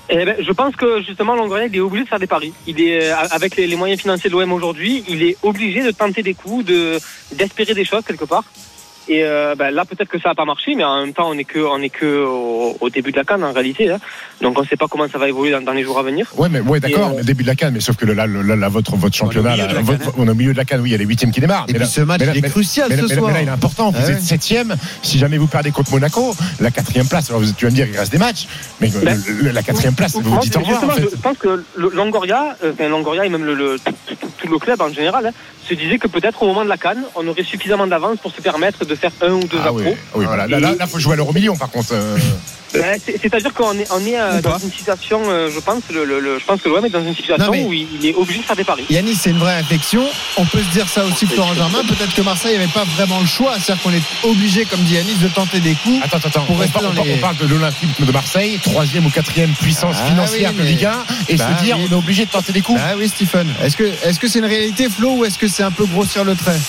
[0.09, 2.53] Eh ben, je pense que justement Longoria il est obligé de faire des paris.
[2.67, 5.91] Il est euh, avec les, les moyens financiers de l'OM aujourd'hui, il est obligé de
[5.91, 6.99] tenter des coups, de
[7.33, 8.43] d'espérer des choses quelque part.
[9.09, 11.37] Et euh, ben, là peut-être que ça n'a pas marché, mais en même temps on
[11.37, 13.89] est que on est que au, au début de la canne en réalité.
[13.91, 13.97] hein.
[14.41, 16.31] Donc on ne sait pas comment ça va évoluer dans, dans les jours à venir.
[16.37, 18.55] Ouais, mais ouais, d'accord, euh, début de la canne, mais sauf que là, le- là,
[18.55, 20.13] là, votre, votre championnat, là, votre- hein.
[20.17, 21.65] on est au milieu de la canne, oui, il y a les huitièmes qui démarrent.
[21.67, 23.15] Et Mais puis là- ce match, mais là- il est mais- crucial mais là- ce
[23.15, 23.27] soir.
[23.27, 23.91] mais là, il est important.
[23.91, 24.11] Vous Ah ouais.
[24.13, 24.75] êtes septième.
[25.01, 27.87] Si jamais vous perdez contre Monaco, la quatrième place, alors vous- tu vas me dire,
[27.91, 28.47] il reste des matchs,
[28.79, 31.15] mais Ben, le- la quatrième place, vous vous dites au revoir, en justement, fait.
[31.15, 34.57] je pense que Longoria, euh, enfin, Longoria et même le, le- tout, tout- tout le
[34.59, 35.31] club en général, hein,
[35.67, 38.41] se disait que peut-être au moment de la canne, on aurait suffisamment d'avance pour se
[38.41, 40.47] permettre de faire un ou deux Ah oui, ah oui, voilà.
[40.47, 41.89] Là, là, faut jouer à l'euro million, par contre.
[41.93, 42.17] euh.
[42.73, 46.19] C'est- C'est-à-dire qu'on est, on est euh, dans une situation, euh, je pense, le, le-
[46.19, 48.39] le- je pense que l'OM est dans une situation mais- où il, il est obligé
[48.39, 48.83] de faire des paris.
[48.89, 50.03] Yannis, c'est une vraie réflexion.
[50.37, 51.83] On peut se dire ça aussi, Florent Germain.
[51.87, 53.53] Peut-être que Marseille n'avait pas vraiment le choix.
[53.59, 55.99] C'est-à-dire qu'on est obligé, comme dit Yannis, de tenter des coups.
[56.03, 56.45] Attends, attends, attends.
[56.45, 59.05] Pour On, rester par- dans on par- les- on parle de l'Olympique de Marseille, troisième
[59.05, 61.85] ou quatrième puissance Ah financière oui, de Ligue 1, et Bah se dire, oui.
[61.89, 62.79] on est obligé de tenter des coups.
[62.83, 63.47] Ah oui, Stephen.
[63.63, 66.23] Est-ce que est-ce que c'est une réalité, Flo, ou est-ce que c'est un peu grossir
[66.23, 66.59] le trait?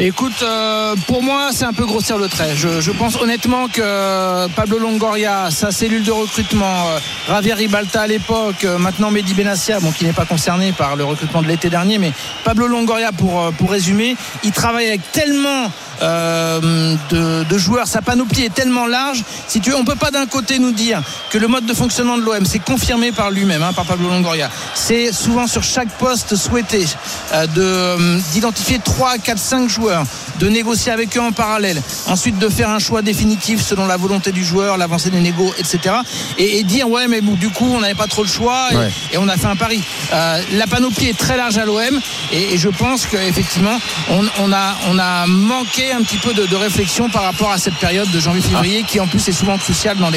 [0.00, 2.54] Écoute, euh, pour moi, c'est un peu grossir le trait.
[2.54, 8.06] Je, pense honnêtement que euh, Pablo Longoria, sa cellule de recrutement, euh, Javier Ribalta à
[8.06, 11.98] l'époque, maintenant Mehdi Benassia, bon, qui n'est pas concerné par le recrutement de l'été dernier,
[11.98, 12.12] mais
[12.44, 15.68] Pablo Longoria, pour, pour résumer, il travaille avec tellement
[16.02, 19.22] euh, de, de joueurs, sa panoplie est tellement large.
[19.46, 22.16] Si tu veux, on peut pas d'un côté nous dire que le mode de fonctionnement
[22.18, 24.50] de l'OM, c'est confirmé par lui-même, hein, par Pablo Longoria.
[24.74, 26.84] C'est souvent sur chaque poste souhaité
[27.32, 30.04] euh, de euh, d'identifier 3, 4, 5 joueurs,
[30.38, 34.32] de négocier avec eux en parallèle, ensuite de faire un choix définitif selon la volonté
[34.32, 35.96] du joueur, l'avancée des négos, etc.
[36.38, 38.76] Et, et dire ouais, mais bon, du coup, on n'avait pas trop le choix et,
[38.76, 38.90] Ouais.
[39.12, 39.82] et on a fait un pari.
[40.12, 41.98] Euh, la panoplie est très large à l'OM
[42.32, 43.78] et, et je pense qu'effectivement,
[44.10, 47.76] on, on, a, on a manqué un petit peu de, réflexion par rapport à cette
[47.76, 50.10] période de janvier-février qui en plus est souvent cruciale dans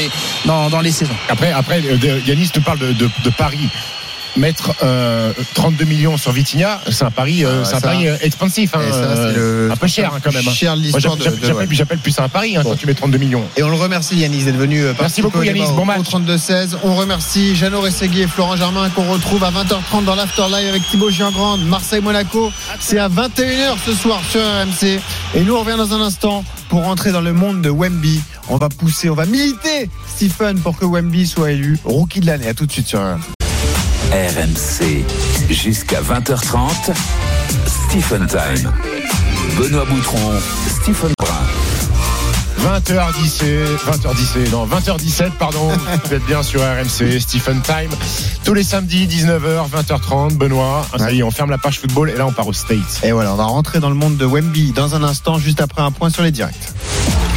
[0.81, 1.15] les, saisons.
[1.29, 3.69] Après, après euh, Yanis te parle de Paris.
[4.37, 7.87] Mettre euh, 32 millions sur Vitinha, c'est un pari, euh, Ah, c'est un ça.
[7.89, 10.41] pari euh, expansif, hein, ça, euh, le- un peu cher hein, quand même.
[10.43, 11.97] cher l'histoire j'appelle- ouais.
[11.97, 12.69] plus ça un pari hein, Bon.
[12.69, 13.43] quand tu mets 32 millions.
[13.57, 15.65] Et on le remercie Yanis d'être venu euh, participer beaucoup, Yanis.
[15.75, 16.07] Bon match.
[16.09, 16.77] 32-16.
[16.83, 21.11] On remercie Jeannot Rességui et Florent Germain qu'on retrouve à 20h30 dans l'Afterlive avec Thibaut
[21.11, 22.51] Giangrande, Marseille-Monaco.
[22.79, 24.99] C'est à 21h ce soir sur RMC.
[25.35, 28.21] Et nous on revient dans un instant pour rentrer dans le monde de Wemby.
[28.47, 32.47] On va pousser, on va militer Stephen pour que Wemby soit élu rookie de l'année.
[32.47, 33.19] À tout de suite sur RMC.
[34.11, 35.05] RMC
[35.49, 36.91] jusqu'à 20h30.
[37.65, 38.69] Stephen Time.
[39.57, 40.33] Benoît Boutron,
[40.67, 41.31] Stephen Brun.
[42.59, 45.69] 20h17, 20h17, non, 20h17, pardon.
[46.05, 47.89] Vous êtes bien sur RMC, Stephen Time.
[48.43, 50.35] Tous les samedis, 19h, 20h30.
[50.35, 52.53] Benoît, ah, ça y est, on ferme la page football et là, on part aux
[52.53, 52.99] States.
[53.03, 55.81] Et voilà, on va rentrer dans le monde de Wemby dans un instant, juste après
[55.81, 56.73] un point sur les directs.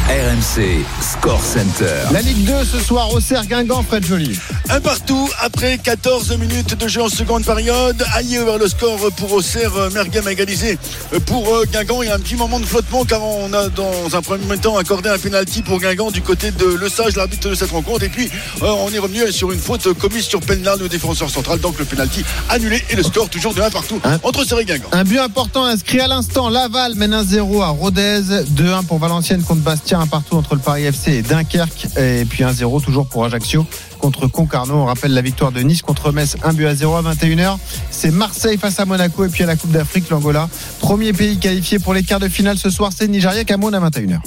[0.07, 1.87] RMC Score Center.
[2.11, 4.37] La Ligue 2 ce soir au Cerf Guingamp, Fred Joly.
[4.69, 8.05] Un partout après 14 minutes de jeu en seconde période.
[8.13, 9.71] Aïe vers le score pour Auxerre.
[9.93, 10.77] Mergem a égalisé
[11.25, 12.03] pour euh, Guingamp.
[12.03, 14.77] Il y a un petit moment de flottement car on a dans un premier temps
[14.77, 18.03] accordé un penalty pour Guingamp du côté de Le Sage, l'arbitre de cette rencontre.
[18.03, 18.29] Et puis
[18.61, 21.59] euh, on est revenu sur une faute commise sur Penlar, le défenseur central.
[21.59, 24.89] Donc le penalty annulé et le score toujours de 1 partout entre Auxerre et Guingamp.
[24.91, 26.49] Un but important inscrit à l'instant.
[26.49, 28.21] Laval mène 1-0 à Rodez.
[28.55, 29.94] 2-1 pour Valenciennes contre Bastia.
[29.97, 31.87] Un partout entre le Paris FC et Dunkerque.
[31.97, 33.65] Et puis 1-0 toujours pour Ajaccio
[33.99, 34.75] contre Concarneau.
[34.75, 36.35] On rappelle la victoire de Nice contre Metz.
[36.43, 37.57] 1 but à 0 à 21h.
[37.91, 39.23] C'est Marseille face à Monaco.
[39.25, 40.49] Et puis à la Coupe d'Afrique, l'Angola.
[40.79, 42.91] Premier pays qualifié pour les quarts de finale ce soir.
[42.95, 44.15] C'est Nigeria Cameroun à 21h.
[44.15, 44.21] And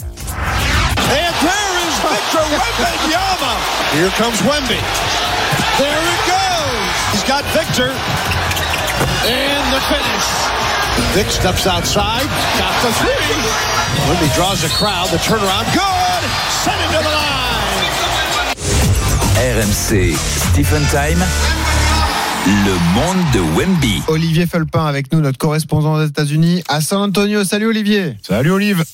[1.40, 3.54] there is Victor Wembanyama.
[3.92, 4.80] Here comes Wemby.
[5.76, 7.12] There it goes.
[7.12, 7.92] He's got Victor.
[9.26, 10.77] And the finish.
[11.14, 12.26] Vic steps outside.
[12.58, 13.08] Got the three.
[14.08, 15.08] Wemby draws the crowd.
[15.10, 15.66] The turnaround.
[15.72, 16.22] Good.
[16.62, 17.48] Send him to the line.
[19.38, 21.22] RMC Stephen Time.
[22.46, 24.02] Le monde de Wemby.
[24.08, 27.44] Olivier Felpin avec nous, notre correspondant aux États-Unis à San Antonio.
[27.44, 28.16] Salut Olivier.
[28.22, 28.84] Salut Olive.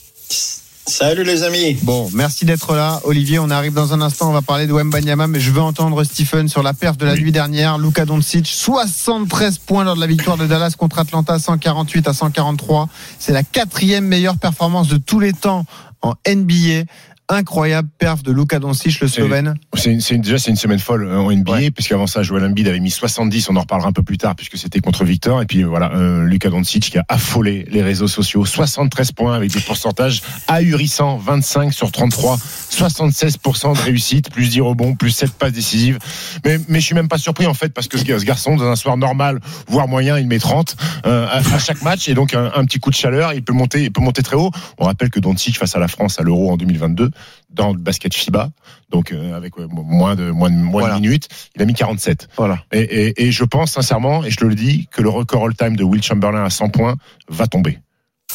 [0.86, 1.78] Salut les amis.
[1.82, 3.00] Bon, merci d'être là.
[3.04, 6.04] Olivier, on arrive dans un instant, on va parler de Wembanyama, mais je veux entendre
[6.04, 7.78] Stephen sur la perf de la nuit dernière.
[7.78, 12.90] Luka Doncic, 73 points lors de la victoire de Dallas contre Atlanta, 148 à 143.
[13.18, 15.64] C'est la quatrième meilleure performance de tous les temps
[16.02, 16.84] en NBA.
[17.30, 19.54] Incroyable perf de Luka Doncic, le Slovène.
[19.74, 22.90] C'est, déjà c'est une semaine folle euh, en NBA puisqu'avant ça Joel Embiid avait mis
[22.90, 25.40] 70 on en reparlera un peu plus tard puisque c'était contre Victor.
[25.40, 28.44] Et puis voilà euh, Luka Doncic qui a affolé les réseaux sociaux.
[28.44, 31.16] 73 points avec des pourcentages ahurissants.
[31.16, 34.30] 25 sur 33 76% de réussite.
[34.30, 35.98] Plus 10 rebonds plus 7 passes décisives.
[36.44, 38.66] Mais mais je suis même pas surpris en fait parce que ce ce garçon dans
[38.68, 42.06] un soir normal voire moyen il met 30 euh, à, à chaque match.
[42.06, 44.36] Et donc un, un petit coup de chaleur il peut monter il peut monter très
[44.36, 44.50] haut.
[44.76, 47.13] On rappelle que Doncic face à la France à l'Euro en 2022
[47.50, 48.50] dans le basket FIBA
[48.90, 50.96] donc euh, avec ouais, moins de moins de moins Voilà.
[50.96, 52.28] de minutes, il a mis 47.
[52.36, 52.62] Voilà.
[52.72, 55.74] Et, et, et je pense sincèrement, et je te le dis, que le record all-time
[55.76, 56.96] de Will Chamberlain à 100 points
[57.28, 57.80] va tomber.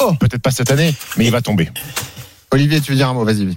[0.00, 0.14] Oh.
[0.20, 1.70] Peut-être pas cette année, mais il va tomber.
[2.50, 3.24] Olivier, tu veux dire un mot?
[3.24, 3.56] Vas-y.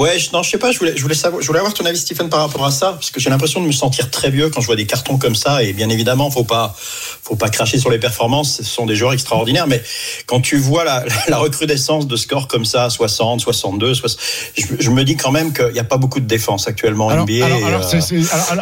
[0.00, 1.84] Ouais, je, non, je sais pas, je voulais, je voulais savoir, je voulais avoir ton
[1.84, 4.48] avis, Stephen, par rapport à ça, parce que j'ai l'impression de me sentir très vieux
[4.48, 7.78] quand je vois des cartons comme ça, et bien évidemment, faut pas, faut pas cracher
[7.78, 9.82] sur les performances, ce sont des joueurs extraordinaires, mais
[10.24, 14.20] quand tu vois la, la recrudescence de scores comme ça, 60, 62, 60,
[14.56, 17.10] je, je me dis quand même qu'il n'y a pas beaucoup de défense actuellement en
[17.10, 17.44] Alors, NBA.
[17.44, 18.14] alors, et, alors, euh, c'est,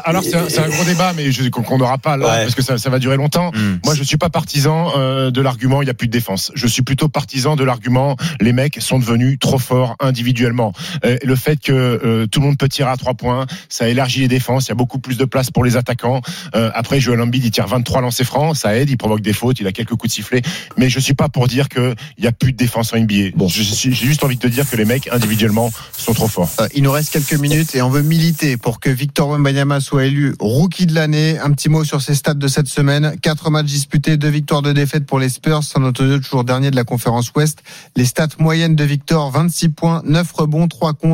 [0.04, 2.42] alors, c'est un, gros débat, mais je, qu'on n'aura pas là, Ouais.
[2.42, 3.52] parce que ça, ça va durer longtemps.
[3.84, 6.50] Moi, je suis pas partisan euh, de l'argument il y a plus de défense.
[6.56, 10.72] Je suis plutôt partisan de l'argument les mecs sont devenus trop forts individuellement.
[11.04, 14.20] Euh, le fait que euh, tout le monde peut tirer à trois points, ça élargit
[14.20, 14.66] les défenses.
[14.66, 16.20] Il y a beaucoup plus de place pour les attaquants.
[16.56, 19.60] Euh, après, Joel Embiid, il tire 23 lancers francs, ça aide, il provoque des fautes,
[19.60, 20.42] il a quelques coups de sifflet.
[20.76, 23.36] Mais je suis pas pour dire que il y a plus de défense en NBA.
[23.36, 26.50] Bon, j'ai juste envie de te dire que les mecs individuellement sont trop forts.
[26.60, 30.06] Euh, il nous reste quelques minutes et on veut militer pour que Victor Wembanyama soit
[30.06, 31.38] élu rookie de l'année.
[31.38, 33.16] Un petit mot sur ses stats de cette semaine.
[33.20, 35.62] Quatre matchs disputés, deux victoires, deux défaites pour les Spurs.
[35.62, 37.62] San Antonio toujours dernier de la conférence Ouest.
[37.96, 41.07] Les stats moyennes de Victor, 26 points, 9 rebonds, 3 contre,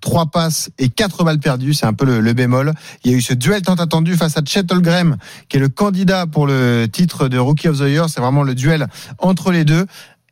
[0.00, 1.74] 3 passes et 4 balles perdues.
[1.74, 2.72] C'est un peu le, le bémol.
[3.04, 5.16] Il y a eu ce duel tant attendu face à Chet Holmgren,
[5.48, 8.08] qui est le candidat pour le titre de Rookie of the Year.
[8.08, 8.86] C'est vraiment le duel
[9.18, 9.86] entre les deux.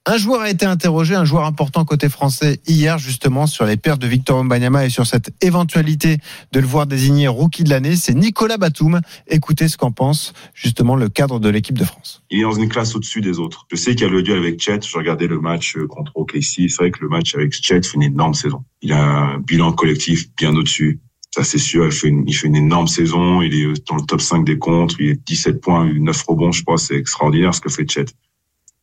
[0.07, 4.01] Un joueur a été interrogé, un joueur important côté français hier justement sur les pertes
[4.01, 6.17] de Victor Wembanyama et sur cette éventualité
[6.53, 7.97] de le voir désigné rookie de l'année.
[7.97, 9.03] C'est Nicolas Batum.
[9.29, 12.23] Écoutez ce qu'en pense justement le cadre de l'équipe de France.
[12.31, 13.67] il est dans une classe au-dessus des autres.
[13.71, 14.81] Je sais qu'il y a le duel avec Chet.
[14.81, 16.41] Je regardais le match euh, contre OKC.
[16.41, 18.65] C'est vrai que le match avec Chet fait une énorme saison.
[18.81, 20.99] Il a un bilan collectif bien au-dessus.
[21.35, 21.85] Ça, c'est sûr.
[21.85, 23.43] Il fait, une, il fait une énorme saison.
[23.43, 24.97] Il est euh, dans le top 5 des contres.
[24.99, 26.79] Il est 17 points, 9 rebonds, je crois.
[26.79, 28.07] C'est extraordinaire ce que fait Chet.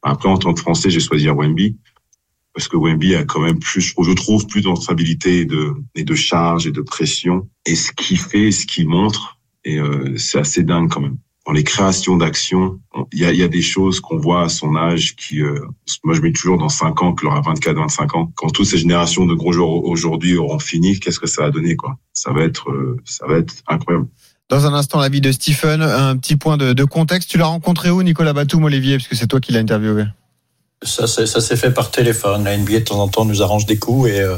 [0.04, 1.78] Après, en tant que Français, j'ai choisi Wemby.
[2.54, 6.04] Parce que Wemby a quand même plus, je trouve, plus de responsabilité et de, et
[6.04, 7.48] de charge et de pression.
[7.66, 11.18] Et ce qu'il fait, ce qu'il montre, et euh, c'est assez dingue quand même
[11.48, 14.50] dans les créations d'actions, on- il y a, y a des choses qu'on voit à
[14.50, 15.58] son âge qui, euh,
[16.04, 18.34] moi je mets toujours dans 5 ans, qu'il aura 24, 25 ans.
[18.36, 21.78] Quand toutes ces générations de gros joueurs aujourd'hui auront fini, qu'est-ce que ça va donner,
[21.78, 21.98] quoi?
[22.12, 24.08] Ça va être, euh, ça va être incroyable.
[24.50, 25.82] Dans un instant, la vie de Stephen.
[25.82, 27.30] Un petit point de, de contexte.
[27.30, 30.06] Tu l'as rencontré où, Nicolas Batum, Olivier, parce que c'est toi qui l'as interviewé.
[30.84, 32.44] Ça, s'est fait par téléphone.
[32.44, 34.38] La NBA de temps en temps nous arrange des coups et euh,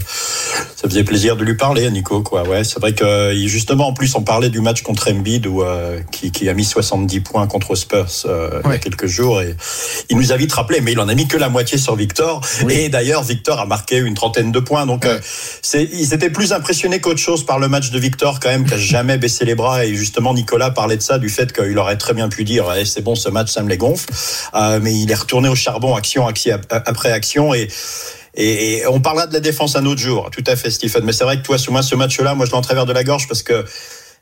[0.82, 2.22] ça faisait plaisir de lui parler, Nico.
[2.22, 2.48] Quoi.
[2.48, 5.62] Ouais, c'est vrai que euh, justement, en plus, on parlait du match contre Embiid où,
[5.62, 9.42] euh, qui, qui a mis 70 points contre Spurs euh, il y a quelques jours
[9.42, 9.58] et
[10.10, 12.40] il nous a vite rappelé, mais il en a mis que la moitié sur Victor.
[12.70, 14.86] Et d'ailleurs, Victor a marqué une trentaine de points.
[14.86, 15.06] Donc,
[15.62, 18.76] c'est, ils étaient plus impressionnés qu'autre chose par le match de Victor quand même, qui
[18.76, 19.84] a jamais baissé les bras.
[19.84, 22.86] Et justement, Nicolas parlait de ça, du fait qu'il aurait très bien pu dire, Eh,
[22.86, 24.08] c'est bon, ce match, ça me les gonfle.
[24.82, 27.54] Mais il est retourné au charbon, action, action après action.
[27.54, 27.68] Et,
[28.36, 30.30] et, on parlera de la défense un autre jour.
[30.32, 31.04] Tout à fait, Stephen.
[31.04, 33.28] Mais c'est vrai que toi, ce match-là, moi, je l'ai en travers de la gorge
[33.28, 33.66] parce que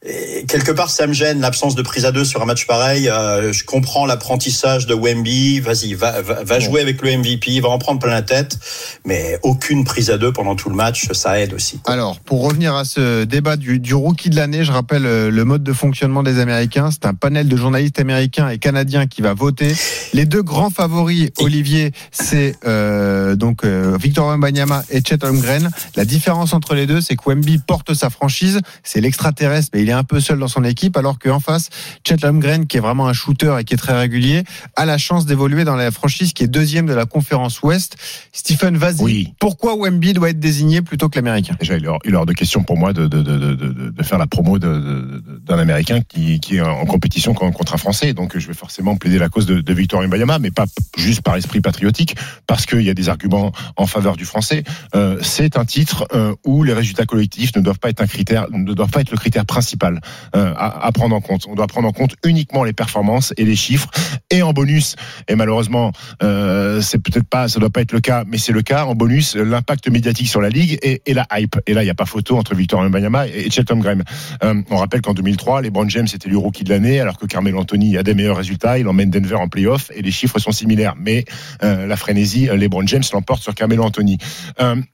[0.08, 3.10] et quelque part, ça me gêne l'absence de prise à deux sur un match pareil.
[3.10, 5.60] Euh, je comprends l'apprentissage de Wemby.
[5.60, 8.58] Vas-y, va, va, va jouer avec le MVP, va en prendre plein la tête.
[9.06, 11.80] Mais aucune prise à deux pendant tout le match, ça aide aussi.
[11.86, 15.44] Alors, pour revenir à ce débat du, du rookie de l'année, je rappelle euh, le
[15.44, 16.90] mode de fonctionnement des Américains.
[16.92, 19.76] C'est un panel de journalistes américains et canadiens qui va voter.
[20.14, 25.70] Les deux grands favoris, Olivier, c'est euh, donc euh, Victor Wembanyama et Chet Holmgren.
[25.96, 28.62] La différence entre les deux, c'est que Wemby porte sa franchise.
[28.84, 31.70] C'est l'extraterrestre, mais il est un peu seul dans son équipe, alors qu'en face,
[32.08, 34.44] Chet Holmgren, qui est vraiment un shooter et qui est très régulier,
[34.76, 37.98] a la chance d'évoluer dans la franchise qui est deuxième de la conférence Ouest.
[38.32, 39.34] Stephen, vas-y.
[39.40, 41.56] Pourquoi Wemby doit être désigné plutôt que l'Américain?
[41.60, 44.18] Déjà, il est hors- de question pour moi de, de, de, de, de- de faire
[44.18, 48.14] la promo d'un Américain qui, qui est en compétition con- contre un Français.
[48.14, 50.66] Donc, je vais forcément plaider la cause de, Victor Wembanyama, mais pas
[50.98, 52.16] juste par esprit patriotique,
[52.48, 54.64] parce qu'il y a des arguments en faveur du Français.
[54.96, 58.48] Euh, c'est un titre euh, où les résultats collectifs ne doivent pas être un critère,
[58.52, 61.46] ne doivent pas être le critère principal euh, à, prendre en compte.
[61.48, 63.90] On doit prendre en compte uniquement les performances et les chiffres.
[64.30, 64.96] Et en bonus,
[65.28, 65.92] et malheureusement,
[66.24, 68.86] euh, c'est peut-être pas, ça doit pas être le cas, mais c'est le cas.
[68.86, 71.58] En bonus, l'impact médiatique sur la ligue et, et la hype.
[71.66, 74.04] Et là, il n'y a pas photo entre Victor Wembanyama et Chet Holmgren.
[74.44, 77.26] Euh, on rappelle qu'en 2020 2003, LeBron James était le rookie de l'année, alors que
[77.26, 78.80] Carmelo Anthony a des meilleurs résultats.
[78.80, 80.96] Il emmène Denver en playoff et les chiffres sont similaires.
[80.98, 81.26] Mais
[81.62, 84.18] la frénésie, euh, LeBron James l'emporte sur Carmelo Anthony.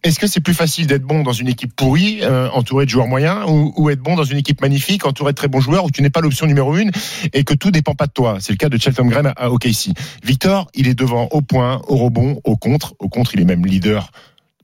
[0.04, 3.46] Est-ce que c'est plus facile d'être bon dans une équipe pourrie, entourée de joueurs moyens,
[3.48, 4.73] ou, ou être bon dans une équipe magnifique,
[5.06, 6.92] entourée de très bons joueurs, où tu n'es pas l'option numéro une
[7.34, 9.92] et que tout dépend pas de toi C'est le cas de Cheltenham Graham à, OKC.
[10.24, 12.94] Victor, il est devant au point, au rebond, au contre.
[13.00, 14.12] Au contre, il est même leader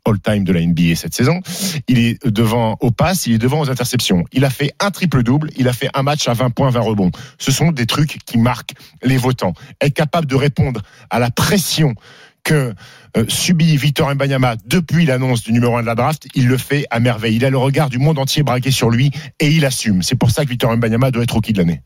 [0.06, 1.41] all-time de la NBA cette saison.
[1.88, 4.23] Il est devant au pass, il est devant aux interceptions.
[4.31, 7.11] Il a fait un triple-double, il a fait un match à 20 points, 20 rebonds.
[7.38, 8.73] Ce sont des trucs qui marquent
[9.03, 9.53] les votants.
[9.81, 11.95] Être capable de répondre à la pression
[12.44, 12.74] que
[13.18, 16.86] euh, subit Victor Mbanyama depuis l'annonce du numéro 1 de la draft, il le fait
[16.90, 17.36] à merveille.
[17.36, 20.02] Il a le regard du monde entier braqué sur lui et il assume.
[20.03, 21.82] C'est pour ça que Victor Mbanyama doit être rookie de l'année.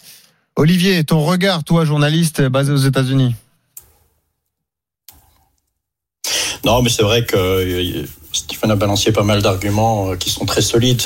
[0.55, 3.35] Olivier, ton regard, toi, journaliste basé aux États-Unis?
[6.65, 10.45] Non, mais c'est vrai que euh, Stephen a balancé pas mal d'arguments euh, qui sont
[10.45, 11.01] très solides.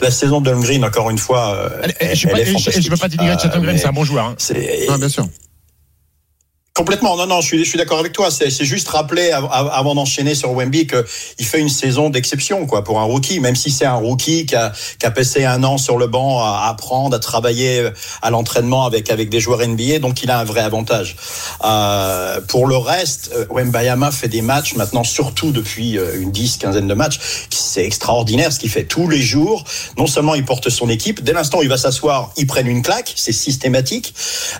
[0.00, 1.68] La saison de Green, encore une fois,
[2.14, 2.90] Je elle fantastique.
[2.90, 4.26] veux pas dénigrer Chatham mais c'est un bon joueur.
[4.26, 4.34] hein.
[4.38, 5.26] c'est- bien sûr.
[6.80, 8.30] Complètement, non, non, je suis, d'accord avec toi.
[8.30, 12.84] C'est juste rappeler av- av- avant d'enchaîner sur Wemby qu'il fait une saison d'exception, quoi,
[12.84, 13.38] pour un rookie.
[13.38, 14.72] Même si c'est un rookie qui a,
[15.10, 17.90] passé un an sur le banc à apprendre, à travailler
[18.22, 21.16] à l'entraînement avec avec des joueurs NBA, donc il a un vrai avantage.
[21.66, 26.56] Euh, pour le reste, euh, Wembayama fait des matchs maintenant, surtout depuis euh, une dix,
[26.56, 27.20] quinzaine de matchs.
[27.50, 29.64] C'est extraordinaire ce qu'il fait tous les jours.
[29.98, 32.80] Non seulement il porte son équipe, dès l'instant où il va s'asseoir, ils prennent une
[32.80, 34.14] claque, c'est systématique.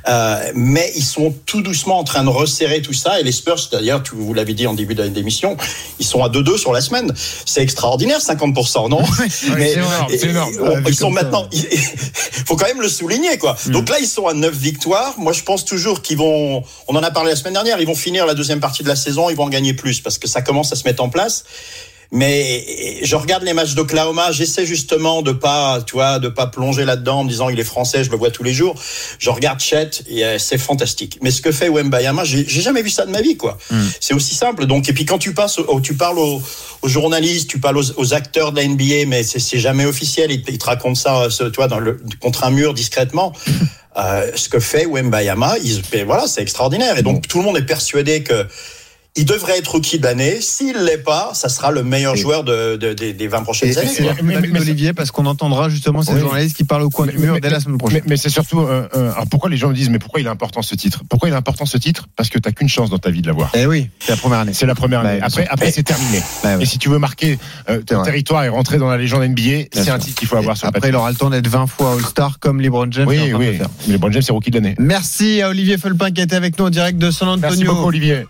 [0.07, 3.21] Euh, mais ils sont tout doucement en train de resserrer tout ça.
[3.21, 5.57] Et les Spurs, d'ailleurs, tu- vous l'avez dit en début d'émission,
[5.99, 7.13] ils sont à 2-2 sur la semaine.
[7.47, 9.03] C'est extraordinaire, 50%, non?
[9.31, 10.53] C'est énorme, c'est énorme.
[10.61, 11.47] on- Ils sont maintenant.
[11.53, 11.65] Il
[12.47, 13.57] faut quand même le souligner, quoi.
[13.69, 15.15] Donc là, ils sont à 9 victoires.
[15.19, 16.63] Moi, je pense toujours qu'ils vont.
[16.89, 17.81] On en a parlé la semaine dernière.
[17.81, 19.31] Ils vont finir la deuxième partie de la saison.
[19.31, 21.45] Ils vont en gagner plus parce que ça commence à se mettre en place.
[22.13, 26.85] Mais je regarde les matchs d'Oklahoma, j'essaie justement de pas, tu vois, de pas plonger
[26.85, 28.75] là-dedans en me disant il est français, je le vois tous les jours.
[29.21, 31.19] Je regarde Chet et euh, c'est fantastique.
[31.23, 33.59] Mais ce que fait Wembayama, j'ai j'ai jamais vu ça de ma vie, quoi.
[34.01, 34.67] C'est aussi simple.
[34.67, 36.43] Donc et puis quand tu passes, tu parles aux,
[36.83, 40.33] aux journalistes, tu parles aux, aux acteurs de la NBA, mais c'est c'est jamais officiel.
[40.33, 43.33] Ils, te- ils te racontent ça, euh, tu vois, dans le, contre un mur discrètement.
[43.97, 46.97] Euh, ce que fait Wembayama, ils- voilà, c'est extraordinaire.
[46.97, 48.47] Et donc tout le monde est persuadé que
[49.21, 50.41] il devrait être rookie de l'année.
[50.41, 53.77] S'il l'est pas, ça sera le meilleur joueur de, de- des- des 20 prochaines Et
[53.77, 54.15] années.
[54.19, 56.21] plus-value d'Olivier parce qu'on entendra justement ces Oui.
[56.21, 58.01] journalistes qui parlent au coin du Mais- mur mais- dès la semaine prochaine.
[58.05, 60.27] Mais, mais c'est surtout, euh, euh, alors pourquoi les gens me disent, mais pourquoi il
[60.27, 61.03] est important ce titre?
[61.09, 62.07] Pourquoi il est important ce titre?
[62.17, 63.51] Parce que t'as qu'une chance dans ta vie de l'avoir.
[63.55, 64.53] Eh oui, c'est la première année.
[64.55, 65.19] C'est la première année.
[65.21, 66.23] Bah, après, après c'est terminé.
[66.43, 66.63] Bah, ouais.
[66.63, 67.39] Et si tu veux marquer
[67.69, 70.57] euh, ton territoire et rentrer dans la légende NBA, c'est un titre qu'il faut avoir
[70.57, 73.59] sur Après, il aura le temps d'être 20 fois All-Star comme LeBron James Oui, oui.
[73.87, 74.75] Mais LeBron James, c'est rookie de l'année.
[74.79, 77.49] Merci à Olivier Felpin qui a été avec nous en direct de San Antonio.
[77.49, 78.27] Merci beaucoup, Olivier.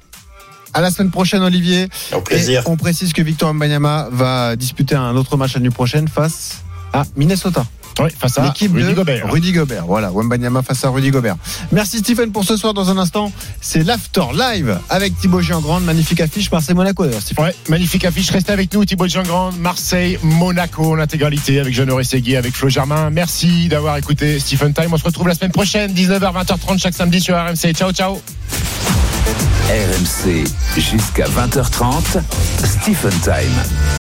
[0.73, 1.89] À la semaine prochaine, Olivier.
[2.13, 2.63] Au plaisir.
[2.67, 6.63] Et on précise que Victor Mbanyama va disputer un autre match la nuit prochaine face
[6.93, 7.65] à Minnesota.
[7.99, 9.31] Oui, face à L'équipe Rudy de Gobert.
[9.31, 9.85] Rudy Gobert.
[9.87, 11.37] Voilà, Wembanyama face à Rudy Gobert.
[11.73, 12.75] Merci Stephen pour ce soir.
[12.75, 15.85] Dans un instant, c'est l'After Live avec Thibaut Giangrande.
[15.85, 17.45] Magnifique affiche Marseille-Monaco d'ailleurs, Stephen.
[17.45, 18.31] Ouais, magnifique affiche.
[18.31, 23.11] Restez avec nous, Thibaut Jean-Grand, Marseille, Monaco, l'intégralité avec Jeannot Seguier, avec Flo Germain.
[23.11, 24.93] Merci d'avoir écouté Stephen Time.
[24.93, 27.75] On se retrouve la semaine prochaine, 19h, 20h30 chaque samedi sur RMC.
[27.75, 28.21] Ciao, ciao.
[29.69, 30.45] RMC
[30.77, 32.21] jusqu'à 20h30,
[32.65, 34.00] Stephen Time.